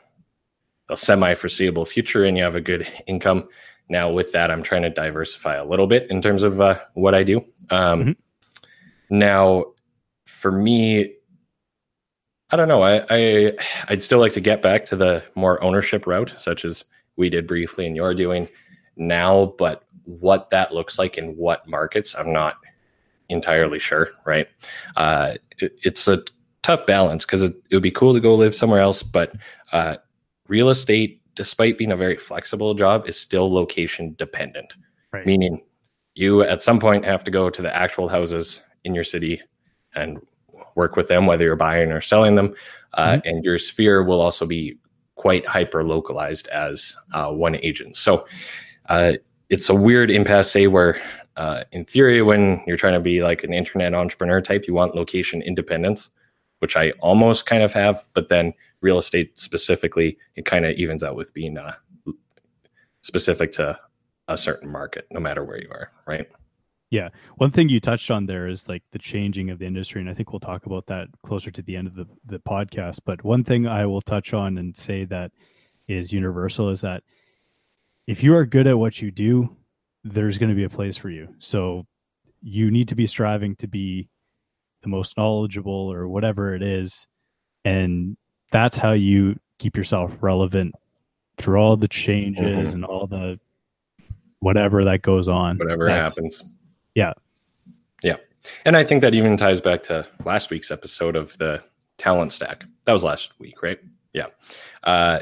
a 0.90 0.98
semi 0.98 1.34
foreseeable 1.34 1.86
future 1.86 2.26
and 2.26 2.38
you 2.38 2.44
have 2.44 2.56
a 2.56 2.62
good 2.62 2.88
income. 3.08 3.48
Now, 3.90 4.12
with 4.12 4.32
that, 4.34 4.52
I'm 4.52 4.64
trying 4.64 4.84
to 4.84 4.90
diversify 4.90 5.56
a 5.56 5.66
little 5.66 5.88
bit 5.88 6.10
in 6.12 6.22
terms 6.22 6.44
of 6.44 6.62
uh, 6.62 6.80
what 6.94 7.16
I 7.16 7.24
do. 7.24 7.44
Um, 7.72 8.02
mm-hmm. 8.02 8.12
Now, 9.10 9.66
for 10.26 10.52
me, 10.52 11.14
I 12.52 12.56
don't 12.56 12.68
know. 12.68 12.84
I, 12.84 13.06
I 13.10 13.54
I'd 13.88 14.04
still 14.04 14.20
like 14.20 14.34
to 14.34 14.42
get 14.42 14.62
back 14.62 14.86
to 14.86 14.96
the 14.96 15.24
more 15.36 15.62
ownership 15.64 16.06
route, 16.08 16.34
such 16.38 16.66
as 16.66 16.86
we 17.16 17.30
did 17.30 17.48
briefly 17.48 17.86
and 17.86 17.96
you're 17.96 18.14
doing 18.14 18.48
now. 18.96 19.54
But 19.58 19.84
what 20.06 20.50
that 20.52 20.74
looks 20.74 20.98
like 20.98 21.18
in 21.18 21.36
what 21.36 21.68
markets, 21.68 22.16
I'm 22.16 22.32
not 22.32 22.56
entirely 23.28 23.80
sure. 23.80 24.10
Right? 24.26 24.48
Uh, 24.96 25.34
it, 25.58 25.74
it's 25.84 26.08
a 26.08 26.24
tough 26.62 26.86
balance 26.86 27.26
because 27.26 27.42
it, 27.42 27.56
it, 27.70 27.76
would 27.76 27.84
be 27.84 27.92
cool 27.92 28.14
to 28.14 28.20
go 28.20 28.36
live 28.36 28.56
somewhere 28.56 28.82
else, 28.82 29.02
but 29.04 29.34
uh, 29.72 29.96
real 30.48 30.70
estate, 30.70 31.19
despite 31.40 31.78
being 31.78 31.94
a 31.94 31.96
very 31.96 32.18
flexible 32.18 32.74
job, 32.74 33.08
is 33.08 33.18
still 33.18 33.50
location 33.50 34.14
dependent. 34.18 34.76
Right. 35.14 35.26
Meaning, 35.26 35.62
you 36.14 36.42
at 36.42 36.62
some 36.62 36.82
point 36.82 37.06
have 37.06 37.24
to 37.24 37.32
go 37.32 37.50
to 37.50 37.62
the 37.62 37.74
actual 37.74 38.10
houses 38.10 38.60
in 38.84 38.94
your 38.94 39.06
city 39.06 39.42
and 39.96 40.20
work 40.76 40.98
with 40.98 41.08
them, 41.08 41.28
whether 41.28 41.46
you're 41.46 41.56
buying 41.56 41.94
or 41.94 42.02
selling 42.02 42.36
them. 42.36 42.54
Uh, 42.94 43.14
mm-hmm. 43.14 43.28
And 43.30 43.46
your 43.46 43.58
sphere 43.58 44.04
will 44.04 44.20
also 44.20 44.46
be 44.46 44.78
quite 45.16 45.48
hyper 45.48 45.82
localized 45.86 46.50
as 46.50 46.98
uh, 47.14 47.32
one 47.32 47.56
agent. 47.64 47.96
So 47.96 48.28
uh, 48.90 49.14
it's 49.48 49.70
a 49.70 49.74
weird 49.74 50.12
impasse 50.12 50.68
where 50.68 51.02
uh, 51.38 51.64
in 51.72 51.86
theory 51.86 52.22
when 52.22 52.62
you're 52.68 52.76
trying 52.76 52.96
to 52.96 53.00
be 53.00 53.24
like 53.24 53.46
an 53.46 53.54
internet 53.54 53.94
entrepreneur 53.94 54.42
type 54.42 54.68
you 54.68 54.74
want 54.74 54.94
location 54.94 55.42
independence 55.42 56.12
which 56.60 56.76
i 56.76 56.92
almost 57.00 57.46
kind 57.46 57.64
of 57.64 57.72
have 57.72 58.04
but 58.14 58.28
then 58.28 58.54
real 58.82 58.98
estate 58.98 59.38
specifically 59.38 60.18
it 60.36 60.46
kind 60.46 60.66
of 60.66 60.76
evens 60.76 61.04
out 61.04 61.16
with 61.16 61.34
being 61.34 61.58
uh, 61.58 61.74
specific 63.02 63.52
to 63.52 63.78
a 64.28 64.38
certain 64.38 64.70
market 64.70 65.06
no 65.12 65.20
matter 65.20 65.44
where 65.44 65.62
you 65.62 65.70
are 65.72 65.92
right 66.06 66.28
yeah 66.90 67.10
one 67.38 67.52
thing 67.52 67.70
you 67.70 67.80
touched 67.80 68.12
on 68.12 68.26
there 68.26 68.48
is 68.48 68.68
like 68.68 68.84
the 68.92 69.00
changing 69.00 69.50
of 69.50 69.60
the 69.60 69.66
industry 69.66 70.00
and 70.00 70.10
i 70.10 70.14
think 70.14 70.32
we'll 70.32 70.40
talk 70.40 70.66
about 70.66 70.86
that 70.86 71.08
closer 71.26 71.52
to 71.52 71.62
the 71.62 71.76
end 71.76 71.88
of 71.88 71.96
the, 71.96 72.06
the 72.26 72.40
podcast 72.40 73.00
but 73.06 73.24
one 73.24 73.44
thing 73.44 73.68
i 73.68 73.86
will 73.86 74.02
touch 74.02 74.34
on 74.34 74.58
and 74.58 74.78
say 74.78 75.04
that 75.04 75.32
is 75.88 76.14
universal 76.14 76.70
is 76.70 76.82
that 76.82 77.04
if 78.10 78.24
you 78.24 78.34
are 78.36 78.44
good 78.44 78.66
at 78.66 78.80
what 78.80 79.04
you 79.04 79.12
do, 79.12 79.56
there's 80.04 80.40
going 80.40 80.50
to 80.50 80.56
be 80.56 80.64
a 80.64 80.70
place 80.70 80.98
for 80.98 81.12
you. 81.12 81.36
So 81.38 81.86
you 82.42 82.72
need 82.72 82.88
to 82.88 82.96
be 82.96 83.06
striving 83.06 83.56
to 83.58 83.68
be 83.68 84.10
the 84.82 84.90
most 84.90 85.16
knowledgeable 85.16 85.94
or 85.94 86.08
whatever 86.08 86.56
it 86.56 86.64
is. 86.64 87.06
And 87.64 88.18
that's 88.52 88.78
how 88.78 88.92
you 88.92 89.40
keep 89.58 89.76
yourself 89.76 90.16
relevant 90.22 90.76
through 91.38 91.60
all 91.60 91.78
the 91.78 91.88
changes 91.88 92.70
mm-hmm. 92.70 92.76
and 92.76 92.86
all 92.86 93.08
the 93.08 93.40
whatever 94.40 94.84
that 94.86 95.02
goes 95.02 95.28
on. 95.28 95.58
Whatever 95.58 95.86
that's, 95.86 96.10
happens. 96.10 96.44
Yeah. 96.96 97.14
Yeah. 98.04 98.18
And 98.66 98.78
I 98.78 98.84
think 98.84 99.02
that 99.02 99.14
even 99.14 99.38
ties 99.38 99.62
back 99.62 99.84
to 99.84 100.06
last 100.26 100.50
week's 100.50 100.72
episode 100.72 101.16
of 101.16 101.38
the 101.38 101.62
talent 101.98 102.32
stack. 102.32 102.64
That 102.86 102.94
was 102.94 103.04
last 103.04 103.38
week, 103.40 103.62
right? 103.62 103.80
Yeah. 104.14 104.28
Uh, 104.84 105.20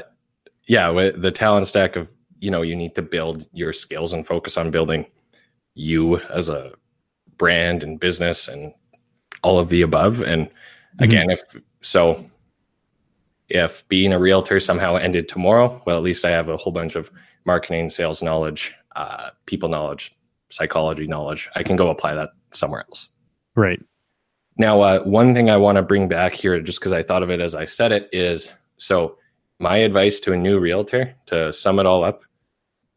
yeah. 0.66 0.92
The 0.92 1.32
talent 1.32 1.66
stack 1.66 1.96
of 1.96 2.08
you 2.40 2.50
know 2.50 2.62
you 2.62 2.76
need 2.76 2.94
to 2.94 3.02
build 3.02 3.48
your 3.52 3.72
skills 3.72 4.12
and 4.12 4.26
focus 4.26 4.56
on 4.56 4.70
building 4.70 5.06
you 5.74 6.18
as 6.18 6.48
a 6.48 6.72
brand 7.36 7.82
and 7.82 8.00
business 8.00 8.48
and 8.48 8.72
all 9.42 9.58
of 9.58 9.68
the 9.68 9.82
above 9.82 10.22
and 10.22 10.46
mm-hmm. 10.46 11.04
again 11.04 11.30
if 11.30 11.42
so 11.80 12.24
if 13.48 13.86
being 13.88 14.12
a 14.12 14.18
realtor 14.18 14.60
somehow 14.60 14.96
ended 14.96 15.28
tomorrow 15.28 15.82
well 15.86 15.96
at 15.96 16.02
least 16.02 16.24
i 16.24 16.30
have 16.30 16.48
a 16.48 16.56
whole 16.56 16.72
bunch 16.72 16.94
of 16.94 17.10
marketing 17.44 17.88
sales 17.88 18.22
knowledge 18.22 18.74
uh, 18.96 19.30
people 19.46 19.68
knowledge 19.68 20.12
psychology 20.50 21.06
knowledge. 21.06 21.48
I 21.54 21.62
can 21.62 21.76
go 21.76 21.90
apply 21.90 22.14
that 22.14 22.30
somewhere 22.52 22.84
else. 22.88 23.08
Right 23.54 23.80
now 24.56 24.80
uh, 24.80 25.00
one 25.04 25.34
thing 25.34 25.50
i 25.50 25.56
want 25.56 25.76
to 25.76 25.82
bring 25.82 26.08
back 26.08 26.32
here 26.32 26.60
just 26.60 26.80
because 26.80 26.92
i 26.92 27.02
thought 27.02 27.22
of 27.22 27.30
it 27.30 27.40
as 27.40 27.54
i 27.54 27.64
said 27.64 27.92
it 27.92 28.08
is 28.12 28.52
so 28.76 29.16
my 29.58 29.76
advice 29.76 30.20
to 30.20 30.32
a 30.32 30.36
new 30.36 30.58
realtor 30.58 31.14
to 31.26 31.52
sum 31.52 31.78
it 31.78 31.86
all 31.86 32.04
up 32.04 32.22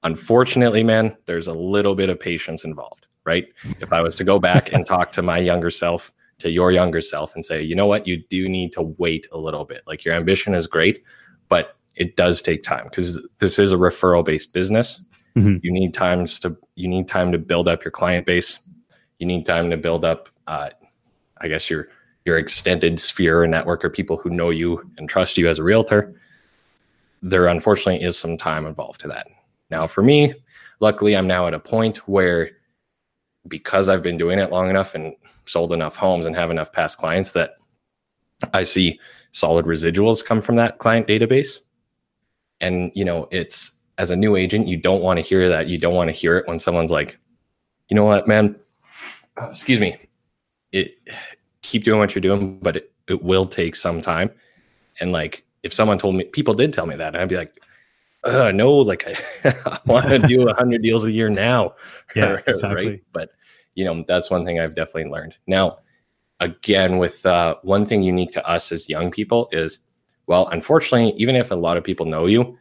Unfortunately, 0.03 0.83
man, 0.83 1.15
there's 1.27 1.47
a 1.47 1.53
little 1.53 1.95
bit 1.95 2.09
of 2.09 2.19
patience 2.19 2.63
involved, 2.63 3.05
right? 3.23 3.47
If 3.79 3.93
I 3.93 4.01
was 4.01 4.15
to 4.15 4.23
go 4.23 4.39
back 4.39 4.73
and 4.73 4.85
talk 4.85 5.11
to 5.13 5.21
my 5.21 5.37
younger 5.37 5.69
self, 5.69 6.11
to 6.41 6.49
your 6.49 6.71
younger 6.71 7.01
self, 7.01 7.33
and 7.35 7.43
say, 7.43 7.61
you 7.61 7.75
know 7.75 7.87
what, 7.87 8.05
you 8.07 8.23
do 8.29 8.49
need 8.49 8.71
to 8.73 8.81
wait 8.81 9.27
a 9.31 9.37
little 9.37 9.65
bit. 9.65 9.81
Like 9.87 10.03
your 10.03 10.13
ambition 10.13 10.53
is 10.53 10.67
great, 10.67 11.03
but 11.49 11.77
it 11.95 12.15
does 12.15 12.41
take 12.41 12.63
time 12.63 12.85
because 12.85 13.19
this 13.39 13.59
is 13.59 13.71
a 13.71 13.77
referral 13.77 14.25
based 14.25 14.53
business. 14.53 15.01
Mm-hmm. 15.35 15.57
You 15.61 15.71
need 15.71 15.93
times 15.93 16.39
to 16.41 16.57
you 16.75 16.87
need 16.87 17.07
time 17.07 17.31
to 17.31 17.37
build 17.37 17.67
up 17.67 17.83
your 17.83 17.91
client 17.91 18.25
base. 18.25 18.59
You 19.19 19.27
need 19.27 19.45
time 19.45 19.69
to 19.69 19.77
build 19.77 20.03
up, 20.03 20.29
uh, 20.47 20.69
I 21.39 21.47
guess 21.47 21.69
your 21.69 21.87
your 22.25 22.37
extended 22.37 22.99
sphere 22.99 23.43
or 23.43 23.47
network 23.47 23.83
of 23.83 23.93
people 23.93 24.17
who 24.17 24.29
know 24.29 24.49
you 24.49 24.89
and 24.97 25.09
trust 25.09 25.37
you 25.37 25.49
as 25.49 25.59
a 25.59 25.63
realtor. 25.63 26.13
There 27.21 27.47
unfortunately 27.47 28.03
is 28.05 28.17
some 28.17 28.37
time 28.37 28.65
involved 28.65 29.01
to 29.01 29.07
that. 29.09 29.27
Now, 29.69 29.87
for 29.87 30.03
me, 30.03 30.33
luckily, 30.79 31.15
I'm 31.15 31.27
now 31.27 31.47
at 31.47 31.53
a 31.53 31.59
point 31.59 31.97
where 32.07 32.51
because 33.47 33.89
I've 33.89 34.03
been 34.03 34.17
doing 34.17 34.39
it 34.39 34.51
long 34.51 34.69
enough 34.69 34.93
and 34.95 35.15
sold 35.45 35.73
enough 35.73 35.95
homes 35.95 36.25
and 36.25 36.35
have 36.35 36.51
enough 36.51 36.71
past 36.71 36.97
clients 36.97 37.31
that 37.33 37.55
I 38.53 38.63
see 38.63 38.99
solid 39.31 39.65
residuals 39.65 40.23
come 40.23 40.41
from 40.41 40.55
that 40.57 40.77
client 40.79 41.07
database. 41.07 41.59
And, 42.59 42.91
you 42.93 43.05
know, 43.05 43.27
it's 43.31 43.71
as 43.97 44.11
a 44.11 44.15
new 44.15 44.35
agent, 44.35 44.67
you 44.67 44.77
don't 44.77 45.01
want 45.01 45.17
to 45.17 45.21
hear 45.23 45.49
that. 45.49 45.67
You 45.67 45.77
don't 45.77 45.93
want 45.93 46.09
to 46.09 46.11
hear 46.11 46.37
it 46.37 46.47
when 46.47 46.59
someone's 46.59 46.91
like, 46.91 47.17
you 47.89 47.95
know 47.95 48.05
what, 48.05 48.27
man, 48.27 48.55
excuse 49.37 49.79
me, 49.79 49.97
it 50.71 50.95
keep 51.61 51.83
doing 51.83 51.99
what 51.99 52.15
you're 52.15 52.21
doing, 52.21 52.59
but 52.59 52.77
it, 52.77 52.91
it 53.07 53.23
will 53.23 53.45
take 53.45 53.75
some 53.75 54.01
time. 54.01 54.31
And 54.99 55.11
like, 55.11 55.45
if 55.63 55.73
someone 55.73 55.97
told 55.97 56.15
me, 56.15 56.23
people 56.25 56.53
did 56.53 56.73
tell 56.73 56.85
me 56.85 56.95
that, 56.95 57.15
I'd 57.15 57.29
be 57.29 57.37
like, 57.37 57.61
uh, 58.23 58.51
no, 58.51 58.73
like 58.73 59.07
I, 59.45 59.53
I 59.65 59.79
want 59.85 60.07
to 60.07 60.19
do 60.19 60.47
a 60.47 60.53
hundred 60.53 60.81
deals 60.81 61.05
a 61.05 61.11
year 61.11 61.29
now. 61.29 61.75
Yeah, 62.15 62.39
exactly. 62.47 62.87
Right? 62.87 63.03
But 63.11 63.31
you 63.75 63.85
know, 63.85 64.03
that's 64.07 64.29
one 64.29 64.45
thing 64.45 64.59
I've 64.59 64.75
definitely 64.75 65.11
learned. 65.11 65.35
Now, 65.47 65.77
again, 66.39 66.97
with 66.97 67.25
uh, 67.25 67.55
one 67.63 67.85
thing 67.85 68.01
unique 68.01 68.31
to 68.31 68.45
us 68.47 68.71
as 68.71 68.89
young 68.89 69.11
people 69.11 69.49
is, 69.51 69.79
well, 70.27 70.47
unfortunately, 70.49 71.13
even 71.17 71.35
if 71.35 71.51
a 71.51 71.55
lot 71.55 71.77
of 71.77 71.83
people 71.83 72.05
know 72.05 72.25
you, 72.25 72.57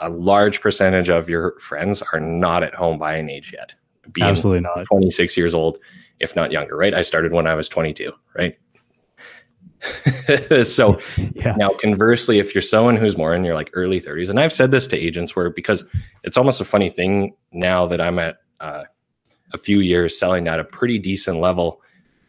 a 0.00 0.08
large 0.08 0.60
percentage 0.60 1.08
of 1.08 1.28
your 1.28 1.58
friends 1.60 2.02
are 2.12 2.20
not 2.20 2.62
at 2.62 2.74
home 2.74 2.98
by 2.98 3.16
an 3.16 3.30
age 3.30 3.52
yet. 3.52 3.74
Being 4.12 4.26
Absolutely 4.26 4.60
not. 4.60 4.84
26 4.86 5.36
years 5.36 5.54
old, 5.54 5.78
if 6.18 6.34
not 6.34 6.50
younger, 6.50 6.76
right? 6.76 6.94
I 6.94 7.02
started 7.02 7.32
when 7.32 7.46
I 7.46 7.54
was 7.54 7.68
22, 7.68 8.12
right? 8.36 8.58
so 10.62 10.98
yeah. 11.34 11.54
now 11.56 11.70
conversely 11.70 12.38
if 12.38 12.54
you're 12.54 12.62
someone 12.62 12.96
who's 12.96 13.16
more 13.16 13.34
in 13.34 13.44
your 13.44 13.54
like 13.54 13.68
early 13.74 14.00
30s 14.00 14.28
and 14.28 14.38
i've 14.38 14.52
said 14.52 14.70
this 14.70 14.86
to 14.86 14.96
agents 14.96 15.34
where 15.34 15.50
because 15.50 15.84
it's 16.22 16.36
almost 16.36 16.60
a 16.60 16.64
funny 16.64 16.88
thing 16.88 17.34
now 17.50 17.84
that 17.84 18.00
i'm 18.00 18.20
at 18.20 18.36
uh, 18.60 18.84
a 19.52 19.58
few 19.58 19.80
years 19.80 20.18
selling 20.18 20.48
at 20.48 20.60
a 20.60 20.64
pretty 20.64 20.98
decent 20.98 21.38
level. 21.38 21.82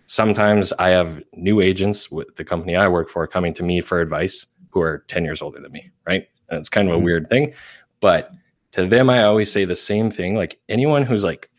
Sometimes 0.08 0.74
i 0.74 0.90
have 0.90 1.24
new 1.34 1.62
agents 1.62 2.12
with 2.12 2.36
the 2.36 2.44
company 2.44 2.76
i 2.76 2.88
work 2.88 3.10
for 3.10 3.26
coming 3.26 3.54
to 3.54 3.64
me 3.64 3.82
for 3.82 4.02
advice 4.02 4.46
who 4.70 4.82
are 4.82 5.06
10 5.08 5.24
years 5.24 5.42
older 5.42 5.60
than 5.60 5.72
me 5.72 5.90
right? 6.06 6.28
And 6.50 6.60
it's 6.60 6.70
kind 6.70 6.88
of 6.88 6.94
a 6.94 6.98
mm-hmm. 6.98 7.06
weird 7.06 7.30
thing 7.30 7.54
but 8.02 8.32
to 8.74 8.86
them 8.86 9.10
i 9.10 9.24
always 9.24 9.52
say 9.52 9.66
the 9.66 9.76
same 9.76 10.12
thing 10.12 10.36
like 10.36 10.60
anyone 10.68 11.04
who's 11.04 11.24
like 11.24 11.50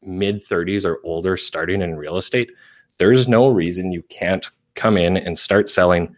mid 0.00 0.44
30s 0.44 0.84
or 0.84 0.98
older 1.04 1.36
starting 1.36 1.82
in 1.82 1.94
real 1.94 2.16
estate 2.16 2.50
there's 2.98 3.28
no 3.28 3.48
reason 3.48 3.92
you 3.92 4.02
can't 4.08 4.48
come 4.74 4.96
in 4.96 5.16
and 5.16 5.38
start 5.38 5.68
selling 5.68 6.16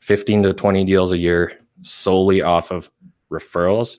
15 0.00 0.44
to 0.44 0.54
20 0.54 0.84
deals 0.84 1.12
a 1.12 1.18
year 1.18 1.58
solely 1.82 2.42
off 2.42 2.70
of 2.70 2.90
referrals 3.30 3.96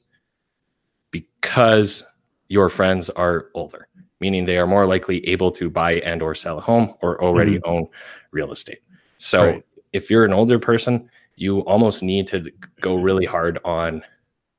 because 1.12 2.04
your 2.48 2.70
friends 2.70 3.10
are 3.12 3.48
older 3.54 3.89
meaning 4.20 4.46
they 4.46 4.58
are 4.58 4.68
more 4.68 4.86
likely 4.86 5.26
able 5.28 5.52
to 5.52 5.70
buy 5.70 5.94
and 5.94 6.22
or 6.22 6.36
sell 6.36 6.58
a 6.58 6.62
home 6.62 6.94
or 7.02 7.22
already 7.24 7.58
mm-hmm. 7.58 7.70
own 7.70 7.88
real 8.32 8.52
estate. 8.52 8.80
So 9.18 9.46
right. 9.46 9.66
if 9.94 10.10
you're 10.10 10.26
an 10.26 10.34
older 10.34 10.60
person 10.60 11.10
you 11.36 11.62
almost 11.62 12.04
need 12.04 12.28
to 12.28 12.52
go 12.82 12.96
really 12.96 13.26
hard 13.26 13.60
on 13.64 14.04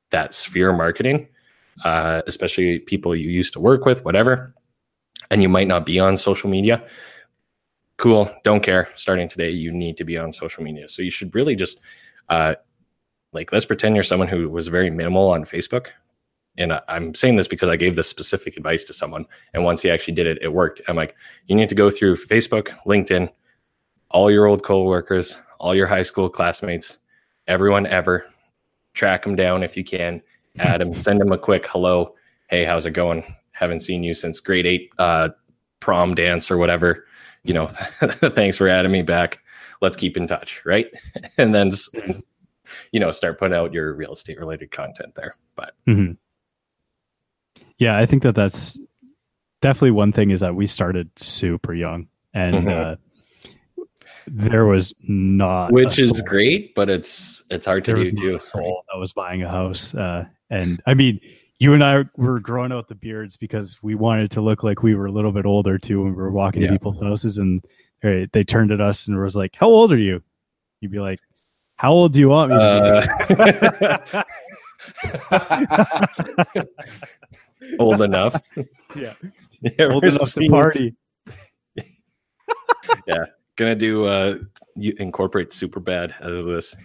that 0.09 0.33
sphere 0.33 0.73
marketing 0.73 1.27
uh, 1.83 2.21
especially 2.27 2.79
people 2.79 3.15
you 3.15 3.29
used 3.29 3.53
to 3.53 3.59
work 3.59 3.85
with 3.85 4.03
whatever 4.03 4.53
and 5.29 5.41
you 5.41 5.49
might 5.49 5.67
not 5.67 5.85
be 5.85 5.99
on 5.99 6.17
social 6.17 6.49
media. 6.49 6.83
Cool 7.97 8.31
don't 8.43 8.61
care. 8.61 8.89
Starting 8.95 9.29
today 9.29 9.51
you 9.51 9.71
need 9.71 9.97
to 9.97 10.03
be 10.03 10.17
on 10.17 10.33
social 10.33 10.63
media. 10.63 10.89
So 10.89 11.01
you 11.01 11.11
should 11.11 11.33
really 11.33 11.55
just 11.55 11.79
uh, 12.29 12.55
like 13.33 13.51
let's 13.51 13.65
pretend 13.65 13.95
you're 13.95 14.03
someone 14.03 14.27
who 14.27 14.49
was 14.49 14.67
very 14.67 14.89
minimal 14.89 15.29
on 15.29 15.43
facebook 15.43 15.87
and 16.57 16.73
i'm 16.87 17.13
saying 17.15 17.35
this 17.35 17.47
because 17.47 17.69
i 17.69 17.75
gave 17.75 17.95
this 17.95 18.07
specific 18.07 18.57
advice 18.57 18.83
to 18.83 18.93
someone 18.93 19.25
and 19.53 19.63
once 19.63 19.81
he 19.81 19.89
actually 19.89 20.13
did 20.13 20.27
it 20.27 20.37
it 20.41 20.53
worked 20.53 20.81
i'm 20.87 20.95
like 20.95 21.15
you 21.47 21.55
need 21.55 21.69
to 21.69 21.75
go 21.75 21.89
through 21.89 22.15
facebook 22.15 22.69
linkedin 22.85 23.29
all 24.09 24.29
your 24.29 24.45
old 24.45 24.63
co-workers 24.63 25.39
all 25.59 25.75
your 25.75 25.87
high 25.87 26.01
school 26.01 26.29
classmates 26.29 26.97
everyone 27.47 27.85
ever 27.85 28.25
track 28.93 29.23
them 29.23 29.35
down 29.35 29.63
if 29.63 29.77
you 29.77 29.83
can 29.83 30.21
add 30.59 30.81
them 30.81 30.93
send 30.99 31.19
them 31.19 31.31
a 31.31 31.37
quick 31.37 31.65
hello 31.67 32.13
hey 32.49 32.65
how's 32.65 32.85
it 32.85 32.91
going 32.91 33.23
haven't 33.51 33.79
seen 33.79 34.03
you 34.03 34.13
since 34.13 34.39
grade 34.39 34.65
eight 34.65 34.89
uh, 34.97 35.29
prom 35.79 36.15
dance 36.15 36.49
or 36.49 36.57
whatever 36.57 37.05
you 37.43 37.53
know, 37.53 37.67
thanks 37.67 38.57
for 38.57 38.67
adding 38.67 38.91
me 38.91 39.01
back. 39.01 39.39
Let's 39.81 39.95
keep 39.95 40.15
in 40.15 40.27
touch, 40.27 40.61
right? 40.65 40.87
and 41.37 41.53
then, 41.53 41.71
you 42.91 42.99
know, 42.99 43.11
start 43.11 43.39
putting 43.39 43.57
out 43.57 43.73
your 43.73 43.93
real 43.93 44.13
estate 44.13 44.39
related 44.39 44.71
content 44.71 45.15
there. 45.15 45.35
But 45.55 45.73
mm-hmm. 45.87 46.13
Yeah, 47.81 47.97
I 47.97 48.05
think 48.05 48.21
that 48.23 48.35
that's 48.35 48.79
definitely 49.61 49.91
one 49.91 50.11
thing 50.11 50.29
is 50.29 50.39
that 50.41 50.55
we 50.55 50.67
started 50.67 51.09
super 51.17 51.73
young 51.73 52.07
and 52.33 52.55
mm-hmm. 52.55 52.91
uh, 52.91 53.85
there 54.27 54.65
was 54.65 54.93
not 55.01 55.71
which 55.71 55.99
is 55.99 56.21
great 56.21 56.73
but 56.75 56.89
it's 56.89 57.43
it's 57.49 57.65
hard 57.65 57.83
to 57.85 57.93
do 57.93 58.11
too 58.11 58.39
soul 58.39 58.83
that 58.91 58.99
was 58.99 59.13
buying 59.13 59.43
a 59.43 59.49
house 59.49 59.93
uh, 59.95 60.23
and 60.49 60.81
i 60.85 60.93
mean 60.93 61.19
you 61.61 61.73
and 61.75 61.83
I 61.83 62.05
were 62.17 62.39
growing 62.39 62.71
out 62.71 62.87
the 62.87 62.95
beards 62.95 63.37
because 63.37 63.77
we 63.83 63.93
wanted 63.93 64.31
to 64.31 64.41
look 64.41 64.63
like 64.63 64.81
we 64.81 64.95
were 64.95 65.05
a 65.05 65.11
little 65.11 65.31
bit 65.31 65.45
older 65.45 65.77
too 65.77 66.01
when 66.01 66.15
we 66.15 66.17
were 66.17 66.31
walking 66.31 66.63
yeah. 66.63 66.69
to 66.69 66.73
people's 66.73 66.99
houses 66.99 67.37
and 67.37 67.63
they, 68.01 68.27
they 68.33 68.43
turned 68.43 68.71
at 68.71 68.81
us 68.81 69.07
and 69.07 69.15
was 69.21 69.35
like, 69.35 69.53
"How 69.53 69.67
old 69.67 69.91
are 69.91 69.97
you?" 69.97 70.23
You'd 70.79 70.91
be 70.91 70.97
like, 70.97 71.19
"How 71.75 71.91
old 71.91 72.13
do 72.13 72.19
you 72.19 72.29
want 72.29 72.51
me 72.51 72.57
to 72.57 74.01
be?" 74.09 74.23
Uh, 75.31 76.63
old 77.79 78.01
enough. 78.01 78.41
Yeah. 78.93 79.13
yeah 79.61 79.85
old 79.85 80.03
enough 80.03 80.33
to 80.33 80.49
party. 80.49 80.93
yeah. 83.07 83.23
Gonna 83.55 83.73
do 83.73 84.05
uh 84.05 84.37
you 84.75 84.93
incorporate 84.99 85.51
Superbad 85.51 86.13
out 86.21 86.33
of 86.33 86.43
this. 86.43 86.75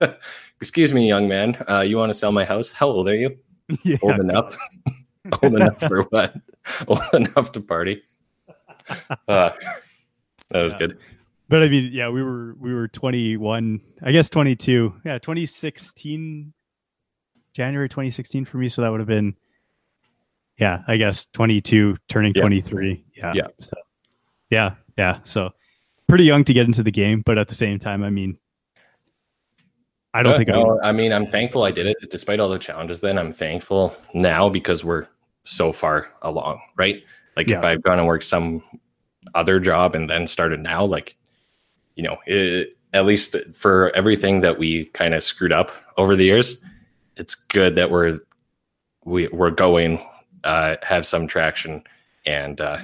Yeah. 0.00 0.16
Excuse 0.60 0.92
me, 0.92 1.06
young 1.06 1.28
man. 1.28 1.56
Uh, 1.68 1.82
you 1.82 1.96
want 1.96 2.10
to 2.10 2.14
sell 2.14 2.32
my 2.32 2.44
house? 2.44 2.72
How 2.72 2.88
old 2.88 3.08
are 3.08 3.14
you? 3.14 3.38
Yeah. 3.84 3.98
Old 4.02 4.18
enough. 4.18 4.56
old 5.42 5.54
enough 5.54 5.78
for 5.78 6.02
what? 6.02 6.34
Old 6.88 7.04
enough 7.12 7.52
to 7.52 7.60
party. 7.60 8.02
Uh, 9.28 9.50
that 10.50 10.62
was 10.62 10.72
yeah. 10.72 10.78
good. 10.78 10.98
But 11.48 11.62
I 11.62 11.68
mean, 11.68 11.90
yeah, 11.92 12.08
we 12.08 12.22
were 12.22 12.56
we 12.58 12.74
were 12.74 12.88
21, 12.88 13.80
I 14.02 14.12
guess 14.12 14.28
22. 14.28 14.94
Yeah, 15.04 15.18
2016 15.18 16.52
January 17.56 17.88
2016 17.88 18.44
for 18.44 18.58
me, 18.58 18.68
so 18.68 18.82
that 18.82 18.90
would 18.90 19.00
have 19.00 19.08
been 19.08 19.34
yeah, 20.58 20.82
I 20.86 20.98
guess 20.98 21.26
22 21.32 21.96
turning 22.08 22.32
yeah. 22.34 22.40
23. 22.42 23.04
Yeah. 23.16 23.32
Yeah. 23.34 23.46
So 23.60 23.76
yeah, 24.50 24.74
yeah. 24.98 25.18
So 25.24 25.50
pretty 26.06 26.24
young 26.24 26.44
to 26.44 26.52
get 26.52 26.66
into 26.66 26.82
the 26.82 26.90
game, 26.90 27.22
but 27.24 27.38
at 27.38 27.48
the 27.48 27.54
same 27.54 27.78
time, 27.78 28.02
I 28.02 28.10
mean, 28.10 28.36
I 30.12 30.22
don't 30.22 30.34
uh, 30.34 30.36
think 30.36 30.48
no, 30.48 30.78
I, 30.82 30.90
I 30.90 30.92
mean, 30.92 31.12
I'm 31.12 31.26
thankful 31.26 31.64
I 31.64 31.70
did 31.70 31.86
it 31.86 31.96
despite 32.10 32.40
all 32.40 32.48
the 32.50 32.58
challenges. 32.58 33.00
Then 33.00 33.18
I'm 33.18 33.32
thankful 33.32 33.96
now 34.12 34.50
because 34.50 34.84
we're 34.84 35.06
so 35.44 35.72
far 35.72 36.08
along, 36.22 36.60
right? 36.76 37.02
Like 37.36 37.48
yeah. 37.48 37.58
if 37.58 37.64
I've 37.64 37.82
gone 37.82 37.98
and 37.98 38.06
worked 38.06 38.24
some 38.24 38.62
other 39.34 39.60
job 39.60 39.94
and 39.94 40.08
then 40.08 40.26
started 40.26 40.60
now, 40.60 40.84
like, 40.84 41.16
you 41.94 42.02
know, 42.02 42.18
it, 42.26 42.76
at 42.92 43.04
least 43.04 43.36
for 43.54 43.90
everything 43.94 44.40
that 44.40 44.58
we 44.58 44.86
kind 44.86 45.14
of 45.14 45.24
screwed 45.24 45.52
up 45.52 45.70
over 45.98 46.16
the 46.16 46.24
years, 46.24 46.58
it's 47.16 47.34
good 47.34 47.76
that 47.76 47.90
we're 47.90 48.18
we, 49.04 49.28
we're 49.28 49.50
going, 49.50 50.04
uh, 50.44 50.76
have 50.82 51.06
some 51.06 51.26
traction 51.26 51.82
and 52.26 52.60
uh, 52.60 52.78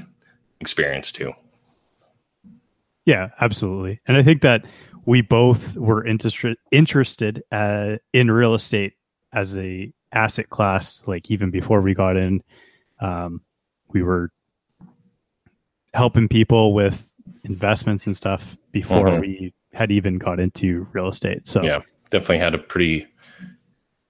experience 0.60 1.12
too. 1.12 1.32
Yeah, 3.04 3.30
absolutely. 3.40 4.00
And 4.06 4.16
I 4.16 4.22
think 4.22 4.42
that 4.42 4.64
we 5.04 5.20
both 5.20 5.76
were 5.76 6.06
interested 6.06 6.56
interested 6.70 7.42
uh, 7.50 7.96
in 8.12 8.30
real 8.30 8.54
estate 8.54 8.94
as 9.32 9.56
a 9.56 9.92
asset 10.12 10.50
class. 10.50 11.04
Like 11.06 11.30
even 11.30 11.50
before 11.50 11.80
we 11.80 11.94
got 11.94 12.16
in, 12.16 12.42
um, 13.00 13.40
we 13.88 14.02
were 14.02 14.30
helping 15.92 16.28
people 16.28 16.72
with 16.72 17.08
investments 17.42 18.06
and 18.06 18.16
stuff 18.16 18.56
before 18.70 19.08
mm-hmm. 19.08 19.20
we 19.20 19.54
had 19.72 19.90
even 19.90 20.18
got 20.18 20.38
into 20.38 20.86
real 20.92 21.08
estate. 21.08 21.48
So 21.48 21.62
yeah, 21.62 21.80
definitely 22.10 22.38
had 22.38 22.54
a 22.54 22.58
pretty 22.58 23.06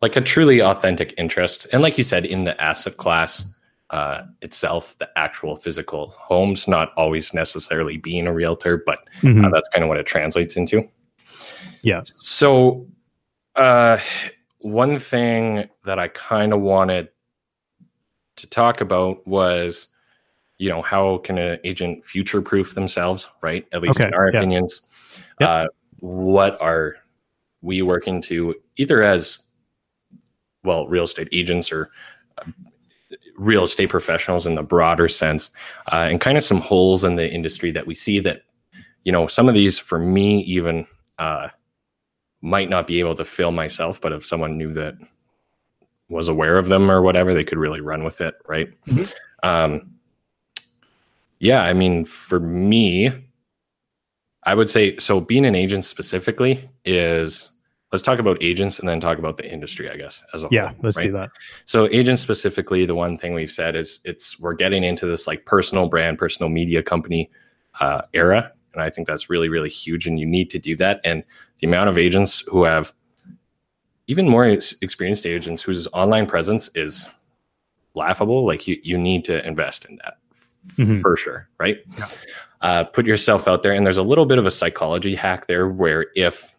like 0.03 0.17
a 0.17 0.21
truly 0.21 0.61
authentic 0.61 1.15
interest, 1.17 1.67
and 1.73 1.81
like 1.81 1.97
you 1.97 2.05
said, 2.05 2.27
in 2.27 2.45
the 2.45 2.61
asset 2.61 2.97
class 2.97 3.47
uh, 3.91 4.23
itself, 4.41 4.97
the 4.99 5.09
actual 5.17 5.55
physical 5.55 6.15
homes, 6.19 6.67
not 6.67 6.93
always 6.97 7.33
necessarily 7.33 7.99
being 7.99 8.27
a 8.27 8.33
realtor, 8.33 8.83
but 8.85 8.99
uh, 8.99 9.21
mm-hmm. 9.21 9.45
uh, 9.45 9.51
that's 9.51 9.69
kind 9.69 9.85
of 9.85 9.89
what 9.89 9.99
it 9.99 10.07
translates 10.07 10.57
into. 10.57 10.89
Yeah. 11.83 12.01
So, 12.05 12.87
uh, 13.55 13.99
one 14.59 14.99
thing 14.99 15.69
that 15.85 15.99
I 15.99 16.09
kind 16.09 16.53
of 16.53 16.61
wanted 16.61 17.09
to 18.37 18.49
talk 18.49 18.81
about 18.81 19.27
was, 19.27 19.89
you 20.59 20.69
know, 20.69 20.83
how 20.83 21.19
can 21.19 21.39
an 21.39 21.59
agent 21.65 22.05
future 22.05 22.41
proof 22.41 22.75
themselves, 22.75 23.29
right? 23.43 23.67
At 23.73 23.83
least 23.83 24.01
okay. 24.01 24.09
in 24.09 24.15
our 24.15 24.31
yeah. 24.33 24.39
opinions. 24.39 24.81
Yep. 25.41 25.49
Uh, 25.49 25.67
what 25.99 26.61
are 26.61 26.97
we 27.61 27.83
working 27.83 28.21
to 28.23 28.55
either 28.77 29.03
as 29.03 29.39
well, 30.65 30.87
real 30.87 31.05
estate 31.05 31.29
agents 31.33 31.73
or 31.73 31.91
uh, 32.39 32.51
real 33.37 33.65
estate 33.65 33.89
professionals 33.89 34.47
in 34.47 34.55
the 34.55 34.63
broader 34.63 35.09
sense, 35.09 35.51
uh, 35.93 36.07
and 36.11 36.21
kind 36.21 36.39
of 36.39 36.45
some 36.45 36.61
holes 36.61 37.05
in 37.05 37.17
the 37.17 37.31
industry 37.31 37.71
that 37.71 37.87
we 37.87 37.95
see 37.95 38.21
that, 38.21 38.43
you 39.05 39.13
know, 39.13 39.27
some 39.27 39.49
of 39.49 39.55
these 39.55 39.79
for 39.79 39.99
me 39.99 40.41
even 40.43 40.87
uh, 41.19 41.49
might 42.41 42.69
not 42.69 42.87
be 42.87 43.01
able 43.01 43.15
to 43.15 43.25
fill 43.25 43.53
myself, 43.53 44.01
but 44.01 44.13
if 44.13 44.25
someone 44.25 44.59
knew 44.59 44.73
that 44.73 44.95
was 46.09 46.29
aware 46.29 46.59
of 46.59 46.69
them 46.69 46.91
or 46.91 47.03
whatever, 47.03 47.33
they 47.33 47.45
could 47.45 47.59
really 47.59 47.81
run 47.81 48.05
with 48.05 48.21
it, 48.21 48.35
right? 48.47 48.69
Mm-hmm. 48.85 49.49
Um, 49.49 49.95
yeah, 51.41 51.63
I 51.63 51.73
mean, 51.73 52.05
for 52.05 52.39
me, 52.39 53.11
I 54.45 54.55
would 54.55 54.71
say 54.71 54.97
so. 54.99 55.21
Being 55.21 55.45
an 55.45 55.55
agent 55.55 55.85
specifically 55.85 56.69
is 56.85 57.49
let's 57.93 58.03
talk 58.03 58.19
about 58.19 58.43
agents 58.43 58.79
and 58.79 58.89
then 58.89 58.99
talk 59.01 59.19
about 59.19 59.37
the 59.37 59.51
industry, 59.51 59.91
I 59.91 59.97
guess, 59.97 60.23
as 60.35 60.43
a 60.45 60.49
yeah, 60.51 60.69
whole. 60.69 60.77
let's 60.83 60.97
right? 60.97 61.05
do 61.05 61.13
that. 61.13 61.31
So 61.67 61.89
agents 61.91 62.23
specifically, 62.23 62.87
the 62.87 62.95
one 62.95 63.19
thing 63.19 63.35
we've 63.35 63.51
said 63.51 63.77
is 63.77 64.01
it's 64.05 64.41
we're 64.41 64.55
getting 64.55 64.83
into 64.83 65.07
this 65.07 65.27
like 65.27 65.45
personal 65.45 65.89
brand, 65.89 66.19
personal 66.19 66.49
media 66.49 66.83
company 66.83 67.31
uh, 67.81 68.03
era, 68.15 68.51
and 68.73 68.83
I 68.83 68.91
think 68.91 69.07
that's 69.07 69.29
really 69.31 69.49
really 69.49 69.69
huge, 69.71 70.07
and 70.07 70.19
you 70.19 70.27
need 70.27 70.51
to 70.51 70.59
do 70.59 70.75
that. 70.77 71.01
And 71.05 71.23
the 71.59 71.67
amount 71.67 71.91
of 71.91 71.99
agents 71.99 72.41
who 72.49 72.65
have 72.65 72.93
even 74.09 74.29
more 74.29 74.47
experienced 74.47 75.27
agents 75.27 75.63
whose 75.63 75.87
online 75.93 76.27
presence 76.27 76.71
is 76.75 77.09
laughable, 77.95 78.47
like 78.47 78.67
you 78.67 78.79
you 78.83 78.99
need 78.99 79.25
to 79.27 79.47
invest 79.47 79.85
in 79.85 79.97
that 79.97 80.15
Mhm. 80.79 81.01
for 81.01 81.17
sure, 81.17 81.49
right? 81.59 81.79
Yeah. 81.99 82.07
Uh, 82.61 82.85
put 82.85 83.07
yourself 83.07 83.49
out 83.49 83.63
there, 83.65 83.73
and 83.73 83.85
there's 83.85 83.97
a 83.99 84.03
little 84.05 84.27
bit 84.27 84.39
of 84.39 84.47
a 84.47 84.51
psychology 84.51 85.15
hack 85.17 85.47
there 85.49 85.69
where 85.69 86.07
if 86.15 86.55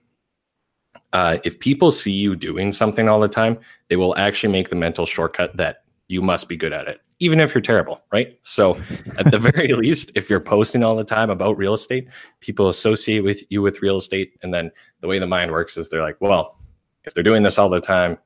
uh, 1.14 1.38
if 1.44 1.60
people 1.60 1.92
see 1.92 2.12
you 2.12 2.36
doing 2.36 2.72
something 2.72 3.08
all 3.08 3.20
the 3.20 3.28
time, 3.28 3.58
they 3.88 3.96
will 3.96 4.16
actually 4.18 4.52
make 4.52 4.70
the 4.70 4.76
mental 4.76 5.06
shortcut 5.06 5.56
that 5.58 5.84
you 6.08 6.22
must 6.22 6.50
be 6.50 6.58
good 6.58 6.74
at 6.74 6.88
it, 6.88 7.00
even 7.20 7.40
if 7.40 7.54
you're 7.56 7.62
terrible, 7.62 8.02
right? 8.12 8.38
So, 8.44 8.78
at 9.18 9.32
the 9.32 9.40
very 9.40 9.74
least, 9.74 10.12
if 10.16 10.30
you're 10.30 10.40
posting 10.42 10.84
all 10.84 10.96
the 10.96 11.04
time 11.04 11.30
about 11.30 11.58
real 11.58 11.74
estate, 11.74 12.08
people 12.42 12.68
associate 12.68 13.22
with 13.22 13.42
you 13.50 13.62
with 13.62 13.82
real 13.82 13.98
estate, 13.98 14.34
and 14.44 14.54
then 14.54 14.72
the 15.02 15.08
way 15.08 15.20
the 15.20 15.28
mind 15.28 15.52
works 15.52 15.78
is 15.78 15.88
they're 15.90 16.02
like, 16.02 16.18
well, 16.20 16.58
if 17.06 17.14
they're 17.14 17.24
doing 17.24 17.44
this 17.44 17.58
all 17.58 17.70
the 17.70 17.80
time, 17.80 18.18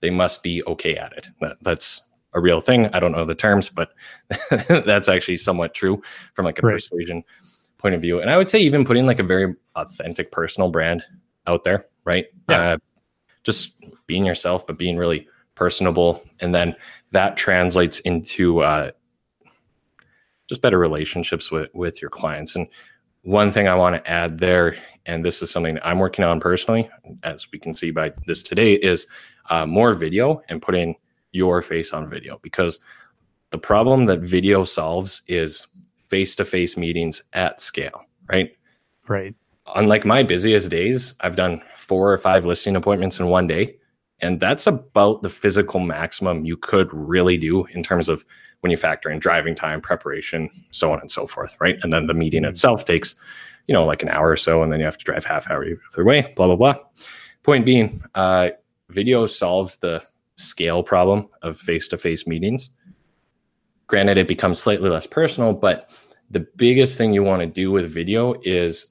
they 0.00 0.10
must 0.10 0.42
be 0.42 0.62
okay 0.64 0.96
at 0.96 1.12
it. 1.14 1.28
That, 1.40 1.56
that's 1.62 2.02
a 2.34 2.40
real 2.40 2.60
thing. 2.60 2.86
I 2.92 3.00
don't 3.00 3.12
know 3.12 3.24
the 3.24 3.34
terms, 3.34 3.68
but 3.70 3.92
that's 4.68 5.08
actually 5.08 5.38
somewhat 5.38 5.72
true 5.74 6.02
from 6.34 6.44
like 6.44 6.58
a 6.58 6.62
Right. 6.66 6.74
persuasion 6.74 7.22
point 7.78 7.94
of 7.94 8.00
view. 8.00 8.20
And 8.20 8.28
I 8.30 8.36
would 8.36 8.48
say 8.50 8.58
even 8.60 8.84
putting 8.84 9.06
like 9.06 9.18
a 9.20 9.22
very 9.24 9.54
authentic 9.76 10.30
personal 10.32 10.70
brand 10.70 11.04
out 11.46 11.64
there, 11.64 11.86
right? 12.04 12.26
Yeah. 12.48 12.72
Uh, 12.72 12.76
just 13.42 13.74
being 14.06 14.24
yourself, 14.24 14.66
but 14.66 14.78
being 14.78 14.96
really 14.96 15.28
personable, 15.54 16.22
and 16.40 16.54
then 16.54 16.74
that 17.12 17.36
translates 17.36 18.00
into 18.00 18.60
uh, 18.60 18.90
just 20.48 20.62
better 20.62 20.78
relationships 20.78 21.50
with 21.50 21.68
with 21.74 22.00
your 22.00 22.10
clients. 22.10 22.56
And 22.56 22.66
one 23.22 23.52
thing 23.52 23.68
I 23.68 23.74
want 23.74 23.96
to 23.96 24.10
add 24.10 24.38
there, 24.38 24.76
and 25.06 25.24
this 25.24 25.42
is 25.42 25.50
something 25.50 25.74
that 25.74 25.86
I'm 25.86 25.98
working 25.98 26.24
on 26.24 26.40
personally, 26.40 26.88
as 27.22 27.50
we 27.52 27.58
can 27.58 27.74
see 27.74 27.90
by 27.90 28.12
this 28.26 28.42
today, 28.42 28.74
is 28.74 29.06
uh, 29.50 29.66
more 29.66 29.94
video 29.94 30.42
and 30.48 30.60
putting 30.60 30.94
your 31.32 31.62
face 31.62 31.92
on 31.92 32.08
video 32.08 32.38
because 32.42 32.78
the 33.50 33.58
problem 33.58 34.04
that 34.06 34.20
video 34.20 34.64
solves 34.64 35.22
is 35.26 35.66
face 36.08 36.34
to 36.36 36.44
face 36.44 36.76
meetings 36.76 37.22
at 37.32 37.60
scale, 37.60 38.04
right? 38.28 38.56
Right. 39.08 39.34
On 39.66 39.88
like 39.88 40.04
my 40.04 40.22
busiest 40.22 40.70
days, 40.70 41.14
I've 41.20 41.36
done 41.36 41.62
four 41.76 42.12
or 42.12 42.18
five 42.18 42.44
listing 42.44 42.76
appointments 42.76 43.18
in 43.18 43.26
one 43.26 43.46
day. 43.46 43.76
And 44.20 44.40
that's 44.40 44.66
about 44.66 45.22
the 45.22 45.28
physical 45.28 45.80
maximum 45.80 46.44
you 46.44 46.56
could 46.56 46.88
really 46.92 47.36
do 47.36 47.64
in 47.66 47.82
terms 47.82 48.08
of 48.08 48.24
when 48.60 48.70
you 48.70 48.76
factor 48.76 49.10
in 49.10 49.18
driving 49.18 49.54
time, 49.54 49.80
preparation, 49.80 50.48
so 50.70 50.92
on 50.92 51.00
and 51.00 51.10
so 51.10 51.26
forth, 51.26 51.56
right? 51.60 51.76
And 51.82 51.92
then 51.92 52.06
the 52.06 52.14
meeting 52.14 52.44
Mhm. 52.44 52.48
itself 52.48 52.84
takes, 52.84 53.14
you 53.66 53.74
know, 53.74 53.84
like 53.84 54.02
an 54.02 54.08
hour 54.08 54.30
or 54.30 54.36
so, 54.36 54.62
and 54.62 54.72
then 54.72 54.80
you 54.80 54.86
have 54.86 54.96
to 54.96 55.04
drive 55.04 55.24
half 55.26 55.50
hour 55.50 55.64
either 55.64 56.04
way, 56.04 56.32
blah, 56.36 56.46
blah, 56.46 56.56
blah. 56.56 56.76
Point 57.42 57.66
being, 57.66 58.02
uh, 58.14 58.50
video 58.88 59.26
solves 59.26 59.76
the 59.76 60.02
scale 60.36 60.82
problem 60.82 61.28
of 61.42 61.58
face 61.58 61.88
to 61.88 61.98
face 61.98 62.26
meetings. 62.26 62.70
Granted, 63.86 64.16
it 64.16 64.28
becomes 64.28 64.58
slightly 64.58 64.88
less 64.88 65.06
personal, 65.06 65.52
but 65.52 65.90
the 66.30 66.46
biggest 66.56 66.96
thing 66.96 67.12
you 67.12 67.22
want 67.22 67.40
to 67.40 67.46
do 67.46 67.70
with 67.70 67.90
video 67.90 68.34
is 68.42 68.86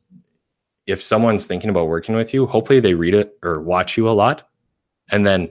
if 0.88 1.02
someone's 1.02 1.46
thinking 1.46 1.70
about 1.70 1.88
working 1.88 2.16
with 2.16 2.34
you, 2.34 2.46
hopefully 2.46 2.80
they 2.80 2.94
read 2.94 3.16
it 3.16 3.38
or 3.44 3.62
watch 3.62 3.98
you 3.98 4.10
a 4.10 4.12
lot, 4.12 4.50
and 5.12 5.26
then 5.26 5.50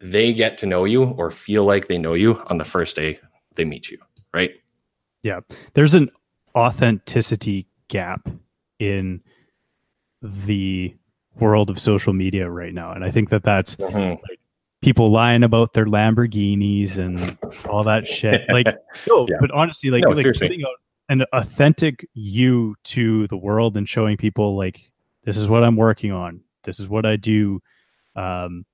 they 0.00 0.32
get 0.32 0.58
to 0.58 0.66
know 0.66 0.84
you 0.84 1.04
or 1.04 1.30
feel 1.30 1.64
like 1.64 1.88
they 1.88 1.98
know 1.98 2.14
you 2.14 2.40
on 2.46 2.58
the 2.58 2.64
first 2.64 2.96
day 2.96 3.18
they 3.54 3.64
meet 3.64 3.90
you, 3.90 3.98
right? 4.32 4.52
Yeah. 5.22 5.40
There's 5.74 5.94
an 5.94 6.10
authenticity 6.54 7.66
gap 7.88 8.28
in 8.78 9.20
the 10.22 10.94
world 11.38 11.70
of 11.70 11.78
social 11.78 12.12
media 12.12 12.48
right 12.50 12.72
now, 12.72 12.92
and 12.92 13.04
I 13.04 13.10
think 13.10 13.30
that 13.30 13.42
that's 13.42 13.76
mm-hmm. 13.76 14.20
people 14.82 15.10
lying 15.10 15.42
about 15.42 15.72
their 15.72 15.86
Lamborghinis 15.86 16.96
and 16.96 17.36
all 17.68 17.84
that 17.84 18.06
shit. 18.08 18.42
Like, 18.48 18.66
no, 19.08 19.26
Yeah. 19.28 19.36
but 19.40 19.50
honestly, 19.50 19.90
like, 19.90 20.04
No, 20.04 20.10
like 20.10 20.26
putting 20.26 20.62
out 20.62 20.76
an 21.08 21.24
authentic 21.32 22.06
you 22.14 22.74
to 22.84 23.26
the 23.28 23.36
world 23.36 23.76
and 23.76 23.88
showing 23.88 24.16
people 24.16 24.56
like 24.56 24.90
this 25.24 25.36
is 25.36 25.48
what 25.48 25.64
I'm 25.64 25.76
working 25.76 26.12
on. 26.12 26.40
This 26.64 26.80
is 26.80 26.88
what 26.88 27.06
I 27.06 27.16
do. 27.16 27.60
Um, 28.16 28.64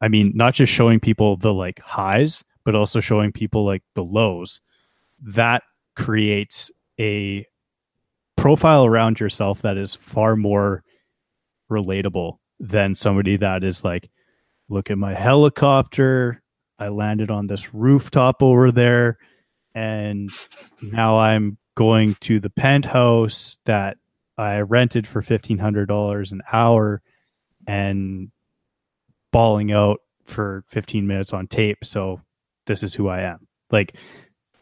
I 0.00 0.08
mean, 0.08 0.32
not 0.34 0.54
just 0.54 0.72
showing 0.72 1.00
people 1.00 1.36
the 1.36 1.52
like 1.52 1.80
highs, 1.80 2.44
but 2.64 2.74
also 2.74 3.00
showing 3.00 3.32
people 3.32 3.64
like 3.64 3.82
the 3.94 4.04
lows. 4.04 4.60
That 5.20 5.62
creates 5.94 6.70
a 7.00 7.46
profile 8.36 8.84
around 8.84 9.18
yourself 9.20 9.62
that 9.62 9.76
is 9.76 9.94
far 9.94 10.36
more 10.36 10.82
relatable 11.70 12.38
than 12.60 12.94
somebody 12.94 13.36
that 13.36 13.64
is 13.64 13.84
like, 13.84 14.10
look 14.68 14.90
at 14.90 14.98
my 14.98 15.14
helicopter. 15.14 16.42
I 16.78 16.88
landed 16.88 17.30
on 17.30 17.46
this 17.46 17.72
rooftop 17.72 18.42
over 18.42 18.70
there, 18.70 19.18
and 19.74 20.30
now 20.82 21.18
I'm 21.18 21.56
going 21.76 22.16
to 22.22 22.40
the 22.40 22.50
penthouse 22.50 23.58
that 23.66 23.98
I 24.36 24.60
rented 24.60 25.06
for 25.06 25.22
fifteen 25.22 25.58
hundred 25.58 25.86
dollars 25.86 26.32
an 26.32 26.42
hour, 26.52 27.02
and 27.66 28.30
bawling 29.32 29.72
out 29.72 30.00
for 30.24 30.64
fifteen 30.66 31.06
minutes 31.06 31.32
on 31.32 31.46
tape. 31.46 31.78
So 31.84 32.20
this 32.66 32.82
is 32.82 32.92
who 32.94 33.08
I 33.08 33.20
am. 33.22 33.46
Like 33.70 33.94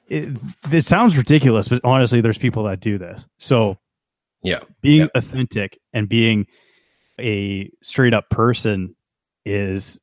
it, 0.09 0.37
it 0.71 0.83
sounds 0.85 1.17
ridiculous, 1.17 1.69
but 1.69 1.81
honestly, 1.83 2.21
there's 2.21 2.37
people 2.39 2.65
that 2.65 2.81
do 2.81 2.99
this. 2.99 3.27
So 3.39 3.79
Yeah. 4.43 4.61
being 4.83 5.03
Yeah. 5.03 5.07
authentic 5.15 5.79
and 5.95 6.09
being 6.09 6.47
a 7.19 7.71
straight 7.83 8.13
up 8.13 8.29
person 8.29 8.95
is 9.47 9.99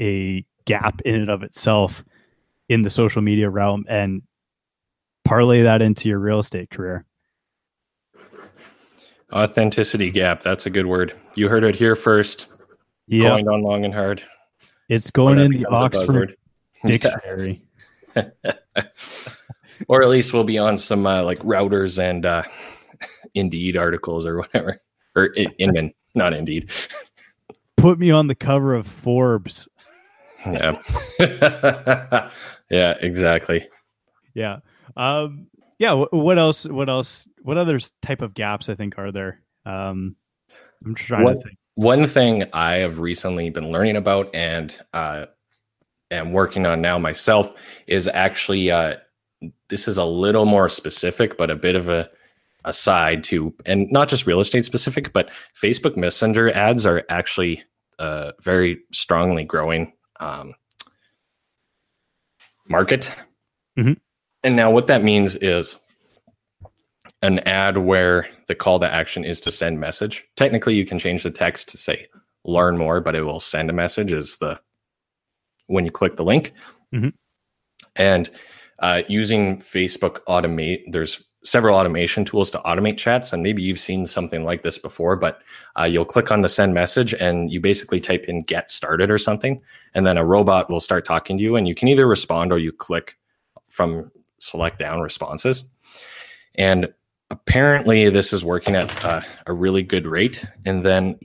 a 0.00 0.44
gap 0.64 1.02
in 1.02 1.14
and 1.16 1.30
of 1.30 1.42
itself 1.42 2.02
in 2.70 2.80
the 2.82 2.88
social 2.90 3.20
media 3.20 3.50
realm 3.50 3.84
and 3.88 4.22
parlay 5.24 5.62
that 5.62 5.82
into 5.82 6.08
your 6.08 6.18
real 6.18 6.38
estate 6.40 6.70
career. 6.70 7.04
Authenticity 9.32 10.10
gap. 10.10 10.42
That's 10.42 10.66
a 10.66 10.70
good 10.70 10.86
word. 10.86 11.14
You 11.34 11.48
heard 11.48 11.64
it 11.64 11.74
here 11.74 11.96
first. 11.96 12.46
Yeah, 13.06 13.30
Going 13.30 13.48
on 13.48 13.62
long 13.62 13.84
and 13.84 13.94
hard. 13.94 14.22
it's 14.88 15.10
going 15.10 15.38
in 15.38 15.50
the 15.50 15.64
Oxford 15.66 16.36
dictionary. 16.86 17.62
or 19.88 20.02
at 20.02 20.08
least 20.08 20.32
we'll 20.32 20.44
be 20.44 20.58
on 20.58 20.76
some 20.78 21.06
uh, 21.06 21.22
like 21.22 21.38
routers 21.40 21.98
and 21.98 22.24
uh, 22.26 22.42
Indeed 23.34 23.76
articles 23.76 24.26
or 24.26 24.38
whatever. 24.38 24.80
Or 25.16 25.32
I- 25.36 25.46
Inman, 25.58 25.92
not 26.14 26.34
Indeed. 26.34 26.70
Put 27.76 27.98
me 27.98 28.10
on 28.10 28.26
the 28.28 28.34
cover 28.34 28.74
of 28.74 28.86
Forbes. 28.86 29.66
Yeah. 30.46 30.78
yeah, 32.70 32.96
exactly. 33.00 33.66
Yeah. 34.34 34.58
Um 34.96 35.48
yeah, 35.78 36.04
what 36.10 36.38
else 36.38 36.64
what 36.64 36.88
else 36.88 37.26
what 37.42 37.56
other 37.58 37.78
type 38.02 38.22
of 38.22 38.34
gaps 38.34 38.68
I 38.68 38.74
think 38.74 38.98
are 38.98 39.12
there? 39.12 39.40
Um 39.64 40.16
I'm 40.84 40.94
trying 40.94 41.26
to 41.26 41.34
think. 41.34 41.56
One 41.74 42.06
thing 42.06 42.44
I 42.52 42.74
have 42.74 42.98
recently 42.98 43.48
been 43.50 43.72
learning 43.72 43.96
about 43.96 44.34
and 44.34 44.78
uh, 44.92 45.26
am 46.10 46.32
working 46.32 46.66
on 46.66 46.80
now 46.80 46.98
myself 46.98 47.50
is 47.86 48.08
actually 48.08 48.70
uh, 48.70 48.96
this 49.68 49.88
is 49.88 49.96
a 49.96 50.04
little 50.04 50.44
more 50.44 50.68
specific, 50.68 51.38
but 51.38 51.50
a 51.50 51.56
bit 51.56 51.76
of 51.76 51.88
a 51.88 52.10
aside 52.64 53.24
to, 53.24 53.52
and 53.66 53.90
not 53.90 54.08
just 54.08 54.26
real 54.26 54.40
estate 54.40 54.64
specific, 54.64 55.12
but 55.12 55.30
Facebook 55.60 55.96
Messenger 55.96 56.54
ads 56.54 56.86
are 56.86 57.04
actually 57.08 57.62
uh, 57.98 58.32
very 58.40 58.80
strongly 58.92 59.44
growing 59.44 59.92
um, 60.20 60.54
market. 62.68 63.12
Mhm. 63.78 63.96
And 64.44 64.56
now 64.56 64.70
what 64.70 64.88
that 64.88 65.04
means 65.04 65.36
is 65.36 65.76
an 67.22 67.38
ad 67.40 67.78
where 67.78 68.28
the 68.48 68.54
call 68.54 68.80
to 68.80 68.92
action 68.92 69.24
is 69.24 69.40
to 69.42 69.50
send 69.50 69.78
message. 69.78 70.24
Technically, 70.36 70.74
you 70.74 70.84
can 70.84 70.98
change 70.98 71.22
the 71.22 71.30
text 71.30 71.68
to 71.70 71.76
say 71.76 72.06
learn 72.44 72.76
more, 72.76 73.00
but 73.00 73.14
it 73.14 73.22
will 73.22 73.40
send 73.40 73.70
a 73.70 73.72
message 73.72 74.12
is 74.12 74.36
the 74.38 74.58
when 75.66 75.84
you 75.84 75.92
click 75.92 76.16
the 76.16 76.24
link. 76.24 76.52
Mhm. 76.92 77.12
And 77.96 78.30
uh, 78.80 79.02
using 79.08 79.58
Facebook 79.58 80.18
automate, 80.28 80.82
there's 80.90 81.22
several 81.44 81.76
automation 81.76 82.24
tools 82.24 82.50
to 82.50 82.58
automate 82.60 82.98
chats, 82.98 83.32
and 83.32 83.42
maybe 83.42 83.62
you've 83.62 83.80
seen 83.80 84.06
something 84.06 84.44
like 84.44 84.62
this 84.62 84.78
before. 84.78 85.14
But 85.14 85.40
uh, 85.78 85.84
you'll 85.84 86.04
click 86.04 86.32
on 86.32 86.40
the 86.42 86.48
send 86.48 86.74
message, 86.74 87.14
and 87.14 87.52
you 87.52 87.60
basically 87.60 88.00
type 88.00 88.24
in 88.24 88.42
"get 88.42 88.70
started" 88.72 89.10
or 89.10 89.18
something, 89.18 89.60
and 89.94 90.04
then 90.04 90.18
a 90.18 90.24
robot 90.24 90.68
will 90.68 90.80
start 90.80 91.04
talking 91.04 91.38
to 91.38 91.44
you, 91.44 91.54
and 91.54 91.68
you 91.68 91.74
can 91.76 91.86
either 91.86 92.06
respond 92.08 92.52
or 92.52 92.58
you 92.58 92.72
click 92.72 93.16
from 93.68 94.10
select 94.42 94.78
down 94.78 95.00
responses. 95.00 95.64
And 96.56 96.92
apparently, 97.30 98.10
this 98.10 98.32
is 98.32 98.44
working 98.44 98.74
at 98.74 99.04
uh, 99.04 99.22
a 99.46 99.52
really 99.52 99.82
good 99.82 100.06
rate. 100.06 100.44
And 100.66 100.82
then 100.82 101.18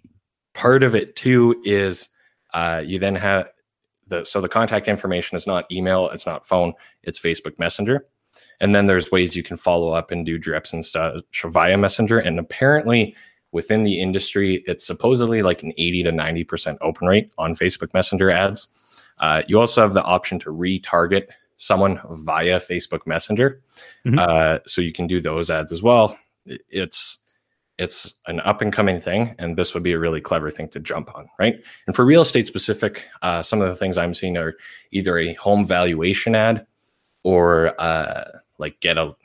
part 0.53 0.83
of 0.83 0.95
it 0.95 1.15
too 1.15 1.61
is 1.65 2.09
uh, 2.53 2.81
you 2.85 2.99
then 2.99 3.15
have 3.15 3.47
the 4.07 4.23
so 4.23 4.39
the 4.39 4.47
contact 4.47 4.87
information 4.87 5.35
is 5.35 5.45
not 5.45 5.69
email, 5.71 6.09
it's 6.09 6.25
not 6.25 6.47
phone, 6.47 6.73
it's 7.03 7.19
Facebook 7.19 7.59
Messenger. 7.59 8.05
And 8.59 8.73
then 8.73 8.87
there's 8.87 9.11
ways 9.11 9.35
you 9.35 9.43
can 9.43 9.57
follow 9.57 9.91
up 9.91 10.11
and 10.11 10.25
do 10.25 10.37
drips 10.37 10.73
and 10.73 10.85
stuff 10.85 11.21
via 11.43 11.77
Messenger. 11.77 12.19
And 12.19 12.39
apparently, 12.39 13.15
within 13.51 13.83
the 13.83 13.99
industry, 13.99 14.63
it's 14.67 14.85
supposedly 14.85 15.41
like 15.41 15.63
an 15.63 15.73
80 15.77 16.03
to 16.03 16.11
90% 16.11 16.77
open 16.81 17.07
rate 17.07 17.31
on 17.37 17.55
Facebook 17.55 17.93
Messenger 17.93 18.31
ads. 18.31 18.67
Uh, 19.19 19.41
you 19.47 19.59
also 19.59 19.81
have 19.81 19.93
the 19.93 20.03
option 20.03 20.39
to 20.39 20.51
retarget 20.51 21.27
someone 21.57 21.99
via 22.09 22.59
Facebook 22.59 23.05
Messenger. 23.05 23.61
Mm-hmm. 24.05 24.19
Uh, 24.19 24.59
so 24.65 24.81
you 24.81 24.93
can 24.93 25.07
do 25.07 25.19
those 25.19 25.49
ads 25.49 25.71
as 25.71 25.83
well. 25.83 26.17
It's 26.45 27.19
it's 27.77 28.15
an 28.25 28.39
up 28.39 28.61
and 28.61 28.73
coming 28.73 28.99
thing, 28.99 29.35
and 29.37 29.55
this 29.55 29.73
would 29.73 29.83
be 29.83 29.91
a 29.91 29.99
really 29.99 30.21
clever 30.21 30.49
thing 30.49 30.67
to 30.69 30.79
jump 30.79 31.13
on, 31.15 31.27
right? 31.37 31.55
And 31.85 31.95
for 31.95 32.05
real 32.05 32.23
estate 32.23 32.47
specific, 32.47 33.05
uh, 33.21 33.43
some 33.43 33.61
of 33.61 33.67
the 33.67 33.75
things 33.75 33.97
I'm 33.97 34.15
seeing 34.15 34.35
are 34.37 34.55
either 34.91 35.17
a 35.17 35.33
home 35.33 35.65
valuation 35.65 36.33
ad 36.33 36.65
or 37.23 37.79
uh, 37.79 38.23
like 38.57 38.79
get 38.79 38.97
a 38.97 39.15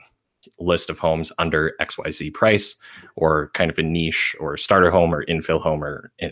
list 0.59 0.89
of 0.89 0.99
homes 0.99 1.31
under 1.39 1.73
XYZ 1.79 2.33
price 2.33 2.75
or 3.15 3.49
kind 3.53 3.71
of 3.71 3.77
a 3.77 3.83
niche 3.83 4.35
or 4.39 4.57
starter 4.57 4.91
home 4.91 5.13
or 5.13 5.25
infill 5.25 5.61
home 5.61 5.83
or 5.83 6.11
in, 6.19 6.31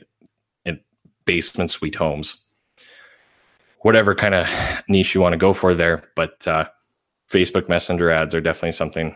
in 0.66 0.80
basement 1.26 1.72
suite 1.72 1.96
homes. 1.96 2.38
Whatever 3.82 4.16
kind 4.16 4.36
of 4.36 4.48
niche 4.88 5.16
you 5.16 5.22
want 5.22 5.34
to 5.34 5.38
go 5.38 5.54
for 5.54 5.74
there. 5.74 6.04
But 6.16 6.48
uh, 6.48 6.66
Facebook 7.30 7.68
Messenger 7.70 8.12
ads 8.12 8.36
are 8.36 8.42
definitely 8.42 8.74
something 8.74 9.16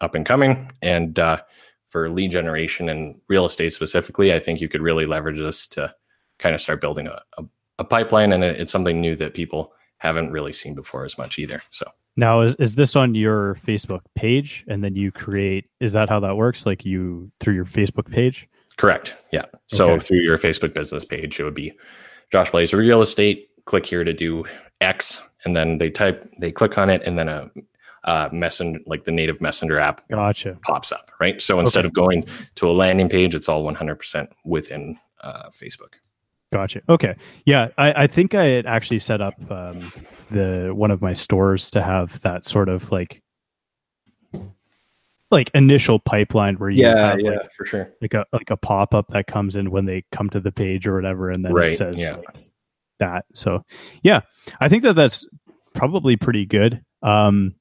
up 0.00 0.14
and 0.14 0.26
coming. 0.26 0.70
And 0.82 1.18
uh, 1.18 1.38
for 1.86 2.10
lead 2.10 2.30
generation 2.30 2.88
and 2.88 3.18
real 3.28 3.46
estate 3.46 3.72
specifically, 3.72 4.34
I 4.34 4.38
think 4.38 4.60
you 4.60 4.68
could 4.68 4.82
really 4.82 5.06
leverage 5.06 5.38
this 5.38 5.66
to 5.68 5.94
kind 6.38 6.54
of 6.54 6.60
start 6.60 6.80
building 6.80 7.06
a, 7.06 7.20
a, 7.38 7.44
a 7.78 7.84
pipeline. 7.84 8.32
And 8.32 8.44
it's 8.44 8.72
something 8.72 9.00
new 9.00 9.16
that 9.16 9.34
people 9.34 9.72
haven't 9.98 10.30
really 10.30 10.52
seen 10.52 10.74
before 10.74 11.04
as 11.04 11.16
much 11.16 11.38
either. 11.38 11.62
So 11.70 11.90
now 12.16 12.42
is, 12.42 12.54
is 12.56 12.74
this 12.74 12.96
on 12.96 13.14
your 13.14 13.56
Facebook 13.66 14.00
page 14.14 14.64
and 14.68 14.82
then 14.82 14.94
you 14.96 15.12
create 15.12 15.66
is 15.80 15.92
that 15.92 16.08
how 16.08 16.20
that 16.20 16.36
works? 16.36 16.66
Like 16.66 16.84
you 16.84 17.30
through 17.40 17.54
your 17.54 17.64
Facebook 17.64 18.10
page? 18.10 18.48
Correct. 18.76 19.14
Yeah. 19.32 19.44
So 19.68 19.90
okay. 19.90 20.04
through 20.04 20.20
your 20.20 20.36
Facebook 20.36 20.74
business 20.74 21.04
page, 21.04 21.40
it 21.40 21.44
would 21.44 21.54
be 21.54 21.72
Josh 22.30 22.50
Blazer 22.50 22.76
Real 22.76 23.00
Estate. 23.00 23.48
Click 23.66 23.86
here 23.86 24.04
to 24.04 24.12
do 24.12 24.44
X, 24.80 25.22
and 25.44 25.54
then 25.54 25.78
they 25.78 25.90
type, 25.90 26.28
they 26.38 26.50
click 26.50 26.78
on 26.78 26.90
it, 26.90 27.02
and 27.04 27.18
then 27.18 27.28
a, 27.28 27.50
a 28.04 28.30
messenger, 28.32 28.80
like 28.86 29.04
the 29.04 29.12
native 29.12 29.40
messenger 29.40 29.78
app, 29.78 30.08
gotcha, 30.08 30.58
pops 30.62 30.92
up. 30.92 31.10
Right. 31.20 31.40
So 31.42 31.60
instead 31.60 31.80
okay. 31.80 31.88
of 31.88 31.94
going 31.94 32.26
to 32.56 32.70
a 32.70 32.72
landing 32.72 33.08
page, 33.08 33.34
it's 33.34 33.48
all 33.48 33.62
100% 33.64 34.28
within 34.44 34.98
uh, 35.20 35.50
Facebook. 35.50 35.94
Gotcha. 36.52 36.80
Okay. 36.88 37.16
Yeah, 37.44 37.68
I, 37.76 38.04
I 38.04 38.06
think 38.06 38.34
I 38.34 38.44
had 38.46 38.66
actually 38.66 39.00
set 39.00 39.20
up 39.20 39.34
um, 39.50 39.92
the 40.30 40.72
one 40.74 40.90
of 40.90 41.02
my 41.02 41.12
stores 41.12 41.70
to 41.72 41.82
have 41.82 42.20
that 42.20 42.44
sort 42.44 42.68
of 42.68 42.90
like 42.92 43.22
like 45.30 45.50
initial 45.54 45.98
pipeline 45.98 46.54
where 46.54 46.70
you 46.70 46.82
yeah 46.82 47.10
have 47.10 47.20
yeah 47.20 47.30
like, 47.30 47.52
for 47.52 47.66
sure 47.66 47.92
like 48.00 48.14
a 48.14 48.24
like 48.32 48.50
a 48.50 48.56
pop 48.56 48.94
up 48.94 49.08
that 49.08 49.26
comes 49.26 49.56
in 49.56 49.72
when 49.72 49.84
they 49.84 50.04
come 50.12 50.30
to 50.30 50.38
the 50.38 50.52
page 50.52 50.86
or 50.86 50.94
whatever, 50.94 51.30
and 51.30 51.44
then 51.44 51.52
right, 51.52 51.72
it 51.72 51.76
says 51.76 52.00
yeah. 52.00 52.16
like, 52.16 52.45
that. 52.98 53.24
So 53.34 53.64
yeah, 54.02 54.20
I 54.60 54.68
think 54.68 54.82
that 54.84 54.96
that's 54.96 55.26
probably 55.74 56.16
pretty 56.16 56.46
good. 56.46 56.82
Um, 57.02 57.54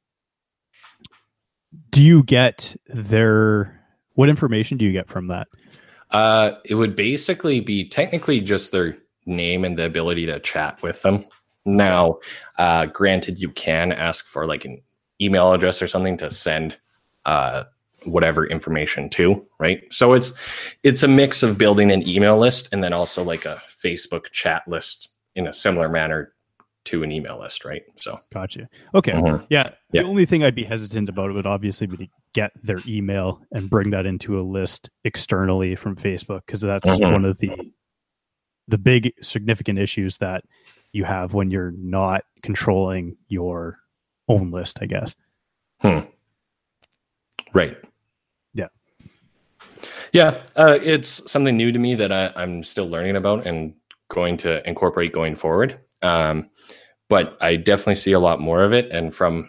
do 1.92 2.02
you 2.02 2.24
get 2.24 2.76
their 2.88 3.82
what 4.14 4.30
information 4.30 4.78
do 4.78 4.86
you 4.86 4.92
get 4.92 5.10
from 5.10 5.28
that? 5.28 5.48
Uh, 6.12 6.52
it 6.64 6.76
would 6.76 6.96
basically 6.96 7.60
be 7.60 7.88
technically 7.88 8.40
just 8.40 8.72
their 8.72 8.98
name 9.26 9.66
and 9.66 9.78
the 9.78 9.86
ability 9.86 10.26
to 10.26 10.40
chat 10.40 10.82
with 10.82 11.02
them. 11.02 11.26
Now, 11.66 12.20
uh, 12.58 12.86
granted, 12.86 13.40
you 13.40 13.50
can 13.50 13.92
ask 13.92 14.26
for 14.26 14.46
like 14.46 14.66
an 14.66 14.82
email 15.20 15.52
address 15.52 15.82
or 15.82 15.88
something 15.88 16.16
to 16.18 16.30
send 16.30 16.78
uh, 17.26 17.64
whatever 18.06 18.46
information 18.46 19.10
to, 19.10 19.46
right? 19.60 19.82
So 19.92 20.14
it's 20.14 20.32
it's 20.84 21.04
a 21.04 21.08
mix 21.08 21.44
of 21.44 21.58
building 21.58 21.92
an 21.92 22.08
email 22.08 22.38
list 22.38 22.70
and 22.72 22.84
then 22.84 22.94
also 22.94 23.24
like 23.24 23.46
a 23.46 23.62
Facebook 23.68 24.32
chat 24.32 24.68
list 24.68 25.10
in 25.36 25.48
a 25.48 25.54
similar 25.54 25.90
manner 25.90 26.34
to 26.86 27.04
an 27.04 27.12
email 27.12 27.40
list, 27.40 27.66
right? 27.66 27.84
So 28.00 28.20
gotcha. 28.32 28.70
Okay. 28.94 29.14
Mm-hmm. 29.14 29.46
Yeah. 29.50 29.64
The 29.92 30.00
yeah. 30.00 30.04
only 30.04 30.26
thing 30.26 30.44
I'd 30.44 30.56
be 30.56 30.64
hesitant 30.64 31.10
about 31.10 31.34
would 31.34 31.48
obviously 31.48 31.88
be 31.88 31.98
to 31.98 32.08
get 32.34 32.52
their 32.64 32.80
email 32.88 33.42
and 33.52 33.70
bring 33.70 33.90
that 33.92 34.06
into 34.06 34.40
a 34.40 34.44
list 34.44 34.90
externally 35.04 35.76
from 35.76 35.96
Facebook 35.96 36.42
because 36.46 36.62
that's 36.62 36.88
mm-hmm. 36.90 37.12
one 37.12 37.26
of 37.26 37.40
the 37.40 37.52
the 38.68 38.78
big 38.78 39.14
significant 39.22 39.80
issues 39.80 40.18
that 40.18 40.44
you 40.92 41.04
have 41.04 41.34
when 41.34 41.52
you're 41.52 41.74
not 41.78 42.24
controlling 42.42 43.18
your 43.28 43.80
own 44.28 44.52
list, 44.52 44.80
I 44.82 44.86
guess. 44.86 45.16
Hmm. 45.80 46.00
Right. 47.54 47.78
Yeah. 48.54 48.68
Yeah. 50.14 50.42
Uh, 50.56 50.80
it's 50.82 51.30
something 51.30 51.58
new 51.58 51.72
to 51.72 51.80
me 51.80 51.96
that 51.96 52.12
I, 52.12 52.32
I'm 52.36 52.64
still 52.64 52.88
learning 52.88 53.16
about 53.16 53.46
and 53.46 53.76
going 54.16 54.38
to 54.38 54.68
incorporate 54.68 55.14
going 55.14 55.36
forward. 55.36 55.80
Um, 56.02 56.50
but 57.10 57.38
I 57.42 57.58
definitely 57.58 57.96
see 57.96 58.14
a 58.14 58.20
lot 58.20 58.40
more 58.40 58.64
of 58.64 58.74
it. 58.74 58.90
And 58.90 59.14
from 59.14 59.48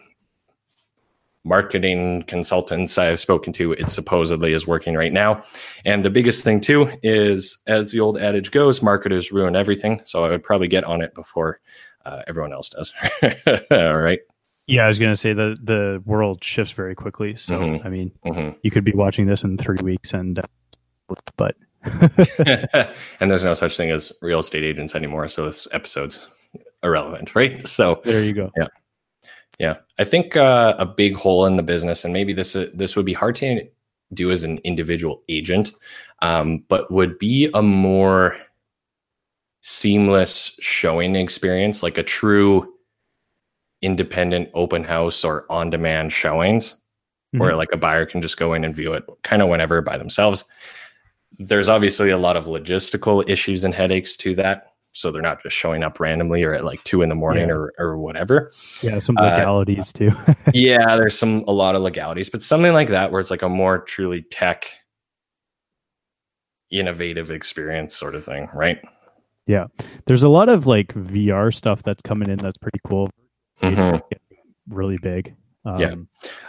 marketing 1.44 2.24
consultants 2.24 2.98
I've 2.98 3.20
spoken 3.20 3.52
to, 3.54 3.72
it 3.72 3.88
supposedly 3.88 4.52
is 4.52 4.66
working 4.66 4.94
right 4.94 5.12
now. 5.12 5.42
And 5.84 6.04
the 6.04 6.10
biggest 6.10 6.42
thing, 6.42 6.60
too, 6.60 6.92
is 7.02 7.58
as 7.66 7.92
the 7.92 8.00
old 8.00 8.18
adage 8.18 8.50
goes, 8.50 8.82
marketers 8.82 9.32
ruin 9.32 9.56
everything. 9.56 10.02
So 10.04 10.24
I 10.24 10.30
would 10.30 10.42
probably 10.42 10.68
get 10.68 10.84
on 10.84 11.00
it 11.00 11.14
before 11.14 11.60
uh, 12.04 12.22
everyone 12.26 12.52
else 12.52 12.68
does. 12.68 12.92
All 13.70 13.96
right. 13.96 14.18
Yeah, 14.66 14.82
I 14.82 14.88
was 14.88 14.98
going 14.98 15.12
to 15.12 15.16
say 15.16 15.32
the 15.32 15.56
the 15.62 16.02
world 16.04 16.42
shifts 16.42 16.72
very 16.72 16.96
quickly. 16.96 17.36
So 17.36 17.56
mm-hmm. 17.56 17.86
I 17.86 17.90
mean, 17.90 18.10
mm-hmm. 18.24 18.58
you 18.62 18.72
could 18.72 18.84
be 18.84 18.92
watching 18.92 19.26
this 19.26 19.44
in 19.44 19.56
three 19.58 19.78
weeks, 19.80 20.12
and 20.12 20.40
uh, 20.40 20.42
but 21.36 21.54
and 23.20 23.30
there's 23.30 23.44
no 23.44 23.54
such 23.54 23.76
thing 23.76 23.90
as 23.90 24.12
real 24.20 24.40
estate 24.40 24.64
agents 24.64 24.94
anymore. 24.94 25.28
So 25.28 25.46
this 25.46 25.68
episode's 25.72 26.26
irrelevant, 26.82 27.34
right? 27.34 27.66
So 27.66 28.00
there 28.04 28.22
you 28.22 28.32
go. 28.32 28.50
Yeah, 28.56 28.66
yeah. 29.58 29.76
I 29.98 30.04
think 30.04 30.36
uh, 30.36 30.74
a 30.78 30.86
big 30.86 31.16
hole 31.16 31.46
in 31.46 31.56
the 31.56 31.62
business, 31.62 32.04
and 32.04 32.12
maybe 32.12 32.32
this 32.32 32.56
uh, 32.56 32.68
this 32.74 32.96
would 32.96 33.06
be 33.06 33.12
hard 33.12 33.36
to 33.36 33.68
do 34.14 34.30
as 34.30 34.44
an 34.44 34.58
individual 34.58 35.22
agent, 35.28 35.72
um, 36.22 36.64
but 36.68 36.90
would 36.90 37.18
be 37.18 37.50
a 37.54 37.62
more 37.62 38.36
seamless 39.62 40.56
showing 40.60 41.16
experience, 41.16 41.82
like 41.82 41.98
a 41.98 42.02
true 42.02 42.72
independent 43.82 44.48
open 44.54 44.84
house 44.84 45.24
or 45.24 45.44
on 45.50 45.70
demand 45.70 46.12
showings, 46.12 46.72
mm-hmm. 46.72 47.40
where 47.40 47.56
like 47.56 47.68
a 47.72 47.76
buyer 47.76 48.06
can 48.06 48.22
just 48.22 48.36
go 48.36 48.54
in 48.54 48.64
and 48.64 48.76
view 48.76 48.92
it 48.92 49.04
kind 49.22 49.42
of 49.42 49.48
whenever 49.48 49.80
by 49.82 49.98
themselves. 49.98 50.44
There's 51.38 51.68
obviously 51.68 52.10
a 52.10 52.18
lot 52.18 52.36
of 52.36 52.46
logistical 52.46 53.28
issues 53.28 53.64
and 53.64 53.74
headaches 53.74 54.16
to 54.18 54.34
that 54.36 54.72
so 54.96 55.10
they're 55.10 55.20
not 55.20 55.42
just 55.42 55.54
showing 55.54 55.82
up 55.82 56.00
randomly 56.00 56.42
or 56.42 56.54
at 56.54 56.64
like 56.64 56.82
two 56.84 57.02
in 57.02 57.10
the 57.10 57.14
morning 57.14 57.48
yeah. 57.48 57.54
or, 57.54 57.74
or 57.78 57.98
whatever. 57.98 58.50
Yeah, 58.80 58.98
some 58.98 59.14
legalities 59.16 59.92
uh, 59.94 59.98
too. 59.98 60.10
yeah, 60.54 60.96
there's 60.96 61.18
some 61.18 61.44
a 61.46 61.52
lot 61.52 61.74
of 61.74 61.82
legalities, 61.82 62.30
but 62.30 62.42
something 62.42 62.72
like 62.72 62.88
that 62.88 63.12
where 63.12 63.20
it's 63.20 63.30
like 63.30 63.42
a 63.42 63.48
more 63.48 63.80
truly 63.80 64.22
tech 64.22 64.66
innovative 66.70 67.30
experience 67.30 67.94
sort 67.94 68.14
of 68.14 68.24
thing, 68.24 68.48
right? 68.54 68.80
Yeah. 69.46 69.66
There's 70.06 70.22
a 70.22 70.30
lot 70.30 70.48
of 70.48 70.66
like 70.66 70.94
VR 70.94 71.54
stuff 71.54 71.82
that's 71.82 72.00
coming 72.00 72.30
in 72.30 72.38
that's 72.38 72.58
pretty 72.58 72.80
cool. 72.86 73.10
Mm-hmm. 73.62 73.98
Really 74.74 74.98
big. 74.98 75.36
Um, 75.66 75.78
yeah. 75.78 75.94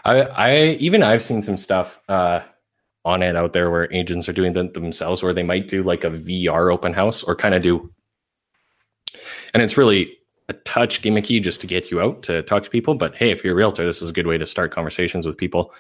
I 0.06 0.22
I 0.22 0.56
even 0.80 1.04
I've 1.04 1.22
seen 1.22 1.42
some 1.42 1.58
stuff 1.58 2.00
uh 2.08 2.42
on 3.08 3.24
it 3.24 3.36
out 3.36 3.54
there 3.54 3.72
where 3.72 3.92
agents 3.94 4.28
are 4.28 4.34
doing 4.34 4.54
them 4.54 4.72
themselves 4.74 5.24
where 5.24 5.34
they 5.34 5.44
might 5.44 5.68
do 5.68 5.82
like 5.82 6.04
a 6.04 6.10
VR 6.10 6.72
open 6.72 6.94
house 6.94 7.24
or 7.24 7.36
kind 7.36 7.56
of 7.56 7.64
do 7.64 7.92
and 9.54 9.64
it's 9.64 9.78
really 9.78 10.18
a 10.50 10.54
touch 10.54 11.02
gimmicky 11.02 11.42
just 11.42 11.62
to 11.62 11.68
get 11.68 11.92
you 11.92 12.02
out 12.02 12.24
to 12.24 12.42
talk 12.44 12.64
to 12.64 12.70
people. 12.70 12.96
But 12.96 13.16
hey, 13.16 13.32
if 13.32 13.44
you're 13.44 13.54
a 13.54 13.56
realtor, 13.56 13.86
this 13.86 14.02
is 14.02 14.10
a 14.10 14.14
good 14.14 14.28
way 14.28 14.38
to 14.38 14.48
start 14.48 14.72
conversations 14.72 15.26
with 15.26 15.38
people. 15.38 15.74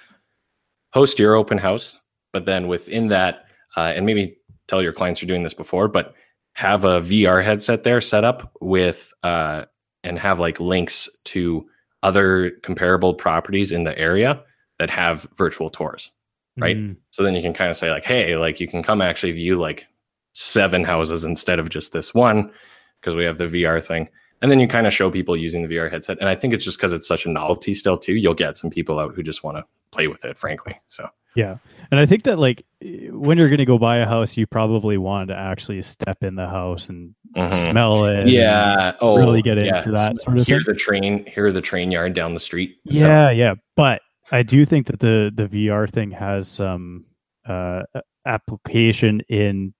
Host 0.93 1.19
your 1.19 1.35
open 1.35 1.57
house, 1.57 1.97
but 2.33 2.45
then 2.45 2.67
within 2.67 3.07
that, 3.07 3.45
uh, 3.75 3.93
and 3.95 4.05
maybe 4.05 4.37
tell 4.67 4.81
your 4.81 4.93
clients 4.93 5.21
you're 5.21 5.27
doing 5.27 5.43
this 5.43 5.53
before, 5.53 5.87
but 5.87 6.13
have 6.53 6.83
a 6.83 7.01
VR 7.01 7.43
headset 7.43 7.83
there 7.83 8.01
set 8.01 8.23
up 8.23 8.51
with, 8.59 9.13
uh, 9.23 9.65
and 10.03 10.17
have 10.19 10.39
like 10.39 10.59
links 10.59 11.09
to 11.25 11.67
other 12.03 12.51
comparable 12.63 13.13
properties 13.13 13.71
in 13.71 13.83
the 13.83 13.97
area 13.97 14.41
that 14.79 14.89
have 14.89 15.27
virtual 15.35 15.69
tours, 15.69 16.11
right? 16.57 16.77
Mm. 16.77 16.97
So 17.11 17.23
then 17.23 17.35
you 17.35 17.41
can 17.41 17.53
kind 17.53 17.71
of 17.71 17.77
say 17.77 17.89
like, 17.91 18.03
hey, 18.03 18.35
like 18.37 18.59
you 18.59 18.67
can 18.67 18.83
come 18.83 19.01
actually 19.01 19.31
view 19.33 19.59
like 19.59 19.87
seven 20.33 20.83
houses 20.83 21.25
instead 21.25 21.59
of 21.59 21.69
just 21.69 21.93
this 21.93 22.13
one 22.13 22.51
because 22.99 23.15
we 23.15 23.25
have 23.25 23.37
the 23.37 23.45
VR 23.45 23.83
thing. 23.83 24.09
and 24.41 24.51
then 24.51 24.59
you 24.59 24.67
kind 24.67 24.85
of 24.85 24.93
show 24.93 25.09
people 25.09 25.35
using 25.35 25.67
the 25.67 25.75
VR 25.75 25.91
headset. 25.91 26.17
And 26.19 26.29
I 26.29 26.35
think 26.35 26.53
it's 26.53 26.63
just 26.63 26.77
because 26.77 26.93
it's 26.93 27.07
such 27.07 27.25
a 27.25 27.29
novelty 27.29 27.73
still 27.73 27.97
too. 27.97 28.15
You'll 28.15 28.33
get 28.33 28.57
some 28.57 28.69
people 28.69 28.99
out 28.99 29.15
who 29.15 29.23
just 29.23 29.43
want 29.43 29.57
to 29.57 29.63
play 29.91 30.07
with 30.07 30.25
it, 30.25 30.37
frankly. 30.37 30.79
So 30.89 31.09
yeah, 31.35 31.57
and 31.91 31.99
I 31.99 32.05
think 32.05 32.23
that 32.23 32.39
like 32.39 32.65
when 32.81 33.37
you're 33.37 33.49
going 33.49 33.59
to 33.59 33.65
go 33.65 33.77
buy 33.77 33.97
a 33.97 34.05
house, 34.05 34.37
you 34.37 34.47
probably 34.47 34.97
want 34.97 35.29
to 35.29 35.35
actually 35.35 35.81
step 35.81 36.23
in 36.23 36.35
the 36.35 36.47
house 36.47 36.89
and 36.89 37.15
mm-hmm. 37.35 37.71
smell 37.71 38.05
it. 38.05 38.27
Yeah, 38.27 38.93
oh, 39.01 39.17
really 39.17 39.41
get 39.41 39.57
yeah. 39.57 39.77
into 39.77 39.91
that 39.91 40.19
sort 40.19 40.39
of 40.39 40.47
hear 40.47 40.59
thing. 40.59 40.73
the 40.73 40.75
train, 40.75 41.25
hear 41.25 41.51
the 41.51 41.61
train 41.61 41.91
yard 41.91 42.13
down 42.13 42.33
the 42.33 42.39
street. 42.39 42.77
Yeah, 42.85 43.27
so. 43.27 43.29
yeah, 43.29 43.53
but 43.75 44.01
I 44.31 44.43
do 44.43 44.65
think 44.65 44.87
that 44.87 44.99
the 44.99 45.31
the 45.33 45.47
VR 45.47 45.89
thing 45.89 46.11
has 46.11 46.47
some 46.47 47.05
uh, 47.47 47.83
application 48.25 49.21
in 49.29 49.73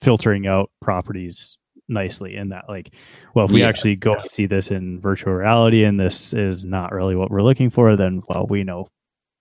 filtering 0.00 0.46
out 0.46 0.70
properties 0.80 1.58
nicely 1.88 2.34
in 2.36 2.48
that 2.48 2.64
like 2.68 2.92
well 3.34 3.44
if 3.44 3.52
we 3.52 3.60
yeah, 3.60 3.68
actually 3.68 3.94
go 3.94 4.16
yeah. 4.16 4.22
see 4.26 4.46
this 4.46 4.72
in 4.72 5.00
virtual 5.00 5.32
reality 5.32 5.84
and 5.84 6.00
this 6.00 6.32
is 6.32 6.64
not 6.64 6.92
really 6.92 7.14
what 7.14 7.30
we're 7.30 7.42
looking 7.42 7.70
for 7.70 7.94
then 7.94 8.20
well 8.28 8.44
we 8.48 8.64
know 8.64 8.88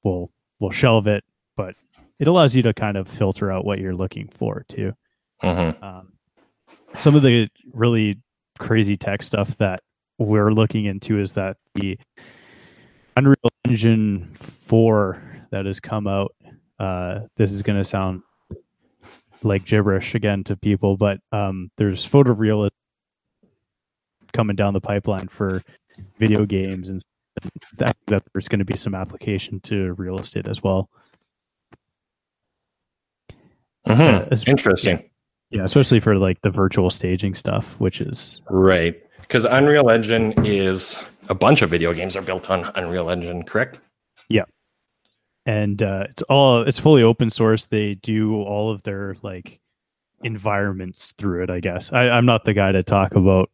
we'll 0.04 0.30
we'll 0.60 0.72
shelve 0.72 1.08
it 1.08 1.24
but 1.58 1.74
it 2.20 2.28
allows 2.28 2.56
you 2.56 2.62
to 2.62 2.72
kind 2.74 2.98
of 2.98 3.08
filter 3.08 3.52
out 3.52 3.66
what 3.66 3.80
you're 3.80 3.96
looking 3.96 4.28
for 4.28 4.64
too 4.70 4.94
mm-hmm. 5.44 5.84
um, 5.84 6.14
some 7.00 7.16
of 7.16 7.24
the 7.24 7.50
really 7.74 8.16
crazy 8.60 8.96
tech 8.96 9.24
stuff 9.24 9.58
that 9.58 9.82
we're 10.20 10.52
looking 10.52 10.86
into 10.86 11.20
is 11.20 11.34
that 11.34 11.58
the 11.74 11.98
unreal 13.18 13.36
engine 13.76 14.34
4 14.40 15.48
that 15.52 15.66
has 15.66 15.82
come 15.82 16.08
out 16.08 16.34
uh, 16.80 17.22
this 17.38 17.52
is 17.52 17.62
going 17.62 17.78
to 17.78 17.86
sound 17.86 18.22
like 19.44 19.66
gibberish 19.66 20.16
again 20.16 20.44
to 20.46 20.58
people, 20.58 20.98
but 20.98 21.20
um, 21.32 21.70
there's 21.78 22.08
photorealism 22.08 22.72
coming 24.34 24.56
down 24.56 24.74
the 24.74 24.82
pipeline 24.82 25.28
for 25.28 25.62
video 26.20 26.46
games, 26.46 26.90
and 26.90 27.02
that, 27.78 27.96
that 28.08 28.24
there's 28.34 28.48
going 28.48 28.60
to 28.60 28.66
be 28.66 28.76
some 28.76 28.96
application 28.96 29.60
to 29.62 29.94
real 29.94 30.20
estate 30.20 30.48
as 30.48 30.62
well. 30.62 30.90
Mm-hmm. 33.88 34.32
Uh, 34.32 34.52
Interesting. 34.52 35.10
Yeah, 35.52 35.64
especially 35.64 36.00
for 36.00 36.18
like 36.18 36.42
the 36.42 36.50
virtual 36.50 36.90
staging 36.90 37.36
stuff, 37.36 37.80
which 37.80 38.02
is 38.02 38.42
right 38.50 39.02
because 39.22 39.46
Unreal 39.46 39.90
Engine 39.90 40.34
is 40.46 41.00
a 41.30 41.36
bunch 41.36 41.62
of 41.62 41.70
video 41.70 41.94
games 41.94 42.16
are 42.16 42.22
built 42.22 42.50
on 42.50 42.72
Unreal 42.76 43.10
Engine, 43.10 43.44
correct? 43.44 43.80
Yeah 44.30 44.46
and 45.46 45.82
uh, 45.84 46.06
it's 46.10 46.22
all 46.24 46.62
it's 46.64 46.80
fully 46.80 47.04
open 47.04 47.30
source. 47.30 47.68
They 47.68 47.96
do 47.96 48.36
all 48.36 48.72
of 48.72 48.84
their 48.84 49.16
like 49.22 49.60
environments 50.24 51.12
through 51.14 51.44
it. 51.44 51.50
I 51.50 51.60
guess 51.60 51.94
I, 51.94 52.18
am 52.18 52.26
not 52.26 52.46
the 52.46 52.54
guy 52.54 52.72
to 52.72 52.84
talk 52.84 53.16
about 53.16 53.50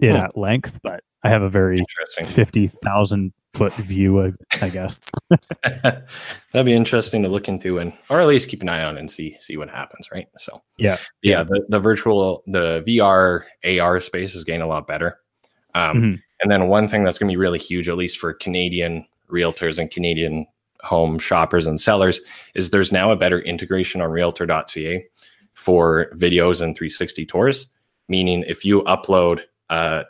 it 0.00 0.10
hmm. 0.10 0.16
at 0.16 0.36
length, 0.36 0.80
but 0.82 1.04
I 1.22 1.28
have 1.28 1.42
a 1.42 1.48
very 1.48 1.84
fifty 2.26 2.66
thousand 2.66 3.32
foot 3.54 3.72
view. 3.74 4.24
I, 4.24 4.32
I 4.60 4.68
guess 4.68 4.98
that'd 5.62 6.66
be 6.66 6.72
interesting 6.72 7.22
to 7.22 7.28
look 7.28 7.48
into 7.48 7.78
and 7.78 7.92
or 8.10 8.20
at 8.20 8.26
least 8.26 8.48
keep 8.48 8.62
an 8.62 8.68
eye 8.68 8.84
on 8.84 8.98
and 8.98 9.08
see 9.08 9.36
see 9.38 9.56
what 9.56 9.70
happens. 9.70 10.08
Right. 10.10 10.26
So 10.38 10.62
yeah, 10.78 10.96
yeah. 11.22 11.44
The 11.44 11.64
the 11.68 11.78
virtual 11.78 12.42
the 12.46 12.82
VR 12.86 13.44
AR 13.64 14.00
space 14.00 14.34
is 14.34 14.42
getting 14.42 14.62
a 14.62 14.66
lot 14.66 14.88
better. 14.88 15.18
Um, 15.76 15.96
mm-hmm. 15.96 16.14
And 16.44 16.52
then 16.52 16.68
one 16.68 16.88
thing 16.88 17.04
that's 17.04 17.16
going 17.18 17.30
to 17.30 17.32
be 17.32 17.38
really 17.38 17.58
huge, 17.58 17.88
at 17.88 17.96
least 17.96 18.18
for 18.18 18.34
Canadian 18.34 19.06
realtors 19.30 19.78
and 19.78 19.90
Canadian 19.90 20.46
home 20.82 21.18
shoppers 21.18 21.66
and 21.66 21.80
sellers 21.80 22.20
is 22.54 22.68
there's 22.68 22.92
now 22.92 23.10
a 23.10 23.16
better 23.16 23.40
integration 23.40 24.02
on 24.02 24.10
realtor.ca 24.10 25.06
for 25.54 26.10
videos 26.12 26.60
and 26.60 26.76
360 26.76 27.24
tours. 27.24 27.70
Meaning 28.08 28.44
if 28.46 28.62
you 28.62 28.82
upload 28.82 29.40
uh, 29.70 30.02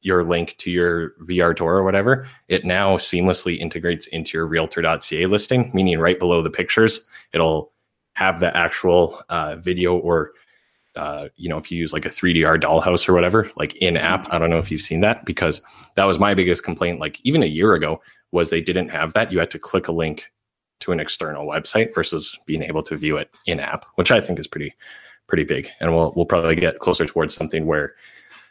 your 0.00 0.24
link 0.24 0.56
to 0.60 0.70
your 0.70 1.10
VR 1.28 1.54
tour 1.54 1.74
or 1.74 1.84
whatever, 1.84 2.26
it 2.48 2.64
now 2.64 2.96
seamlessly 2.96 3.58
integrates 3.58 4.06
into 4.06 4.38
your 4.38 4.46
realtor.ca 4.46 5.26
listing, 5.26 5.70
meaning 5.74 5.98
right 5.98 6.18
below 6.18 6.40
the 6.40 6.48
pictures, 6.48 7.06
it'll 7.34 7.70
have 8.14 8.40
the 8.40 8.56
actual 8.56 9.20
uh, 9.28 9.56
video 9.56 9.94
or 9.98 10.32
uh, 10.96 11.28
you 11.36 11.48
know, 11.48 11.58
if 11.58 11.70
you 11.70 11.78
use 11.78 11.92
like 11.92 12.04
a 12.04 12.10
3DR 12.10 12.60
dollhouse 12.60 13.08
or 13.08 13.14
whatever, 13.14 13.50
like 13.56 13.74
in 13.76 13.96
app. 13.96 14.26
I 14.30 14.38
don't 14.38 14.50
know 14.50 14.58
if 14.58 14.70
you've 14.70 14.82
seen 14.82 15.00
that 15.00 15.24
because 15.24 15.60
that 15.94 16.04
was 16.04 16.18
my 16.18 16.34
biggest 16.34 16.64
complaint. 16.64 17.00
Like 17.00 17.18
even 17.24 17.42
a 17.42 17.46
year 17.46 17.74
ago, 17.74 18.00
was 18.32 18.50
they 18.50 18.60
didn't 18.60 18.88
have 18.88 19.12
that. 19.12 19.30
You 19.30 19.38
had 19.38 19.50
to 19.52 19.58
click 19.58 19.88
a 19.88 19.92
link 19.92 20.30
to 20.80 20.90
an 20.90 20.98
external 20.98 21.46
website 21.46 21.94
versus 21.94 22.38
being 22.46 22.62
able 22.62 22.82
to 22.82 22.96
view 22.96 23.16
it 23.16 23.30
in 23.46 23.60
app, 23.60 23.86
which 23.94 24.10
I 24.10 24.20
think 24.20 24.38
is 24.38 24.48
pretty 24.48 24.74
pretty 25.28 25.44
big. 25.44 25.68
And 25.80 25.94
we'll 25.94 26.12
we'll 26.16 26.26
probably 26.26 26.56
get 26.56 26.80
closer 26.80 27.06
towards 27.06 27.34
something 27.34 27.66
where 27.66 27.94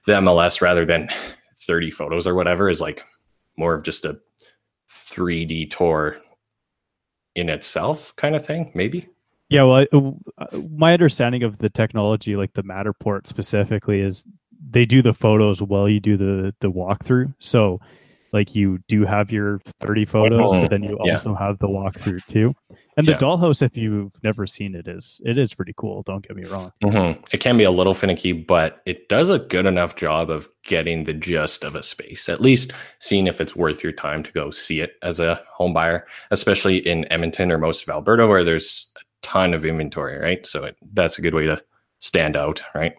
the 0.05 0.13
MLS 0.13 0.61
rather 0.61 0.85
than 0.85 1.09
30 1.61 1.91
photos 1.91 2.25
or 2.25 2.33
whatever 2.33 2.69
is 2.69 2.81
like 2.81 3.05
more 3.57 3.73
of 3.73 3.83
just 3.83 4.05
a 4.05 4.19
3D 4.89 5.69
tour 5.69 6.17
in 7.35 7.49
itself 7.49 8.15
kind 8.15 8.35
of 8.35 8.45
thing, 8.45 8.71
maybe. 8.73 9.07
Yeah, 9.51 9.63
well, 9.63 9.85
I, 9.91 10.43
uh, 10.43 10.57
my 10.69 10.93
understanding 10.93 11.43
of 11.43 11.57
the 11.57 11.69
technology, 11.69 12.35
like 12.37 12.53
the 12.53 12.63
Matterport 12.63 13.27
specifically, 13.27 13.99
is 13.99 14.23
they 14.69 14.85
do 14.85 15.01
the 15.01 15.13
photos 15.13 15.61
while 15.61 15.89
you 15.89 15.99
do 15.99 16.15
the 16.17 16.55
the 16.61 16.71
walkthrough. 16.71 17.33
So 17.39 17.79
like 18.33 18.55
you 18.55 18.79
do 18.87 19.05
have 19.05 19.31
your 19.31 19.59
30 19.81 20.05
photos, 20.05 20.51
but 20.51 20.69
then 20.69 20.83
you 20.83 20.97
yeah. 21.03 21.13
also 21.13 21.35
have 21.35 21.59
the 21.59 21.67
walkthrough 21.67 22.25
too. 22.27 22.55
And 22.97 23.07
the 23.07 23.13
dollhouse, 23.13 23.61
if 23.61 23.75
you've 23.75 24.11
never 24.23 24.45
seen 24.45 24.75
it, 24.75 24.87
is 24.87 25.19
it 25.25 25.37
is 25.37 25.53
pretty 25.53 25.73
cool. 25.75 26.03
Don't 26.03 26.25
get 26.25 26.37
me 26.37 26.43
wrong. 26.45 26.71
Mm-hmm. 26.83 27.21
It 27.31 27.39
can 27.39 27.57
be 27.57 27.63
a 27.63 27.71
little 27.71 27.93
finicky, 27.93 28.31
but 28.31 28.81
it 28.85 29.09
does 29.09 29.29
a 29.29 29.39
good 29.39 29.65
enough 29.65 29.95
job 29.95 30.29
of 30.29 30.47
getting 30.63 31.05
the 31.05 31.13
gist 31.13 31.63
of 31.63 31.75
a 31.75 31.83
space. 31.83 32.29
At 32.29 32.41
least 32.41 32.71
seeing 32.99 33.27
if 33.27 33.41
it's 33.41 33.55
worth 33.55 33.83
your 33.83 33.91
time 33.91 34.23
to 34.23 34.31
go 34.31 34.51
see 34.51 34.81
it 34.81 34.93
as 35.01 35.19
a 35.19 35.41
home 35.51 35.73
buyer, 35.73 36.05
especially 36.31 36.77
in 36.77 37.11
Edmonton 37.11 37.51
or 37.51 37.57
most 37.57 37.83
of 37.83 37.89
Alberta, 37.89 38.27
where 38.27 38.43
there's 38.43 38.91
ton 39.21 39.53
of 39.53 39.65
inventory. 39.65 40.17
Right, 40.17 40.45
so 40.45 40.65
it, 40.65 40.77
that's 40.93 41.17
a 41.17 41.21
good 41.21 41.33
way 41.33 41.45
to 41.45 41.61
stand 41.99 42.35
out. 42.35 42.61
Right. 42.75 42.93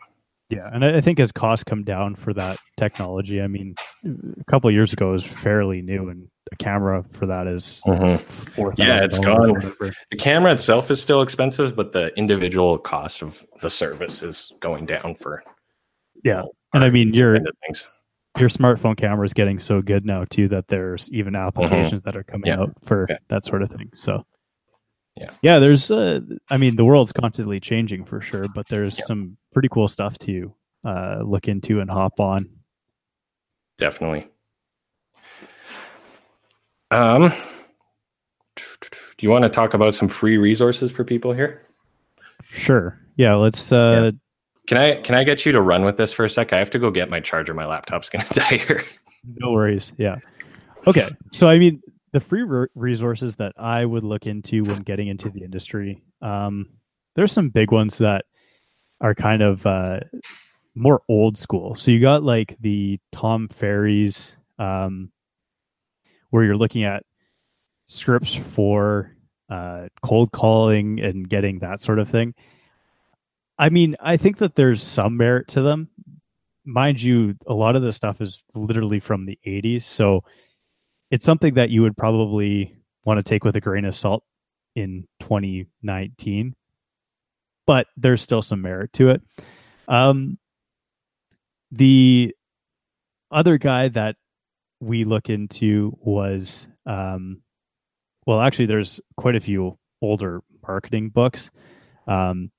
Yeah, 0.53 0.69
and 0.71 0.85
I 0.85 1.01
think 1.01 1.19
as 1.19 1.33
costs 1.33 1.65
come 1.65 1.83
down 1.83 2.15
for 2.15 2.35
that 2.35 2.59
technology, 2.77 3.41
I 3.41 3.47
mean, 3.47 3.75
a 4.05 4.45
couple 4.51 4.71
years 4.71 4.93
ago 4.93 5.13
was 5.13 5.25
fairly 5.25 5.81
new, 5.81 6.11
and 6.11 6.29
a 6.53 6.57
camera 6.57 7.03
for 7.13 7.25
that 7.25 7.47
is 7.47 7.81
mm-hmm. 7.87 8.71
yeah, 8.77 9.03
it's 9.03 9.19
gone. 9.19 9.73
The 10.11 10.17
camera 10.19 10.53
itself 10.53 10.91
is 10.91 11.01
still 11.01 11.23
expensive, 11.23 11.75
but 11.75 11.93
the 11.93 12.15
individual 12.19 12.77
cost 12.77 13.23
of 13.23 13.47
the 13.63 13.71
service 13.71 14.23
is 14.23 14.53
going 14.61 14.85
down 14.85 15.15
for. 15.15 15.43
Yeah, 16.23 16.33
you 16.33 16.43
know, 16.43 16.53
and 16.75 16.85
I 16.85 16.91
mean 16.91 17.15
your 17.15 17.39
your 18.39 18.49
smartphone 18.49 18.97
camera 18.97 19.25
is 19.25 19.33
getting 19.33 19.59
so 19.59 19.81
good 19.81 20.05
now 20.05 20.25
too 20.29 20.49
that 20.49 20.69
there's 20.69 21.11
even 21.13 21.33
mm-hmm. 21.33 21.47
applications 21.47 22.03
mm-hmm. 22.03 22.11
that 22.11 22.17
are 22.17 22.25
coming 22.25 22.49
yeah. 22.49 22.61
out 22.61 22.75
for 22.85 23.05
okay. 23.05 23.17
that 23.29 23.47
sort 23.47 23.63
of 23.63 23.71
thing. 23.71 23.91
So 23.95 24.27
yeah. 25.17 25.31
Yeah 25.43 25.59
there's 25.59 25.91
uh, 25.91 26.21
i 26.51 26.57
mean 26.57 26.77
the 26.77 26.85
world's 26.85 27.13
constantly 27.13 27.61
changing 27.61 28.05
for 28.05 28.21
sure 28.21 28.47
but 28.55 28.69
there's 28.69 28.99
yeah. 28.99 29.05
some 29.05 29.37
pretty 29.53 29.69
cool 29.69 29.89
stuff 29.89 30.19
to 30.19 30.55
uh, 30.85 31.23
look 31.25 31.47
into 31.47 31.81
and 31.81 31.89
hop 31.89 32.19
on. 32.19 32.49
Definitely. 33.79 34.29
Um 36.91 37.33
do 38.57 39.27
you 39.27 39.31
want 39.31 39.45
to 39.45 39.49
talk 39.49 39.73
about 39.75 39.95
some 39.95 40.09
free 40.09 40.37
resources 40.37 40.91
for 40.91 41.05
people 41.05 41.33
here? 41.33 41.63
Sure. 42.45 42.99
Yeah 43.17 43.35
let's 43.35 43.73
uh 43.73 44.11
yeah. 44.13 44.19
can 44.67 44.77
i 44.79 45.01
can 45.01 45.15
i 45.15 45.25
get 45.25 45.47
you 45.47 45.53
to 45.53 45.61
run 45.61 45.85
with 45.85 45.97
this 45.97 46.13
for 46.13 46.25
a 46.25 46.31
sec? 46.31 46.53
I 46.53 46.59
have 46.59 46.71
to 46.71 46.79
go 46.79 46.91
get 46.91 47.09
my 47.09 47.21
charger. 47.21 47.55
My 47.55 47.67
laptop's 47.67 48.09
gonna 48.09 48.27
die 48.33 48.57
here. 48.57 48.85
No 49.37 49.53
worries. 49.53 49.93
Yeah. 49.97 50.17
Okay. 50.87 51.09
So 51.33 51.49
i 51.49 51.59
mean 51.59 51.81
the 52.13 52.21
free 52.21 52.43
re- 52.43 52.69
resources 52.75 53.37
that 53.37 53.53
I 53.57 53.85
would 53.85 54.05
look 54.05 54.27
into 54.27 54.65
when 54.65 54.83
getting 54.83 55.09
into 55.09 55.31
the 55.31 55.43
industry, 55.43 56.03
um, 56.21 56.69
there's 57.17 57.33
some 57.33 57.49
big 57.49 57.73
ones 57.73 57.99
that 57.99 58.25
are 59.01 59.15
kind 59.15 59.43
of 59.43 59.67
uh, 59.67 60.01
more 60.75 61.03
old 61.09 61.37
school. 61.37 61.75
So 61.75 61.91
you 61.91 62.01
got 62.01 62.23
like 62.23 62.57
the 62.61 63.01
Tom 63.11 63.49
Ferry's, 63.49 64.35
um, 64.59 65.11
where 66.31 66.45
you're 66.45 66.57
looking 66.57 66.85
at 66.85 67.05
scripts 67.85 68.35
for 68.35 69.15
uh, 69.51 69.89
cold 70.03 70.33
calling 70.33 71.01
and 71.01 71.29
getting 71.29 71.59
that 71.59 71.81
sort 71.81 71.99
of 71.99 72.09
thing. 72.09 72.35
I 73.59 73.69
mean, 73.69 73.97
I 74.01 74.17
think 74.17 74.39
that 74.39 74.55
there's 74.55 74.83
some 74.83 75.17
merit 75.17 75.49
to 75.49 75.63
them. 75.63 75.89
Mind 76.65 77.03
you, 77.03 77.37
a 77.47 77.55
lot 77.55 77.77
of 77.77 77.83
the 77.83 77.93
stuff 77.93 78.21
is 78.21 78.45
literally 78.55 79.01
from 79.01 79.27
the 79.27 79.39
80s. 79.47 79.83
So 79.83 80.25
it's 81.13 81.25
something 81.25 81.55
that 81.55 81.71
you 81.71 81.83
would 81.83 81.97
probably 81.97 82.75
want 83.05 83.19
to 83.19 83.23
take 83.23 83.45
with 83.45 83.55
a 83.55 83.61
grain 83.61 83.85
of 83.85 83.95
salt 83.95 84.25
in 84.75 85.07
2019 85.21 86.55
but 87.67 87.87
there's 87.97 88.23
still 88.23 88.43
some 88.43 88.63
merit 88.63 88.93
to 88.93 89.11
it 89.11 89.23
um, 89.89 90.39
the 91.71 92.35
other 93.31 93.59
guy 93.59 93.89
that 93.89 94.17
we 94.81 95.05
look 95.05 95.29
into 95.29 95.97
was 96.01 96.67
um, 96.87 97.43
well 98.27 98.41
actually 98.41 98.67
there's 98.67 99.01
quite 99.17 99.37
a 99.37 99.41
few 99.41 99.79
older 100.01 100.43
marketing 100.67 101.09
books 101.11 101.51
um, 102.09 102.51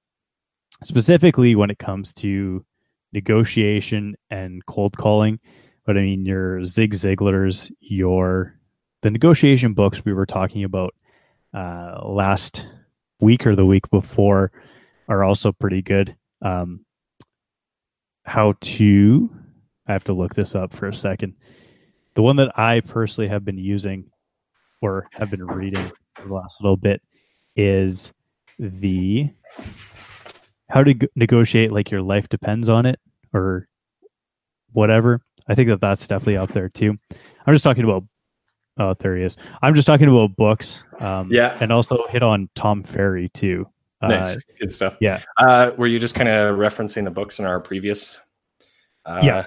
specifically 0.84 1.56
when 1.56 1.70
it 1.70 1.80
comes 1.80 2.14
to 2.14 2.66
negotiation 3.14 4.16
and 4.30 4.66
cold 4.66 4.98
calling. 4.98 5.40
But 5.86 5.98
I 5.98 6.02
mean, 6.02 6.26
your 6.26 6.66
Zig 6.66 6.94
Ziglar's, 6.94 7.72
your 7.80 8.58
the 9.02 9.12
negotiation 9.12 9.74
books 9.74 10.06
we 10.06 10.14
were 10.14 10.26
talking 10.26 10.64
about 10.64 10.96
uh, 11.54 12.00
last 12.06 12.66
week 13.20 13.46
or 13.46 13.56
the 13.56 13.66
week 13.66 13.90
before 13.90 14.52
are 15.08 15.24
also 15.24 15.52
pretty 15.52 15.82
good. 15.82 16.16
Um, 16.42 16.86
how 18.24 18.56
to, 18.62 19.30
I 19.88 19.94
have 19.94 20.06
to 20.06 20.14
look 20.14 20.34
this 20.34 20.56
up 20.56 20.74
for 20.74 20.88
a 20.88 20.94
second. 20.94 21.36
The 22.16 22.22
one 22.22 22.38
that 22.38 22.58
I 22.58 22.80
personally 22.80 23.28
have 23.28 23.44
been 23.44 23.58
using 23.58 24.10
or 24.82 25.08
have 25.14 25.30
been 25.30 25.46
reading 25.46 25.92
for 26.16 26.28
the 26.28 26.34
last 26.34 26.62
little 26.62 26.78
bit 26.78 27.02
is 27.56 28.14
the 28.58 29.30
how 30.70 30.84
to 30.84 30.96
negotiate 31.16 31.72
like 31.72 31.92
your 31.92 32.02
life 32.02 32.30
depends 32.30 32.70
on 32.70 32.86
it 32.86 33.00
or 33.34 33.68
whatever. 34.72 35.22
I 35.48 35.56
think 35.56 35.70
that 35.70 35.82
that's 35.82 36.08
definitely 36.08 36.38
out 36.38 36.50
there 36.50 36.70
too. 36.70 36.98
I'm 37.46 37.54
just 37.54 37.64
talking 37.64 37.84
about. 37.84 38.04
Oh, 38.80 38.96
there 39.00 39.16
he 39.16 39.24
is. 39.24 39.38
I'm 39.62 39.76
just 39.76 39.86
talking 39.86 40.08
about 40.10 40.36
books. 40.36 40.84
Um, 41.00 41.30
Yeah. 41.32 41.56
and 41.60 41.72
also 41.72 42.08
hit 42.08 42.24
on 42.24 42.50
Tom 42.56 42.82
Ferry 42.82 43.30
too. 43.30 43.68
Uh, 44.02 44.08
Nice, 44.08 44.38
good 44.60 44.72
stuff. 44.72 44.98
yeah. 45.00 45.22
Uh, 45.38 45.72
were 45.78 45.86
you 45.88 46.00
just 46.00 46.16
kind 46.16 46.28
of 46.28 46.58
referencing 46.58 47.04
the 47.04 47.12
books 47.12 47.38
in 47.40 47.46
our 47.46 47.60
previous? 47.60 48.20
Uh, 49.06 49.22
Yeah. 49.24 49.46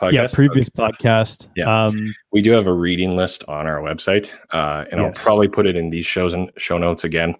Podcast? 0.00 0.12
Yeah, 0.12 0.26
previous 0.32 0.70
podcast. 0.70 1.48
Yeah. 1.54 1.84
Um, 1.84 2.14
We 2.32 2.40
do 2.40 2.50
have 2.52 2.66
a 2.66 2.72
reading 2.72 3.14
list 3.14 3.44
on 3.46 3.66
our 3.66 3.80
website, 3.80 4.34
uh, 4.52 4.86
and 4.90 5.00
Yes. 5.00 5.18
I'll 5.18 5.22
probably 5.24 5.48
put 5.48 5.66
it 5.66 5.76
in 5.76 5.90
these 5.90 6.06
shows 6.06 6.32
and 6.34 6.50
show 6.56 6.78
notes 6.78 7.04
again, 7.04 7.36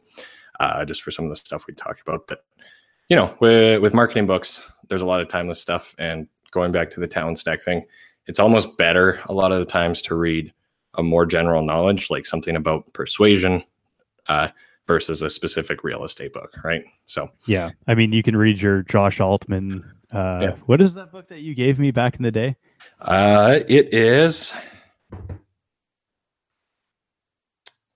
uh, 0.61 0.85
just 0.85 1.03
for 1.03 1.11
some 1.11 1.25
of 1.25 1.31
the 1.31 1.37
stuff 1.37 1.67
we 1.67 1.73
talked 1.75 2.03
about. 2.03 2.27
But 2.29 2.45
you 3.09 3.17
know, 3.17 3.35
with, 3.41 3.81
with 3.81 3.95
marketing 3.95 4.27
books, 4.27 4.63
there's 4.89 5.03
a 5.03 5.07
lot 5.07 5.21
of 5.23 5.29
timeless 5.29 5.61
stuff, 5.61 5.95
and 5.99 6.29
going 6.53 6.71
back 6.71 6.89
to 6.91 7.01
the 7.01 7.09
talent 7.09 7.39
stack 7.39 7.61
thing, 7.61 7.85
it's 8.27 8.39
almost 8.39 8.77
better 8.79 9.19
a 9.27 9.33
lot 9.33 9.51
of 9.51 9.59
the 9.59 9.65
times 9.65 10.01
to 10.03 10.15
read 10.15 10.53
a 10.95 11.03
more 11.03 11.27
general 11.27 11.65
knowledge, 11.65 12.09
like 12.11 12.25
something 12.27 12.55
about 12.55 12.91
persuasion, 12.93 13.65
uh, 14.29 14.49
versus 14.87 15.23
a 15.23 15.31
specific 15.31 15.83
real 15.85 16.05
estate 16.05 16.33
book, 16.33 16.53
right? 16.65 16.85
So 17.07 17.31
yeah. 17.47 17.71
I 17.89 17.95
mean, 17.95 18.13
you 18.13 18.23
can 18.23 18.37
read 18.37 18.61
your 18.61 18.83
Josh 18.83 19.21
Altman. 19.21 19.85
Uh, 20.13 20.39
Yeah. 20.43 20.57
What 20.67 20.81
is 20.83 20.95
that 20.95 21.11
book 21.11 21.29
that 21.29 21.41
you 21.41 21.55
gave 21.55 21.79
me 21.79 21.91
back 21.91 22.17
in 22.17 22.23
the 22.23 22.31
day? 22.31 22.57
Uh, 23.01 23.61
it 23.69 23.93
is. 23.95 24.55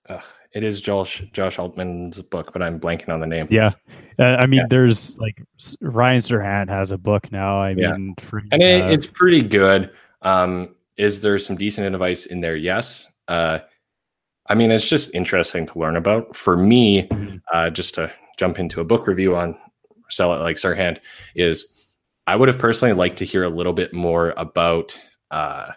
Ugh, 0.09 0.23
it 0.57 0.63
is 0.63 0.81
Josh 0.81 1.23
Josh 1.33 1.59
Altman's 1.59 2.19
book, 2.19 2.51
but 2.51 2.63
I'm 2.63 2.79
blanking 2.79 3.09
on 3.09 3.19
the 3.19 3.27
name. 3.27 3.47
Yeah. 3.51 3.73
Uh, 4.17 4.37
I 4.39 4.47
mean, 4.47 4.61
Yeah. 4.61 4.67
there's 4.71 5.15
like 5.19 5.39
Ryan 5.81 6.21
Serhant 6.21 6.69
has 6.69 6.91
a 6.91 6.97
book 6.97 7.31
now. 7.31 7.61
I 7.61 7.69
Yeah. 7.77 7.91
mean, 7.93 8.15
for, 8.19 8.41
and 8.51 8.63
it, 8.63 8.83
uh, 8.85 8.89
it's 8.89 9.05
pretty 9.05 9.43
good. 9.43 9.91
Um, 10.23 10.75
is 10.97 11.21
there 11.21 11.37
some 11.37 11.57
decent 11.57 11.85
advice 11.93 12.25
in 12.25 12.41
there? 12.41 12.55
Yes. 12.55 13.07
Uh, 13.27 13.59
I 14.49 14.55
mean, 14.55 14.71
it's 14.71 14.89
just 14.89 15.13
interesting 15.13 15.67
to 15.67 15.77
learn 15.77 15.95
about. 15.95 16.35
For 16.35 16.57
me, 16.57 17.07
Mhm. 17.07 17.39
uh, 17.53 17.69
just 17.69 17.93
to 17.95 18.11
jump 18.39 18.57
into 18.57 18.81
a 18.81 18.83
book 18.83 19.05
review 19.05 19.35
on 19.35 19.55
Sell 20.09 20.33
It 20.33 20.39
Like 20.39 20.55
Serhant, 20.55 20.97
is 21.35 21.67
I 22.25 22.35
would 22.35 22.47
have 22.47 22.57
personally 22.57 22.95
liked 22.95 23.17
to 23.19 23.25
hear 23.25 23.43
a 23.43 23.49
little 23.49 23.73
bit 23.73 23.93
more 23.93 24.33
about 24.37 24.99
uh, 25.29 25.73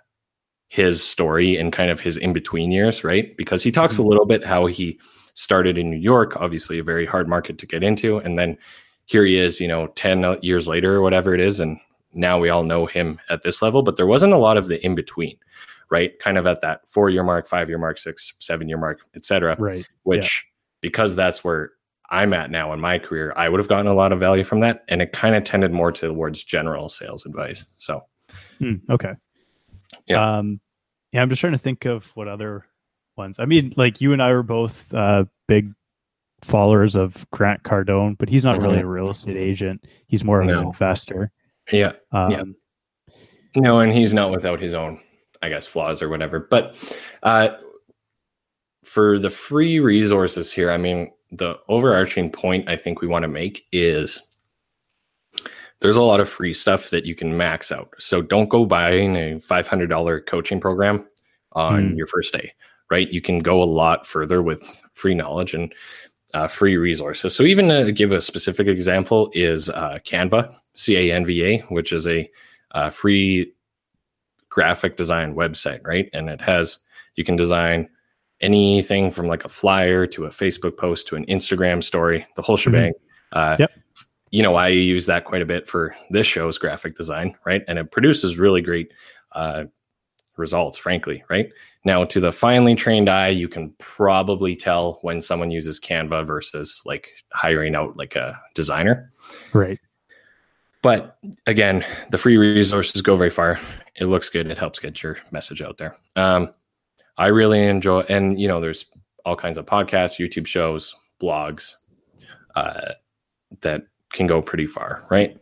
his 0.70 1.02
story 1.02 1.56
and 1.56 1.72
kind 1.72 1.90
of 1.90 1.98
his 1.98 2.16
in 2.16 2.32
between 2.32 2.70
years, 2.70 3.02
right? 3.02 3.36
Because 3.36 3.60
he 3.60 3.72
talks 3.72 3.98
a 3.98 4.02
Mhm. 4.02 4.06
little 4.08 4.24
bit 4.24 4.44
how 4.44 4.66
he 4.66 5.00
started 5.34 5.76
in 5.76 5.90
New 5.90 5.96
York, 5.98 6.36
obviously 6.36 6.78
a 6.78 6.84
very 6.84 7.04
hard 7.04 7.28
market 7.28 7.58
to 7.58 7.66
get 7.66 7.82
into, 7.82 8.18
and 8.18 8.38
then 8.38 8.56
here 9.06 9.24
he 9.24 9.36
is, 9.36 9.60
you 9.60 9.66
know, 9.66 9.88
ten 9.96 10.24
years 10.42 10.68
later 10.68 10.94
or 10.94 11.02
whatever 11.02 11.34
it 11.34 11.40
is, 11.40 11.58
and 11.58 11.76
now 12.14 12.38
we 12.38 12.48
all 12.50 12.62
know 12.62 12.86
him 12.86 13.18
at 13.28 13.42
this 13.42 13.60
level. 13.60 13.82
But 13.82 13.96
there 13.96 14.06
wasn't 14.06 14.32
a 14.32 14.36
lot 14.38 14.56
of 14.56 14.68
the 14.68 14.84
in 14.86 14.94
between, 14.94 15.36
right? 15.90 16.16
Kind 16.20 16.38
of 16.38 16.46
at 16.46 16.60
that 16.60 16.88
four 16.88 17.10
year 17.10 17.24
mark, 17.24 17.48
five 17.48 17.68
year 17.68 17.78
mark, 17.78 17.98
six, 17.98 18.32
seven 18.38 18.68
year 18.68 18.78
mark, 18.78 19.00
etc 19.16 19.56
right. 19.58 19.88
which 20.04 20.46
because 20.80 21.16
that's 21.16 21.42
where 21.42 21.72
I'm 22.10 22.32
at 22.32 22.50
now 22.52 22.72
in 22.72 22.80
my 22.80 23.00
career, 23.00 23.32
I 23.36 23.48
would 23.48 23.58
have 23.58 23.68
gotten 23.68 23.88
a 23.88 23.94
lot 23.94 24.12
of 24.12 24.20
value 24.20 24.44
from 24.44 24.60
that. 24.60 24.84
And 24.88 25.02
it 25.02 25.12
kind 25.12 25.34
of 25.34 25.42
tended 25.44 25.72
more 25.72 25.90
towards 25.92 26.42
general 26.44 26.88
sales 26.88 27.26
advice. 27.26 27.66
So 27.76 28.04
Hmm, 28.60 28.74
okay. 28.88 29.14
Yeah. 30.07 30.38
Um, 30.38 30.61
yeah, 31.12 31.22
I'm 31.22 31.28
just 31.28 31.41
trying 31.41 31.53
to 31.53 31.59
think 31.59 31.84
of 31.84 32.07
what 32.14 32.28
other 32.28 32.66
ones. 33.16 33.38
I 33.38 33.45
mean, 33.45 33.72
like 33.76 34.01
you 34.01 34.12
and 34.12 34.22
I 34.22 34.32
were 34.32 34.43
both 34.43 34.93
uh, 34.95 35.24
big 35.49 35.72
followers 36.43 36.97
of 36.97 37.26
Grant 37.32 37.62
Cardone, 37.64 38.16
but 38.16 38.28
he's 38.28 38.45
not 38.45 38.61
really 38.61 38.80
a 38.80 38.86
real 38.86 39.11
estate 39.11 39.36
agent. 39.36 39.86
He's 40.07 40.24
more 40.24 40.41
of 40.41 40.49
an 40.49 40.55
investor. 40.66 41.32
yeah, 41.70 41.93
Um, 42.12 42.30
Yeah. 42.30 42.43
no, 43.57 43.80
and 43.80 43.93
he's 43.93 44.14
not 44.14 44.30
without 44.30 44.61
his 44.61 44.72
own, 44.74 45.01
I 45.43 45.49
guess, 45.49 45.66
flaws 45.66 46.01
or 46.01 46.09
whatever. 46.09 46.41
But 46.51 46.82
uh, 47.22 47.51
for 48.84 49.18
the 49.18 49.30
free 49.30 49.80
resources 49.80 50.51
here, 50.53 50.70
I 50.70 50.76
mean, 50.78 51.11
the 51.32 51.57
overarching 51.68 52.30
point 52.30 52.68
I 52.68 52.76
think 52.76 53.01
we 53.01 53.09
want 53.09 53.24
to 53.24 53.28
make 53.28 53.66
is 53.72 54.22
there's 55.81 55.97
a 55.97 56.03
lot 56.03 56.20
of 56.20 56.28
free 56.28 56.53
stuff 56.53 56.91
that 56.91 57.07
you 57.07 57.14
can 57.14 57.37
max 57.37 57.72
out. 57.72 57.95
So 57.99 58.20
don't 58.22 58.49
go 58.49 58.64
buying 58.66 59.16
a 59.16 59.39
$500 59.41 60.26
coaching 60.26 60.61
program 60.61 61.05
on 61.53 61.91
Hmm. 61.91 61.95
your 61.97 62.07
first 62.07 62.33
day, 62.33 62.53
right? 62.91 63.11
You 63.11 63.20
can 63.20 63.39
go 63.41 63.62
a 63.62 63.64
lot 63.64 64.07
further 64.07 64.43
with 64.43 64.62
free 64.93 65.14
knowledge 65.14 65.55
and 65.55 65.72
uh, 66.35 66.47
free 66.49 66.76
resources. 66.76 67.35
So 67.35 67.43
even 67.43 67.68
to 67.70 67.91
give 67.93 68.12
a 68.12 68.20
specific 68.20 68.68
example 68.68 69.31
is 69.35 69.68
uh, 69.70 69.99
Canva, 70.05 70.55
C 70.74 70.97
A 70.97 71.14
N 71.14 71.24
V 71.26 71.45
A, 71.45 71.59
which 71.70 71.93
is 71.93 72.07
a 72.07 72.31
uh, 72.72 72.91
free 72.91 73.53
graphic 74.49 74.97
design 74.97 75.35
website, 75.35 75.81
right? 75.85 76.09
And 76.12 76.28
it 76.28 76.41
has 76.41 76.78
you 77.16 77.24
can 77.24 77.37
design 77.37 77.89
anything 78.41 79.11
from 79.11 79.26
like 79.26 79.45
a 79.45 79.49
flyer 79.49 80.07
to 80.07 80.24
a 80.26 80.28
Facebook 80.28 80.76
post 80.76 81.07
to 81.09 81.16
an 81.16 81.26
Instagram 81.26 81.83
story, 81.83 82.26
the 82.37 82.43
whole 82.43 82.57
shebang. 82.57 82.93
Uh, 83.33 83.57
Yep. 83.59 83.70
You 84.31 84.43
know, 84.43 84.55
I 84.55 84.68
use 84.68 85.07
that 85.07 85.24
quite 85.24 85.43
a 85.43 85.47
bit 85.47 85.68
for 85.68 85.95
this 86.11 86.26
show's 86.26 86.59
graphic 86.59 86.97
design, 86.97 87.37
right? 87.45 87.62
And 87.66 87.78
it 87.78 87.91
produces 87.91 88.39
really 88.39 88.62
great 88.62 88.93
uh, 89.33 89.64
results, 90.37 90.78
frankly, 90.78 91.24
right? 91.28 91.51
Now, 91.85 92.05
to 92.05 92.20
the 92.20 92.33
finely 92.33 92.74
trained 92.74 93.09
eye, 93.09 93.28
you 93.28 93.49
can 93.49 93.70
probably 93.78 94.55
tell 94.55 94.99
when 95.03 95.20
someone 95.20 95.51
uses 95.51 95.81
Canva 95.81 96.26
versus 96.26 96.83
like 96.85 97.12
hiring 97.33 97.74
out 97.74 97.97
like 97.97 98.16
a 98.16 98.41
designer. 98.55 99.12
right. 99.53 99.78
But 100.83 101.18
again, 101.47 101.85
the 102.11 102.18
free 102.18 102.39
resources 102.39 103.03
go 103.03 103.16
very 103.16 103.31
far. 103.31 103.61
It 103.97 104.07
looks 104.07 104.31
good. 104.31 104.51
It 104.51 104.57
helps 104.57 104.78
get 104.78 105.03
your 105.03 105.18
message 105.31 105.61
out 105.61 105.76
there. 105.76 105.97
Um, 106.16 106.55
I 107.18 107.26
really 107.26 107.66
enjoy, 107.66 108.01
and 108.09 108.41
you 108.41 108.49
know, 108.49 108.61
there's 108.61 108.87
all 109.26 109.37
kinds 109.37 109.59
of 109.59 109.66
podcasts, 109.66 110.18
YouTube 110.18 110.47
shows, 110.47 110.95
blogs 111.22 111.74
uh, 112.57 112.93
that 113.61 113.83
can 114.12 114.26
go 114.26 114.42
pretty 114.42 114.66
far, 114.66 115.06
right? 115.11 115.36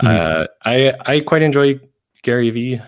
Uh, 0.00 0.46
I 0.64 0.92
I 1.06 1.20
quite 1.20 1.42
enjoy 1.42 1.80
Gary 2.22 2.50
V. 2.50 2.80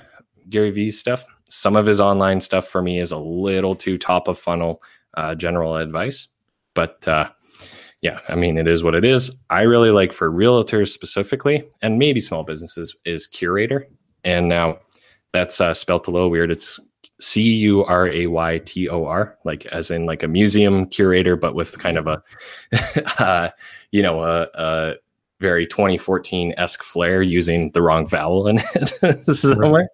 Gary 0.48 0.70
V. 0.70 0.90
stuff. 0.90 1.24
Some 1.48 1.76
of 1.76 1.86
his 1.86 2.00
online 2.00 2.40
stuff 2.40 2.66
for 2.66 2.82
me 2.82 2.98
is 2.98 3.12
a 3.12 3.18
little 3.18 3.74
too 3.74 3.98
top 3.98 4.28
of 4.28 4.38
funnel 4.38 4.82
uh, 5.16 5.34
general 5.34 5.76
advice, 5.76 6.28
but 6.74 7.06
uh, 7.06 7.28
yeah, 8.02 8.20
I 8.28 8.34
mean, 8.34 8.58
it 8.58 8.68
is 8.68 8.82
what 8.82 8.94
it 8.94 9.04
is. 9.04 9.34
I 9.50 9.62
really 9.62 9.90
like 9.90 10.12
for 10.12 10.30
realtors 10.30 10.88
specifically, 10.88 11.64
and 11.82 11.98
maybe 11.98 12.20
small 12.20 12.44
businesses, 12.44 12.94
is 13.04 13.26
Curaytor. 13.26 13.84
And 14.24 14.48
now 14.48 14.78
that's 15.32 15.60
uh, 15.60 15.74
spelt 15.74 16.06
a 16.06 16.10
little 16.10 16.30
weird. 16.30 16.50
It's 16.50 16.78
C 17.20 17.42
U 17.42 17.84
R 17.84 18.08
A 18.08 18.26
Y 18.26 18.58
T 18.58 18.88
O 18.88 19.06
R, 19.06 19.38
like 19.44 19.66
as 19.66 19.90
in 19.90 20.06
like 20.06 20.22
a 20.22 20.28
museum 20.28 20.86
curator, 20.86 21.36
but 21.36 21.54
with 21.54 21.78
kind 21.78 21.96
of 21.96 22.06
a, 22.06 22.22
uh, 23.22 23.50
you 23.90 24.02
know, 24.02 24.22
a, 24.22 24.46
a 24.54 24.94
very 25.40 25.66
2014 25.66 26.54
esque 26.56 26.82
flair 26.82 27.22
using 27.22 27.70
the 27.72 27.82
wrong 27.82 28.06
vowel 28.06 28.46
in 28.46 28.60
it 28.74 29.18
somewhere. 29.26 29.88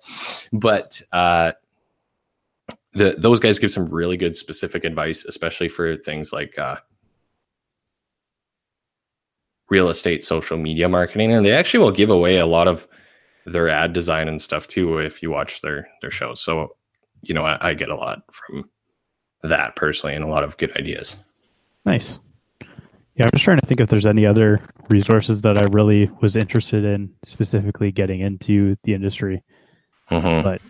But 0.52 1.02
uh, 1.12 1.52
the 2.92 3.14
those 3.18 3.40
guys 3.40 3.58
give 3.58 3.70
some 3.70 3.86
really 3.86 4.16
good 4.16 4.36
specific 4.36 4.84
advice, 4.84 5.24
especially 5.24 5.68
for 5.68 5.96
things 5.96 6.32
like 6.32 6.58
uh, 6.58 6.76
real 9.68 9.88
estate 9.88 10.24
social 10.24 10.58
media 10.58 10.88
marketing 10.88 11.32
and 11.32 11.46
they 11.46 11.52
actually 11.52 11.80
will 11.80 11.90
give 11.90 12.10
away 12.10 12.36
a 12.36 12.46
lot 12.46 12.68
of 12.68 12.86
their 13.46 13.70
ad 13.70 13.94
design 13.94 14.28
and 14.28 14.42
stuff 14.42 14.68
too 14.68 14.98
if 14.98 15.22
you 15.22 15.30
watch 15.30 15.62
their 15.62 15.88
their 16.02 16.10
shows 16.10 16.42
so 16.42 16.76
you 17.22 17.34
know 17.34 17.46
i, 17.46 17.70
I 17.70 17.74
get 17.74 17.88
a 17.88 17.96
lot 17.96 18.18
from 18.30 18.68
that 19.42 19.74
personally 19.74 20.14
and 20.14 20.22
a 20.24 20.28
lot 20.28 20.44
of 20.44 20.58
good 20.58 20.76
ideas 20.76 21.16
Nice. 21.84 22.18
Yeah, 23.22 23.26
I'm 23.26 23.30
just 23.34 23.44
trying 23.44 23.60
to 23.60 23.66
think 23.66 23.78
if 23.78 23.88
there's 23.88 24.04
any 24.04 24.26
other 24.26 24.60
resources 24.90 25.42
that 25.42 25.56
I 25.56 25.62
really 25.70 26.10
was 26.20 26.34
interested 26.34 26.84
in 26.84 27.14
specifically 27.24 27.92
getting 27.92 28.18
into 28.18 28.74
the 28.82 28.94
industry. 28.94 29.44
Mhm. 30.10 30.42
But 30.42 30.60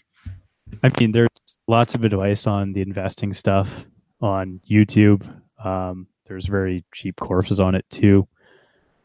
I 0.83 0.91
mean, 1.01 1.13
there's 1.13 1.31
lots 1.67 1.95
of 1.95 2.05
advice 2.05 2.47
on 2.47 2.75
the 2.75 2.83
investing 2.83 3.33
stuff 3.33 3.87
on 4.21 4.61
YouTube. 4.71 5.27
Um, 5.65 6.09
there's 6.27 6.45
very 6.45 6.85
cheap 6.93 7.17
courses 7.17 7.59
on 7.59 7.75
it 7.75 7.87
too. 7.89 8.29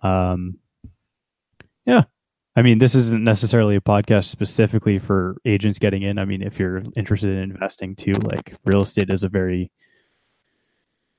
Um, 0.02 0.58
yeah, 1.86 2.04
I 2.54 2.64
mean, 2.64 2.80
this 2.80 2.96
isn't 2.96 3.24
necessarily 3.24 3.78
a 3.78 3.82
podcast 3.82 4.26
specifically 4.26 5.00
for 5.00 5.38
agents 5.46 5.80
getting 5.80 6.02
in. 6.02 6.20
I 6.20 6.26
mean, 6.26 6.42
if 6.42 6.60
you're 6.60 6.84
interested 6.98 7.30
in 7.30 7.52
investing 7.52 7.96
too, 7.96 8.12
like 8.12 8.58
real 8.66 8.82
estate 8.82 9.10
is 9.10 9.24
a 9.24 9.30
very 9.30 9.72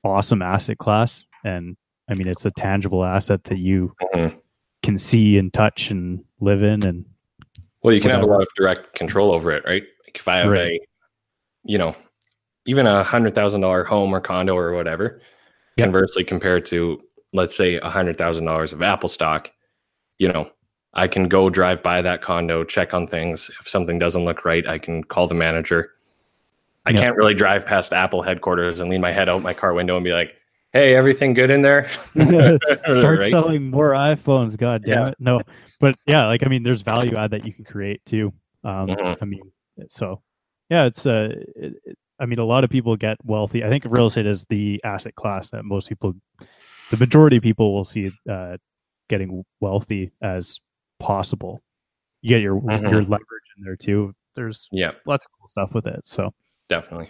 awesome 0.03 0.43
asset 0.43 0.77
class. 0.77 1.25
And 1.43 1.75
I 2.09 2.15
mean, 2.15 2.27
it's 2.27 2.45
a 2.45 2.51
tangible 2.51 3.05
asset 3.05 3.43
that 3.45 3.59
you 3.59 3.95
Mhm. 4.13 4.35
can 4.83 4.97
see 4.97 5.37
and 5.37 5.53
touch 5.53 5.91
and 5.91 6.23
live 6.39 6.63
in. 6.63 6.85
And 6.85 7.05
Well, 7.81 7.93
you 7.93 8.01
can 8.01 8.11
have 8.11 8.23
a 8.23 8.25
lot 8.25 8.41
of 8.41 8.47
direct 8.55 8.93
control 8.95 9.31
over 9.31 9.51
it, 9.51 9.63
right? 9.65 9.83
Like 10.05 10.17
if 10.17 10.27
I 10.27 10.37
have 10.37 10.49
Right. 10.49 10.71
a, 10.71 10.79
you 11.63 11.77
know, 11.77 11.95
even 12.65 12.87
a 12.87 13.03
hundred 13.03 13.35
thousand 13.35 13.61
dollar 13.61 13.83
home 13.83 14.13
or 14.13 14.19
condo 14.19 14.55
or 14.55 14.73
whatever, 14.73 15.21
conversely 15.77 16.23
compared 16.23 16.65
to 16.65 17.01
let's 17.31 17.55
say 17.55 17.75
a 17.75 17.89
hundred 17.89 18.17
thousand 18.17 18.45
dollars 18.45 18.73
of 18.73 18.81
Apple 18.81 19.07
stock, 19.07 19.51
you 20.17 20.27
know, 20.27 20.51
I 20.93 21.07
can 21.07 21.27
go 21.27 21.49
drive 21.49 21.83
by 21.83 22.01
that 22.01 22.21
condo, 22.21 22.63
check 22.63 22.93
on 22.93 23.05
things. 23.07 23.51
If 23.61 23.69
something 23.69 23.99
doesn't 23.99 24.25
look 24.25 24.43
right, 24.45 24.67
I 24.67 24.79
can 24.79 25.03
call 25.03 25.27
the 25.27 25.35
manager. 25.35 25.91
I 26.85 26.93
can't 26.93 27.15
really 27.15 27.35
drive 27.35 27.65
past 27.67 27.93
Apple 27.93 28.23
headquarters 28.23 28.79
and 28.79 28.89
lean 28.89 29.01
my 29.01 29.11
head 29.11 29.29
out 29.29 29.43
my 29.43 29.53
car 29.53 29.73
window 29.75 29.95
and 29.95 30.03
be 30.03 30.11
like, 30.11 30.33
"Hey, 30.73 30.95
everything 30.95 31.33
good 31.33 31.49
in 31.51 31.61
there?" 31.61 31.87
start 32.15 33.19
Right? 33.19 33.31
selling 33.31 33.69
more 33.69 33.91
iPhones. 33.91 34.57
God 34.57 34.83
damn 34.83 34.97
Yeah. 34.99 35.07
it. 35.09 35.15
No, 35.19 35.41
but 35.79 35.95
yeah, 36.05 36.25
like, 36.27 36.43
I 36.43 36.47
mean, 36.49 36.63
there's 36.63 36.81
value 36.81 37.15
add 37.15 37.31
that 37.31 37.45
you 37.45 37.53
can 37.53 37.65
create 37.65 38.01
too. 38.05 38.33
Um, 38.63 38.87
Mhm. 38.87 39.17
I 39.21 39.25
mean, 39.25 39.51
so 39.87 40.21
yeah, 40.69 40.85
it's, 40.85 41.05
uh, 41.05 41.29
it, 41.55 41.73
it- 41.85 41.97
I 42.21 42.25
mean, 42.25 42.37
a 42.39 42.43
lot 42.43 42.65
of 42.65 42.69
people 42.69 42.97
get 42.97 43.15
wealthy. 43.23 43.63
I 43.63 43.69
think 43.69 43.85
real 43.87 44.07
estate 44.07 44.25
is 44.25 44.45
the 44.49 44.81
asset 44.83 45.15
class 45.15 45.51
that 45.51 45.63
most 45.63 45.87
people, 45.87 46.13
the 46.91 46.97
majority 46.97 47.37
of 47.37 47.43
people 47.43 47.73
will 47.73 47.85
see, 47.85 48.11
uh, 48.29 48.57
getting 49.07 49.45
wealthy 49.61 50.11
as 50.21 50.59
possible. 50.99 51.61
You 52.21 52.27
get 52.29 52.41
your, 52.41 52.59
Mhm. 52.59 52.81
your 52.91 53.01
leverage 53.03 53.49
in 53.57 53.63
there 53.63 53.77
too. 53.77 54.13
There's 54.35 54.67
Yeah. 54.73 54.91
lots 55.05 55.25
of 55.25 55.31
cool 55.39 55.47
stuff 55.47 55.73
with 55.73 55.87
it. 55.87 56.01
So, 56.05 56.33
definitely 56.67 57.09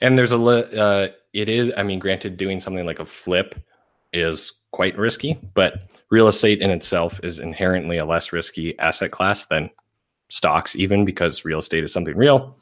and 0.00 0.18
there's 0.18 0.32
a 0.32 0.36
li- 0.36 0.76
uh, 0.76 1.08
it 1.40 1.48
is 1.48 1.72
i 1.76 1.82
mean 1.82 1.98
granted 1.98 2.36
doing 2.36 2.60
something 2.60 2.86
like 2.86 2.98
a 2.98 3.04
flip 3.04 3.54
is 4.12 4.52
quite 4.70 4.96
risky 4.96 5.38
but 5.54 5.92
real 6.10 6.28
estate 6.28 6.60
in 6.62 6.70
itself 6.70 7.20
is 7.22 7.38
inherently 7.38 7.98
a 7.98 8.04
less 8.04 8.32
risky 8.32 8.78
asset 8.78 9.10
class 9.10 9.46
than 9.46 9.70
stocks 10.28 10.76
even 10.76 11.04
because 11.04 11.44
real 11.44 11.58
estate 11.58 11.84
is 11.84 11.92
something 11.92 12.16
real. 12.16 12.56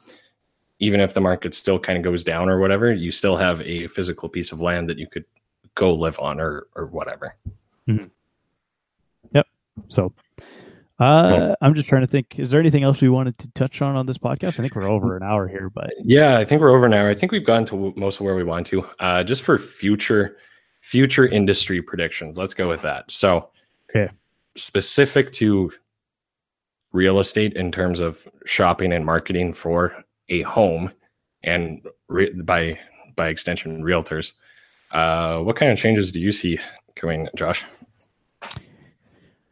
Even 0.79 0.99
if 0.99 1.13
the 1.13 1.21
market 1.21 1.53
still 1.53 1.79
kind 1.79 1.97
of 1.97 2.03
goes 2.03 2.23
down 2.23 2.49
or 2.49 2.59
whatever 2.59 2.93
you 2.93 3.11
still 3.11 3.35
have 3.35 3.61
a 3.61 3.87
physical 3.87 4.29
piece 4.29 4.51
of 4.51 4.61
land 4.61 4.89
that 4.89 4.97
you 4.97 5.07
could 5.07 5.25
go 5.75 5.93
live 5.93 6.19
on 6.19 6.39
or 6.39 6.67
or 6.75 6.85
whatever. 6.87 7.35
Mm-hmm. 7.87 8.05
Yep. 9.33 9.47
so, 9.89 10.13
uh, 10.99 11.55
I'm 11.61 11.73
just 11.75 11.87
trying 11.87 12.01
to 12.01 12.07
think, 12.07 12.39
is 12.39 12.49
there 12.51 12.59
anything 12.59 12.83
else 12.83 13.01
we 13.01 13.09
wanted 13.09 13.37
to 13.39 13.49
touch 13.51 13.81
on 13.81 13.95
on 13.95 14.05
this 14.05 14.17
podcast? 14.17 14.59
I 14.59 14.63
think 14.63 14.75
we're 14.75 14.89
over 14.89 15.15
an 15.15 15.23
hour 15.23 15.47
here, 15.47 15.69
but 15.73 15.93
Yeah, 16.03 16.37
I 16.37 16.45
think 16.45 16.61
we're 16.61 16.75
over 16.75 16.87
now. 16.89 17.07
I 17.07 17.13
think 17.13 17.31
we've 17.31 17.45
gotten 17.45 17.65
to 17.67 17.93
most 17.95 18.15
of 18.19 18.25
where 18.25 18.35
we 18.35 18.43
want 18.43 18.65
to. 18.67 18.85
Uh, 18.99 19.23
just 19.23 19.43
for 19.43 19.57
future 19.57 20.37
future 20.81 21.27
industry 21.27 21.81
predictions, 21.81 22.37
let's 22.37 22.53
go 22.53 22.67
with 22.69 22.81
that. 22.83 23.09
So, 23.11 23.49
Okay. 23.89 24.11
specific 24.55 25.31
to 25.33 25.71
real 26.93 27.19
estate 27.19 27.53
in 27.53 27.71
terms 27.71 27.99
of 27.99 28.27
shopping 28.45 28.91
and 28.93 29.05
marketing 29.05 29.53
for 29.53 29.93
a 30.29 30.41
home, 30.43 30.91
and 31.43 31.85
re- 32.07 32.31
by 32.41 32.79
by 33.15 33.27
extension, 33.29 33.81
realtors. 33.83 34.33
Uh, 34.91 35.39
what 35.39 35.55
kind 35.55 35.71
of 35.71 35.77
changes 35.77 36.11
do 36.11 36.19
you 36.19 36.31
see 36.31 36.59
coming, 36.95 37.27
Josh? 37.35 37.63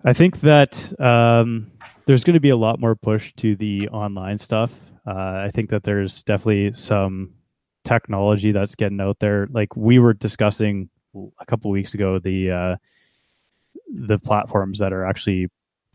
I 0.05 0.13
think 0.13 0.41
that 0.41 0.93
um, 1.01 1.71
there's 2.05 2.23
going 2.23 2.35
to 2.35 2.39
be 2.39 2.49
a 2.49 2.55
lot 2.57 2.79
more 2.79 2.95
push 2.95 3.33
to 3.37 3.55
the 3.55 3.89
online 3.89 4.37
stuff. 4.37 4.71
Uh, 5.07 5.11
I 5.47 5.51
think 5.53 5.69
that 5.71 5.83
there's 5.83 6.23
definitely 6.23 6.73
some 6.73 7.33
technology 7.83 8.51
that's 8.51 8.75
getting 8.75 9.01
out 9.01 9.17
there. 9.19 9.47
Like 9.51 9.75
we 9.75 9.99
were 9.99 10.13
discussing 10.13 10.89
a 11.39 11.45
couple 11.45 11.71
weeks 11.71 11.93
ago, 11.93 12.19
the 12.19 12.51
uh, 12.51 12.75
the 13.93 14.19
platforms 14.19 14.79
that 14.79 14.93
are 14.93 15.05
actually 15.05 15.47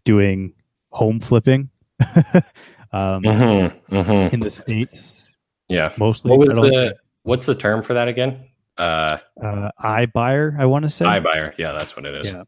doing 0.05 0.55
home 0.91 1.21
flipping 1.21 1.71
um, 2.93 3.23
Mm-hmm, 3.23 3.95
mm-hmm. 3.95 4.35
in 4.35 4.41
the 4.41 4.51
states 4.51 5.29
Yeah. 5.69 5.93
mostly. 5.99 6.31
What 6.31 6.39
was 6.41 6.49
the 6.59 6.97
what's 7.23 7.47
the 7.47 7.55
term 7.55 7.83
for 7.83 7.95
that 7.95 8.09
again? 8.09 8.47
Uh, 8.79 9.19
uh, 9.43 9.71
iBuyer, 9.83 10.59
I 10.59 10.65
want 10.67 10.85
to 10.85 10.91
say. 10.91 11.05
iBuyer. 11.05 11.53
Yeah, 11.59 11.73
that's 11.73 11.95
what 11.97 12.07
it 12.07 12.15
is. 12.15 12.33
Yeah. 12.33 12.45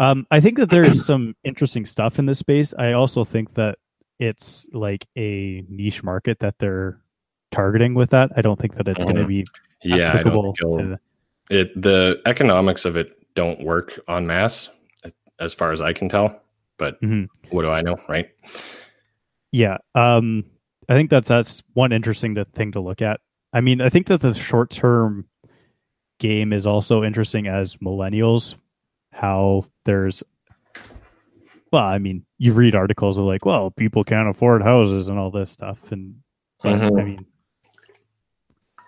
Um, 0.00 0.26
I 0.30 0.40
think 0.40 0.56
that 0.58 0.70
there 0.70 0.82
is 0.84 1.04
some 1.04 1.36
interesting 1.44 1.84
stuff 1.84 2.18
in 2.18 2.24
this 2.24 2.38
space. 2.38 2.72
I 2.78 2.92
also 2.92 3.22
think 3.24 3.54
that 3.54 3.78
it's 4.18 4.66
like 4.72 5.06
a 5.16 5.62
niche 5.68 6.02
market 6.02 6.38
that 6.40 6.58
they're 6.58 6.98
targeting 7.52 7.92
with 7.94 8.10
that. 8.10 8.30
I 8.34 8.40
don't 8.40 8.58
think 8.58 8.76
that 8.76 8.88
it's 8.88 9.04
going 9.04 9.16
to 9.16 9.24
Mhm. 9.24 9.28
be 9.28 9.46
Yeah, 9.82 10.12
applicable 10.14 10.54
to. 10.54 10.98
it 11.50 11.80
the 11.80 12.20
economics 12.24 12.84
of 12.86 12.96
it 12.96 13.12
don't 13.34 13.62
work 13.62 14.00
on 14.08 14.26
mass, 14.26 14.70
as 15.38 15.52
far 15.52 15.70
as 15.70 15.82
I 15.82 15.92
can 15.92 16.08
tell. 16.08 16.40
But 16.78 17.00
Mhm. 17.02 17.28
what 17.50 17.62
do 17.62 17.70
I 17.70 17.82
know, 17.82 17.96
right? 18.08 18.30
Yeah. 19.52 19.76
Um, 19.94 20.44
I 20.88 20.94
think 20.94 21.10
that's 21.10 21.28
that's 21.28 21.62
one 21.74 21.92
interesting 21.92 22.36
to, 22.36 22.46
thing 22.46 22.72
to 22.72 22.80
look 22.80 23.02
at. 23.02 23.20
I 23.52 23.60
mean, 23.60 23.80
I 23.82 23.90
think 23.90 24.06
that 24.06 24.22
the 24.22 24.32
short 24.32 24.70
term 24.70 25.26
game 26.18 26.52
is 26.54 26.66
also 26.66 27.02
interesting 27.04 27.46
as 27.48 27.76
millennials. 27.76 28.54
How 29.20 29.66
there's, 29.84 30.22
well, 31.70 31.84
I 31.84 31.98
mean, 31.98 32.24
you 32.38 32.54
read 32.54 32.74
articles 32.74 33.18
of 33.18 33.24
like, 33.24 33.44
well, 33.44 33.70
people 33.70 34.02
can't 34.02 34.30
afford 34.30 34.62
houses 34.62 35.08
and 35.08 35.18
all 35.18 35.30
this 35.30 35.50
stuff, 35.50 35.78
and 35.92 36.16
but, 36.62 36.72
I 36.80 36.90
mean, 36.90 37.26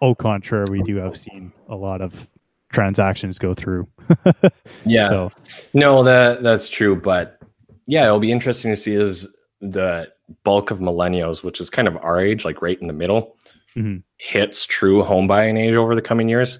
au 0.00 0.14
contraire, 0.14 0.64
we 0.70 0.82
do 0.82 0.96
have 0.96 1.18
seen 1.18 1.52
a 1.68 1.76
lot 1.76 2.00
of 2.00 2.28
transactions 2.70 3.38
go 3.38 3.52
through. 3.54 3.86
Yeah. 4.86 5.08
So 5.08 5.30
No, 5.74 6.02
that 6.02 6.42
that's 6.42 6.68
true, 6.68 6.96
but 6.96 7.38
yeah, 7.86 8.04
it'll 8.06 8.18
be 8.18 8.32
interesting 8.32 8.72
to 8.72 8.76
see 8.76 8.94
is 8.94 9.28
the 9.60 10.10
bulk 10.44 10.70
of 10.70 10.78
millennials, 10.80 11.42
which 11.44 11.60
is 11.60 11.68
kind 11.70 11.86
of 11.86 11.96
our 11.98 12.18
age, 12.20 12.44
like 12.44 12.62
right 12.62 12.80
in 12.80 12.86
the 12.88 12.92
middle, 12.94 13.36
Mhm. 13.76 14.02
hits 14.16 14.64
true 14.66 15.02
home 15.02 15.26
buying 15.26 15.56
age 15.56 15.74
over 15.74 15.94
the 15.94 16.02
coming 16.02 16.28
years. 16.28 16.58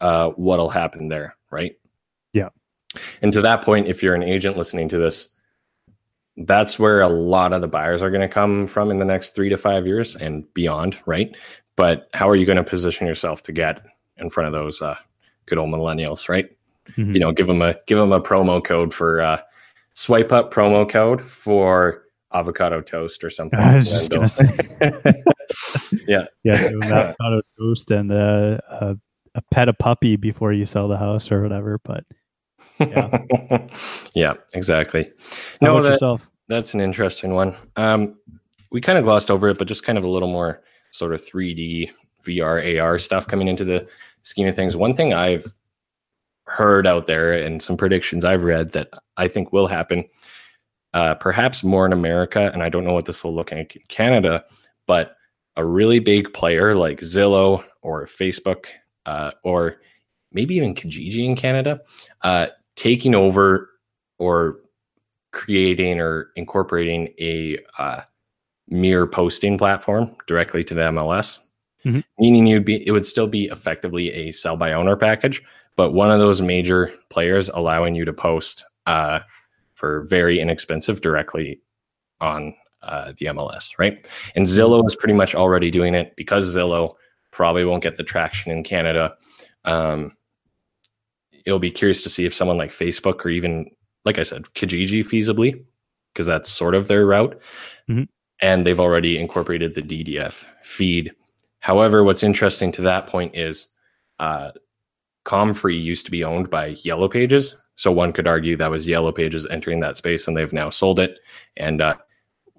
Uh, 0.00 0.30
what'll 0.30 0.68
happen 0.70 1.08
there, 1.08 1.36
right? 1.50 1.77
And 3.22 3.32
to 3.32 3.42
that 3.42 3.62
point, 3.62 3.86
if 3.88 4.02
you're 4.02 4.14
an 4.14 4.22
agent 4.22 4.56
listening 4.56 4.88
to 4.88 4.98
this, 4.98 5.28
that's 6.36 6.78
where 6.78 7.00
a 7.00 7.08
lot 7.08 7.52
of 7.52 7.60
the 7.60 7.68
buyers 7.68 8.00
are 8.00 8.10
going 8.10 8.20
to 8.20 8.28
come 8.28 8.66
from 8.66 8.90
in 8.90 8.98
the 8.98 9.04
next 9.04 9.34
three 9.34 9.48
to 9.48 9.56
five 9.58 9.86
years 9.86 10.14
and 10.16 10.44
beyond, 10.54 10.96
right? 11.06 11.36
But 11.76 12.08
how 12.14 12.28
are 12.28 12.36
you 12.36 12.46
going 12.46 12.56
to 12.56 12.64
position 12.64 13.06
yourself 13.06 13.42
to 13.44 13.52
get 13.52 13.84
in 14.16 14.30
front 14.30 14.46
of 14.46 14.52
those 14.52 14.80
uh, 14.80 14.96
good 15.46 15.58
old 15.58 15.70
millennials, 15.70 16.28
right? 16.28 16.48
Mhm. 16.96 17.12
you 17.12 17.20
know 17.20 17.32
give 17.32 17.46
them 17.46 17.60
a 17.60 17.74
give 17.86 17.98
them 17.98 18.12
a 18.12 18.20
promo 18.20 18.64
code 18.64 18.94
for 18.94 19.20
uh 19.20 19.38
swipe 19.92 20.32
up 20.32 20.50
promo 20.50 20.88
code 20.88 21.20
for 21.20 22.04
avocado 22.32 22.80
toast 22.80 23.22
or 23.22 23.28
something 23.28 23.58
I 23.60 23.76
was 23.76 23.90
just 23.90 24.10
gonna 24.10 24.26
say, 24.26 24.46
Yeah. 26.06 26.24
yeah, 26.44 26.54
avocado 26.82 27.42
toast 27.58 27.90
and 27.90 28.10
uh, 28.10 28.56
a, 28.70 28.96
a 29.34 29.42
pet 29.50 29.68
a 29.68 29.74
puppy 29.74 30.16
before 30.16 30.54
you 30.54 30.64
sell 30.64 30.88
the 30.88 30.96
house 30.96 31.30
or 31.30 31.42
whatever. 31.42 31.78
But 31.84 32.04
yeah. 32.80 33.66
Yeah, 34.14 34.34
exactly. 34.52 35.10
How 35.60 35.74
no 35.74 35.82
that, 35.82 35.92
yourself? 35.92 36.28
that's 36.48 36.74
an 36.74 36.80
interesting 36.80 37.34
one. 37.34 37.54
Um 37.76 38.16
we 38.70 38.80
kind 38.80 38.98
of 38.98 39.04
glossed 39.04 39.30
over 39.30 39.48
it 39.48 39.58
but 39.58 39.68
just 39.68 39.84
kind 39.84 39.98
of 39.98 40.04
a 40.04 40.08
little 40.08 40.28
more 40.28 40.62
sort 40.90 41.14
of 41.14 41.22
3d 41.24 41.90
vr 42.26 42.82
ar 42.82 42.98
stuff 42.98 43.26
coming 43.26 43.48
into 43.48 43.64
the 43.64 43.86
scheme 44.22 44.46
of 44.46 44.56
things. 44.56 44.76
One 44.76 44.94
thing 44.94 45.14
i've 45.14 45.46
heard 46.48 46.86
out 46.86 47.06
there 47.06 47.32
and 47.32 47.62
some 47.62 47.76
predictions 47.76 48.24
i've 48.24 48.42
read 48.42 48.70
that 48.72 48.88
i 49.18 49.28
think 49.28 49.52
will 49.52 49.66
happen 49.66 50.02
uh, 50.94 51.14
perhaps 51.14 51.62
more 51.62 51.84
in 51.84 51.92
america 51.92 52.50
and 52.54 52.62
i 52.62 52.70
don't 52.70 52.84
know 52.84 52.94
what 52.94 53.04
this 53.04 53.22
will 53.22 53.34
look 53.34 53.52
like 53.52 53.76
in 53.76 53.82
canada 53.88 54.42
but 54.86 55.16
a 55.56 55.64
really 55.64 55.98
big 55.98 56.32
player 56.32 56.74
like 56.74 57.00
zillow 57.00 57.62
or 57.82 58.06
facebook 58.06 58.66
uh, 59.04 59.30
or 59.44 59.76
maybe 60.32 60.54
even 60.54 60.74
kijiji 60.74 61.26
in 61.26 61.36
canada 61.36 61.80
uh, 62.22 62.46
taking 62.78 63.12
over 63.14 63.68
or 64.18 64.60
creating 65.32 66.00
or 66.00 66.30
incorporating 66.36 67.08
a 67.20 67.58
uh, 67.78 68.00
mirror 68.68 69.06
posting 69.06 69.58
platform 69.58 70.14
directly 70.28 70.62
to 70.62 70.74
the 70.74 70.82
MLS, 70.82 71.40
Mhm. 71.84 72.04
meaning 72.20 72.46
you'd 72.46 72.64
be 72.64 72.86
it 72.86 72.92
would 72.92 73.04
still 73.04 73.26
be 73.26 73.46
effectively 73.46 74.12
a 74.12 74.30
sell 74.32 74.56
by 74.56 74.72
owner 74.72 74.94
package, 74.96 75.42
but 75.76 75.90
one 75.92 76.10
of 76.10 76.20
those 76.20 76.40
major 76.40 76.92
players 77.10 77.48
allowing 77.48 77.94
you 77.96 78.04
to 78.04 78.12
post 78.12 78.64
uh, 78.86 79.18
for 79.74 80.02
very 80.04 80.40
inexpensive 80.40 81.00
directly 81.00 81.60
on 82.20 82.54
uh, 82.82 83.12
the 83.18 83.26
MLS, 83.26 83.76
right? 83.78 84.06
And 84.36 84.46
Zillow 84.46 84.86
is 84.86 84.94
pretty 84.96 85.14
much 85.14 85.34
already 85.34 85.70
doing 85.70 85.94
it 85.94 86.14
because 86.16 86.56
Zillow 86.56 86.94
probably 87.32 87.64
won't 87.64 87.82
get 87.82 87.96
the 87.96 88.04
traction 88.04 88.52
in 88.52 88.62
Canada. 88.62 89.16
Um, 89.64 90.12
it'll 91.48 91.58
be 91.58 91.70
curious 91.70 92.02
to 92.02 92.10
see 92.10 92.26
if 92.26 92.34
someone 92.34 92.58
like 92.58 92.70
Facebook 92.70 93.24
or 93.24 93.30
even, 93.30 93.70
like 94.04 94.18
I 94.18 94.22
said, 94.22 94.44
Kijiji 94.54 95.02
feasibly 95.02 95.64
because 96.12 96.26
that's 96.26 96.50
sort 96.50 96.74
of 96.74 96.88
their 96.88 97.06
route. 97.06 97.40
Mhm. 97.88 98.06
And 98.40 98.66
they've 98.66 98.78
already 98.78 99.18
incorporated 99.18 99.74
the 99.74 99.82
DDF 99.82 100.46
feed. 100.62 101.12
However, 101.60 102.04
what's 102.04 102.22
interesting 102.22 102.70
to 102.72 102.82
that 102.82 103.06
point 103.06 103.34
is 103.34 103.68
uh, 104.20 104.50
Comfree 105.24 105.76
used 105.76 106.04
to 106.04 106.10
be 106.10 106.22
owned 106.22 106.50
by 106.50 106.76
Yellow 106.82 107.08
Pages. 107.08 107.56
So 107.76 107.90
one 107.90 108.12
could 108.12 108.26
argue 108.26 108.56
that 108.56 108.70
was 108.70 108.86
Yellow 108.86 109.12
Pages 109.12 109.46
entering 109.50 109.80
that 109.80 109.96
space 109.96 110.28
and 110.28 110.36
they've 110.36 110.52
now 110.52 110.68
sold 110.68 111.00
it. 111.00 111.18
And 111.56 111.80
uh, 111.80 111.94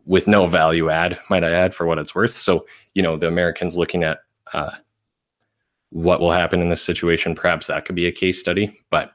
with 0.05 0.27
no 0.27 0.47
value 0.47 0.89
add, 0.89 1.19
might 1.29 1.43
I 1.43 1.51
add, 1.51 1.75
for 1.75 1.85
what 1.85 1.99
it's 1.99 2.15
worth. 2.15 2.31
So, 2.31 2.65
you 2.95 3.03
know, 3.03 3.17
the 3.17 3.27
Americans 3.27 3.77
looking 3.77 4.03
at 4.03 4.19
uh, 4.53 4.71
what 5.91 6.19
will 6.19 6.31
happen 6.31 6.61
in 6.61 6.69
this 6.69 6.81
situation, 6.81 7.35
perhaps 7.35 7.67
that 7.67 7.85
could 7.85 7.95
be 7.95 8.05
a 8.05 8.11
case 8.11 8.39
study. 8.39 8.79
But 8.89 9.11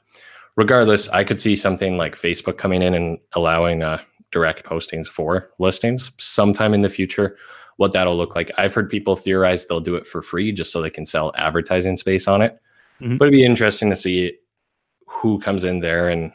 regardless, 0.57 1.09
I 1.09 1.25
could 1.25 1.41
see 1.41 1.57
something 1.57 1.97
like 1.97 2.16
Facebook 2.16 2.59
coming 2.59 2.83
in 2.83 2.95
and 2.95 3.18
allowing 3.35 3.83
uh, 3.83 4.01
direct 4.31 4.64
postings 4.64 5.07
for 5.07 5.51
listings 5.59 6.11
sometime 6.18 6.75
in 6.75 6.83
the 6.83 6.89
future. 6.89 7.37
What 7.77 7.93
that'll 7.93 8.16
look 8.16 8.35
like, 8.35 8.51
I've 8.59 8.75
heard 8.75 8.91
people 8.91 9.16
theorize 9.16 9.66
they'll 9.66 9.81
do 9.81 9.97
it 9.97 10.07
for 10.07 10.22
free 10.22 10.53
just 10.53 10.72
so 10.72 10.81
they 10.81 10.91
can 10.91 11.07
sell 11.07 11.33
advertising 11.37 11.97
space 11.97 12.29
on 12.29 12.43
it. 12.43 12.59
Mhm. 13.01 13.18
But 13.18 13.27
it'd 13.27 13.39
be 13.39 13.45
interesting 13.45 13.91
to 13.91 13.97
see 13.97 14.37
who 15.07 15.41
comes 15.41 15.64
in 15.64 15.81
there 15.81 16.09
and 16.09 16.33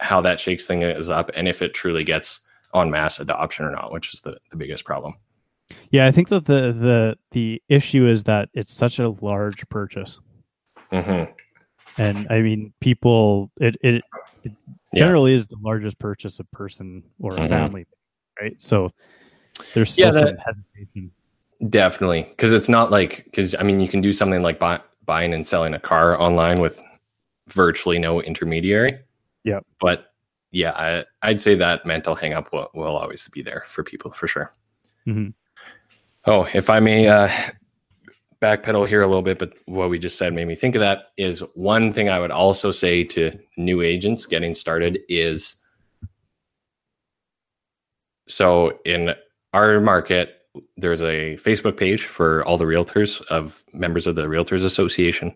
how 0.00 0.20
that 0.20 0.40
shakes 0.40 0.66
things 0.66 1.08
up 1.08 1.30
and 1.34 1.48
if 1.48 1.60
it 1.62 1.74
truly 1.74 2.04
gets 2.04 2.40
on 2.72 2.90
mass 2.90 3.18
adoption 3.18 3.64
or 3.64 3.70
not, 3.70 3.92
which 3.92 4.12
is 4.14 4.20
the, 4.20 4.38
the 4.50 4.56
biggest 4.56 4.84
problem. 4.84 5.14
Yeah, 5.90 6.06
I 6.06 6.10
think 6.10 6.28
that 6.28 6.46
the 6.46 6.72
the 6.72 7.18
the 7.32 7.62
issue 7.68 8.06
is 8.08 8.24
that 8.24 8.48
it's 8.54 8.72
such 8.72 8.98
a 8.98 9.10
large 9.20 9.68
purchase, 9.68 10.20
hmm 10.90 11.24
and 11.96 12.26
I 12.30 12.40
mean, 12.40 12.72
people 12.80 13.50
it 13.60 13.76
it, 13.82 14.02
it 14.44 14.52
Yeah. 14.92 14.98
generally 15.00 15.34
is 15.34 15.46
the 15.48 15.56
largest 15.60 15.98
purchase 15.98 16.38
a 16.40 16.44
person 16.44 17.02
or 17.20 17.36
a 17.36 17.40
Mhm. 17.40 17.48
family, 17.48 17.86
right? 18.40 18.60
So 18.60 18.92
there's 19.74 19.96
Yeah, 19.98 20.10
still 20.10 20.22
that- 20.22 20.28
some 20.28 20.38
hesitation. 20.38 21.10
Definitely, 21.68 22.22
because 22.30 22.52
it's 22.52 22.68
not 22.68 22.90
like 22.90 23.24
because 23.24 23.54
I 23.58 23.62
mean 23.64 23.80
you 23.80 23.88
can 23.88 24.00
do 24.00 24.12
something 24.12 24.42
like 24.42 24.58
buy, 24.60 24.80
buying 25.04 25.34
and 25.34 25.44
selling 25.46 25.74
a 25.74 25.80
car 25.80 26.20
online 26.20 26.60
with 26.60 26.80
virtually 27.48 27.98
no 27.98 28.22
intermediary. 28.22 29.00
Yep. 29.44 29.66
But 29.80 30.12
yeah, 30.52 30.70
I, 30.72 31.04
I'd 31.22 31.40
say 31.42 31.56
that 31.56 31.84
mental 31.84 32.14
hangup 32.14 32.52
will, 32.52 32.70
will 32.74 32.96
always 32.96 33.28
be 33.28 33.42
there 33.42 33.64
for 33.66 33.82
people 33.82 34.12
for 34.12 34.28
sure. 34.28 34.52
Mhm. 35.06 35.34
Oh, 36.28 36.46
if 36.52 36.68
I 36.68 36.78
may 36.78 37.08
uh, 37.08 37.30
backpedal 38.42 38.86
here 38.86 39.00
a 39.00 39.06
little 39.06 39.22
bit, 39.22 39.38
but 39.38 39.54
what 39.64 39.88
we 39.88 39.98
just 39.98 40.18
said 40.18 40.34
made 40.34 40.46
me 40.46 40.54
think 40.54 40.74
of 40.74 40.80
that 40.80 41.04
is 41.16 41.40
one 41.54 41.90
thing 41.90 42.10
I 42.10 42.18
would 42.18 42.30
also 42.30 42.70
say 42.70 43.02
to 43.04 43.32
new 43.56 43.80
agents 43.80 44.26
getting 44.26 44.52
started 44.52 44.98
is 45.08 45.56
so 48.28 48.78
in 48.84 49.14
our 49.54 49.80
market, 49.80 50.42
there's 50.76 51.00
a 51.00 51.36
Facebook 51.36 51.78
page 51.78 52.04
for 52.04 52.44
all 52.44 52.58
the 52.58 52.66
realtors 52.66 53.22
of 53.28 53.64
members 53.72 54.06
of 54.06 54.14
the 54.14 54.26
Realtors 54.26 54.66
Association. 54.66 55.32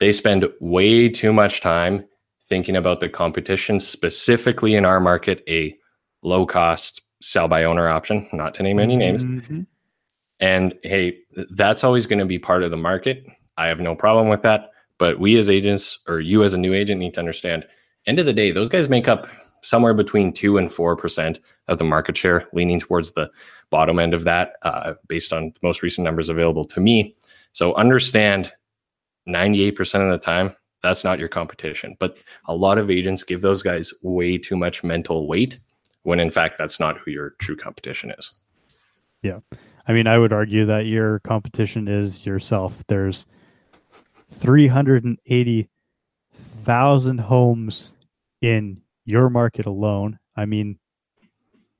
They 0.00 0.10
spend 0.10 0.46
way 0.58 1.10
too 1.10 1.34
much 1.34 1.60
time 1.60 2.06
thinking 2.44 2.76
about 2.76 3.00
the 3.00 3.10
competition, 3.10 3.78
specifically 3.80 4.74
in 4.74 4.86
our 4.86 5.00
market, 5.00 5.44
a 5.46 5.76
low 6.22 6.46
cost 6.46 7.02
sell 7.26 7.48
by 7.48 7.64
owner 7.64 7.88
option, 7.88 8.28
not 8.32 8.54
to 8.54 8.62
name 8.62 8.78
any 8.78 8.96
names. 8.96 9.24
Mhm. 9.24 9.66
And 10.38 10.74
hey, 10.84 11.18
that's 11.50 11.82
always 11.82 12.06
going 12.06 12.20
to 12.20 12.24
be 12.24 12.38
part 12.38 12.62
of 12.62 12.70
the 12.70 12.76
market. 12.76 13.26
I 13.56 13.66
have 13.66 13.80
no 13.80 13.96
problem 13.96 14.28
with 14.28 14.42
that. 14.42 14.70
But 14.98 15.18
we 15.18 15.36
as 15.36 15.50
agents, 15.50 15.98
or 16.06 16.20
you 16.20 16.44
as 16.44 16.54
a 16.54 16.58
new 16.58 16.72
agent, 16.72 17.00
need 17.00 17.14
to 17.14 17.20
understand 17.20 17.66
end 18.06 18.20
of 18.20 18.26
the 18.26 18.32
day, 18.32 18.52
those 18.52 18.68
guys 18.68 18.88
make 18.88 19.08
up 19.08 19.26
somewhere 19.60 19.92
between 19.92 20.32
two 20.32 20.56
and 20.56 20.72
four 20.72 20.94
percent 20.94 21.40
of 21.66 21.78
the 21.78 21.84
market 21.84 22.16
share, 22.16 22.44
leaning 22.52 22.78
towards 22.78 23.12
the 23.12 23.28
bottom 23.70 23.98
end 23.98 24.14
of 24.14 24.22
that, 24.22 24.52
uh, 24.62 24.94
based 25.08 25.32
on 25.32 25.46
the 25.46 25.58
most 25.64 25.82
recent 25.82 26.04
numbers 26.04 26.28
available 26.28 26.64
to 26.64 26.78
me. 26.80 27.16
So 27.52 27.74
understand 27.74 28.52
98% 29.28 30.04
of 30.04 30.12
the 30.12 30.24
time, 30.24 30.54
that's 30.80 31.02
not 31.02 31.18
your 31.18 31.28
competition. 31.28 31.96
But 31.98 32.22
a 32.44 32.54
lot 32.54 32.78
of 32.78 32.88
agents 32.88 33.24
give 33.24 33.40
those 33.40 33.62
guys 33.62 33.92
way 34.02 34.38
too 34.38 34.56
much 34.56 34.84
mental 34.84 35.26
weight 35.26 35.58
when 36.06 36.20
in 36.20 36.30
fact 36.30 36.56
that's 36.56 36.78
not 36.78 36.96
who 36.98 37.10
your 37.10 37.30
true 37.40 37.56
competition 37.56 38.12
is. 38.16 38.30
Yeah. 39.22 39.40
I 39.88 39.92
mean, 39.92 40.06
I 40.06 40.18
would 40.18 40.32
argue 40.32 40.64
that 40.66 40.86
your 40.86 41.18
competition 41.20 41.88
is 41.88 42.24
yourself. 42.24 42.72
There's 42.86 43.26
380,000 44.32 47.18
homes 47.18 47.92
in 48.40 48.82
your 49.04 49.28
market 49.28 49.66
alone. 49.66 50.20
I 50.36 50.44
mean, 50.44 50.78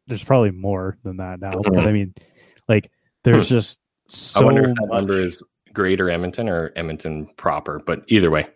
there's 0.09 0.24
probably 0.24 0.51
more 0.51 0.99
than 1.05 1.18
that 1.18 1.39
now, 1.41 1.61
but 1.62 1.87
I 1.87 1.93
mean, 1.93 2.12
like, 2.68 2.91
there's 3.22 3.49
just 3.49 3.79
so 4.09 4.41
Hmm. 4.41 4.43
I 4.43 4.47
wonder 4.47 4.64
if 4.68 4.74
that 4.74 4.87
much. 4.89 4.97
number 4.99 5.20
is 5.20 5.41
Greater 5.72 6.11
Edmonton 6.11 6.49
or 6.49 6.72
Edmonton 6.74 7.29
proper, 7.37 7.81
but 7.85 8.03
either 8.09 8.31
way. 8.31 8.49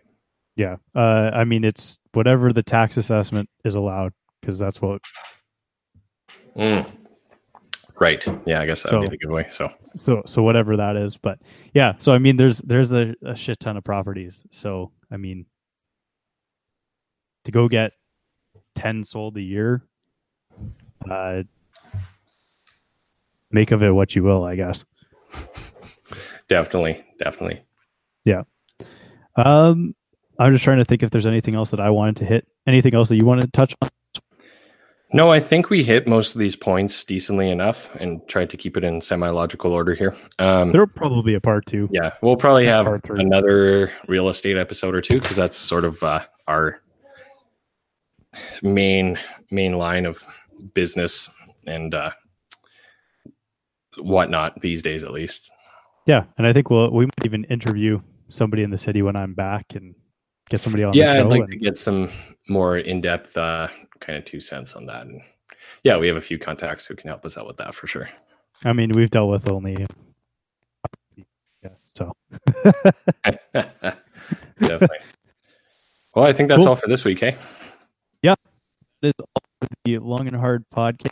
Yeah. 0.57 0.77
Uh, 0.93 1.31
I 1.33 1.45
mean, 1.45 1.63
it's 1.63 1.97
whatever 2.13 2.51
the 2.51 2.63
tax 2.63 2.97
assessment 2.97 3.49
is 3.63 3.75
allowed 3.75 4.11
because 4.41 4.59
that's 4.59 4.81
what. 4.81 5.01
Mm. 6.55 6.89
Right. 7.99 8.25
Yeah, 8.47 8.61
I 8.61 8.65
guess 8.65 8.83
that 8.83 8.93
would 8.93 9.05
So- 9.07 9.11
be 9.11 9.15
the 9.15 9.17
giveaway. 9.17 9.47
So 9.51 9.71
So 9.97 10.23
so 10.25 10.41
whatever 10.41 10.77
that 10.77 10.95
is, 10.95 11.17
but 11.17 11.39
yeah. 11.73 11.93
So 11.99 12.11
I 12.13 12.17
mean, 12.17 12.37
there's 12.37 12.59
there's 12.59 12.91
a, 12.93 13.13
a 13.23 13.35
shit 13.35 13.59
ton 13.59 13.77
of 13.77 13.83
properties. 13.83 14.43
So 14.51 14.91
I 15.11 15.17
mean, 15.17 15.45
to 17.45 17.51
go 17.51 17.67
get 17.67 17.91
ten 18.75 19.03
sold 19.03 19.37
a 19.37 19.41
year, 19.41 19.83
uh, 21.09 21.43
make 23.51 23.71
of 23.71 23.83
it 23.83 23.91
what 23.91 24.15
you 24.15 24.23
will, 24.23 24.43
I 24.43 24.55
guess. 24.55 24.85
definitely, 26.47 27.03
definitely. 27.19 27.61
Yeah. 28.25 28.43
Um, 29.35 29.95
I'm 30.39 30.53
just 30.53 30.63
trying 30.63 30.77
to 30.79 30.85
think 30.85 31.03
if 31.03 31.09
there's 31.11 31.25
anything 31.25 31.55
else 31.55 31.71
that 31.71 31.79
I 31.79 31.89
wanted 31.89 32.17
to 32.17 32.25
hit. 32.25 32.47
Anything 32.67 32.93
else 32.93 33.09
that 33.09 33.15
you 33.15 33.25
wanted 33.25 33.41
to 33.45 33.51
touch 33.51 33.75
on? 33.81 33.89
No, 35.13 35.29
I 35.31 35.41
think 35.41 35.69
we 35.69 35.83
hit 35.83 36.07
most 36.07 36.33
of 36.35 36.39
these 36.39 36.55
points 36.55 37.03
decently 37.03 37.49
enough 37.51 37.93
and 37.95 38.25
tried 38.29 38.49
to 38.51 38.57
keep 38.57 38.77
it 38.77 38.83
in 38.85 39.01
semi 39.01 39.29
logical 39.29 39.73
order 39.73 39.93
here. 39.93 40.15
Um, 40.39 40.71
There'll 40.71 40.87
probably 40.87 41.33
be 41.33 41.35
a 41.35 41.41
part 41.41 41.65
two. 41.65 41.89
yeah, 41.91 42.11
we'll 42.21 42.37
probably 42.37 42.65
have 42.65 42.87
another 43.09 43.91
real 44.07 44.29
estate 44.29 44.55
episode 44.57 44.95
or 44.95 45.01
two 45.01 45.19
because 45.19 45.35
that's 45.35 45.57
sort 45.57 45.83
of 45.83 46.01
uh, 46.01 46.21
our 46.47 46.81
main 48.63 49.19
main 49.49 49.73
line 49.77 50.05
of 50.05 50.25
business 50.73 51.29
and 51.67 51.93
uh, 51.93 52.11
whatnot 53.97 54.61
these 54.61 54.81
days, 54.81 55.03
at 55.03 55.11
least. 55.11 55.51
Yeah, 56.07 56.23
and 56.37 56.47
I 56.47 56.53
think 56.53 56.69
we'll 56.69 56.89
we 56.91 57.05
might 57.05 57.25
even 57.25 57.43
interview 57.45 57.99
somebody 58.29 58.63
in 58.63 58.69
the 58.71 58.77
city 58.77 59.01
when 59.01 59.15
I'm 59.17 59.33
back 59.33 59.65
and 59.75 59.93
get 60.49 60.61
somebody 60.61 60.83
on 60.83 60.93
yeah 60.93 61.13
the 61.13 61.19
show. 61.19 61.25
i'd 61.25 61.29
like 61.29 61.41
and- 61.43 61.51
to 61.51 61.57
get 61.57 61.77
some 61.77 62.09
more 62.49 62.77
in-depth 62.77 63.37
uh 63.37 63.67
kind 64.01 64.17
of 64.17 64.25
two 64.25 64.39
cents 64.41 64.75
on 64.75 64.85
that 64.87 65.05
and 65.05 65.21
yeah 65.83 65.95
we 65.97 66.07
have 66.07 66.17
a 66.17 66.21
few 66.21 66.37
contacts 66.39 66.85
who 66.85 66.95
can 66.95 67.07
help 67.07 67.23
us 67.25 67.37
out 67.37 67.47
with 67.47 67.57
that 67.57 67.73
for 67.73 67.87
sure 67.87 68.09
I 68.63 68.73
mean, 68.73 68.91
we've 68.93 69.09
dealt 69.09 69.31
with 69.31 69.49
only. 69.49 69.87
Yeah, 71.63 71.69
so 71.83 72.11
definitely 74.59 74.97
well 76.15 76.25
i 76.25 76.33
think 76.33 76.49
that's 76.49 76.59
Cool. 76.59 76.69
all 76.69 76.75
for 76.75 76.87
this 76.87 77.03
week 77.03 77.19
hey 77.19 77.37
Yeah. 78.21 78.35
that 79.01 79.07
is 79.09 79.13
all 79.19 79.41
for 79.61 79.67
the 79.85 79.97
Long 79.99 80.27
and 80.27 80.35
Hard 80.35 80.63
podcast. 80.73 81.11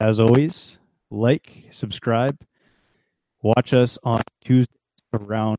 As 0.00 0.18
always, 0.20 0.78
like, 1.10 1.64
subscribe, 1.72 2.38
watch 3.42 3.74
us 3.74 3.98
on 4.02 4.20
Tuesdays 4.42 4.68
around 5.12 5.58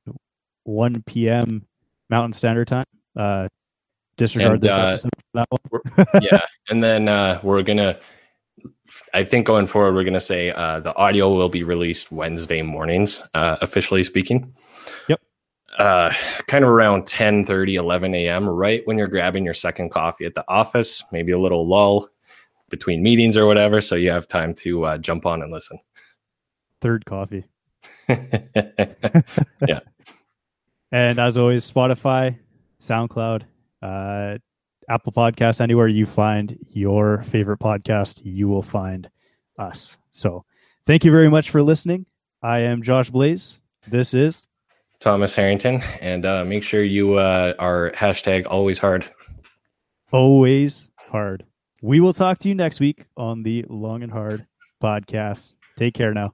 1 0.63 1.03
p.m. 1.05 1.65
Mountain 2.09 2.33
Standard 2.33 2.67
Time. 2.67 2.85
Uh, 3.15 3.47
disregard 4.21 4.53
And, 4.53 4.61
this 4.63 4.77
uh, 4.77 4.81
episode 4.81 5.11
that 5.33 5.47
one. 5.49 6.05
yeah 6.21 6.39
and 6.69 6.83
then 6.83 7.07
uh 7.07 7.39
we're 7.43 7.61
gonna 7.63 7.97
i 9.13 9.23
think 9.23 9.45
going 9.47 9.65
forward 9.65 9.95
we're 9.95 10.03
gonna 10.03 10.21
say 10.21 10.51
uh 10.51 10.79
the 10.79 10.95
audio 10.95 11.33
will 11.33 11.49
be 11.49 11.63
released 11.63 12.11
wednesday 12.11 12.61
mornings 12.61 13.21
uh 13.33 13.57
officially 13.61 14.03
speaking 14.03 14.53
Yep. 15.09 15.19
uh 15.79 16.13
kind 16.47 16.63
of 16.63 16.69
around 16.69 17.07
10 17.07 17.45
30 17.45 17.75
11 17.75 18.13
a.m 18.15 18.47
right 18.47 18.81
when 18.85 18.97
you're 18.97 19.07
grabbing 19.07 19.43
your 19.43 19.53
second 19.53 19.89
coffee 19.89 20.25
at 20.25 20.35
the 20.35 20.45
office 20.47 21.03
maybe 21.11 21.31
a 21.31 21.39
little 21.39 21.67
lull 21.67 22.07
between 22.69 23.01
meetings 23.01 23.35
or 23.37 23.45
whatever 23.47 23.81
so 23.81 23.95
you 23.95 24.11
have 24.11 24.27
time 24.27 24.53
to 24.53 24.85
uh, 24.85 24.97
jump 24.97 25.25
on 25.25 25.41
and 25.41 25.51
listen 25.51 25.79
Third 26.81 27.05
coffee. 27.05 27.45
Yeah 29.67 29.79
and 30.93 31.19
as 31.19 31.37
always, 31.37 31.69
Spotify, 31.71 32.37
SoundCloud, 32.81 33.43
uh, 33.81 34.37
Apple 34.89 35.11
Podcasts, 35.13 35.61
anywhere 35.61 35.87
you 35.87 36.05
find 36.05 36.57
your 36.69 37.23
favorite 37.23 37.59
podcast, 37.59 38.21
you 38.23 38.47
will 38.47 38.61
find 38.61 39.09
us. 39.57 39.97
So 40.11 40.43
thank 40.85 41.03
you 41.05 41.11
very 41.11 41.29
much 41.29 41.49
for 41.49 41.61
listening. 41.63 42.05
I 42.41 42.59
am 42.59 42.81
Josh 42.81 43.09
Blaze. 43.09 43.61
This 43.87 44.13
is 44.13 44.47
thomas 44.99 45.33
harrington 45.33 45.81
and 45.99 46.27
uh 46.27 46.45
make 46.45 46.61
sure 46.61 46.83
you 46.83 47.15
uh 47.15 47.53
are 47.57 47.89
hashtag 47.95 48.45
always 48.45 48.77
hard 48.77 49.11
Always 50.11 50.89
Hard. 51.09 51.43
we 51.81 51.99
will 51.99 52.13
talk 52.13 52.37
to 52.39 52.47
you 52.49 52.53
next 52.53 52.79
week 52.79 53.05
on 53.17 53.41
the 53.43 53.65
Long 53.69 54.03
and 54.03 54.11
Hard 54.11 54.45
podcast. 54.83 55.53
Take 55.77 55.93
care 55.95 56.13
now. 56.13 56.33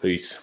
Peace. 0.00 0.40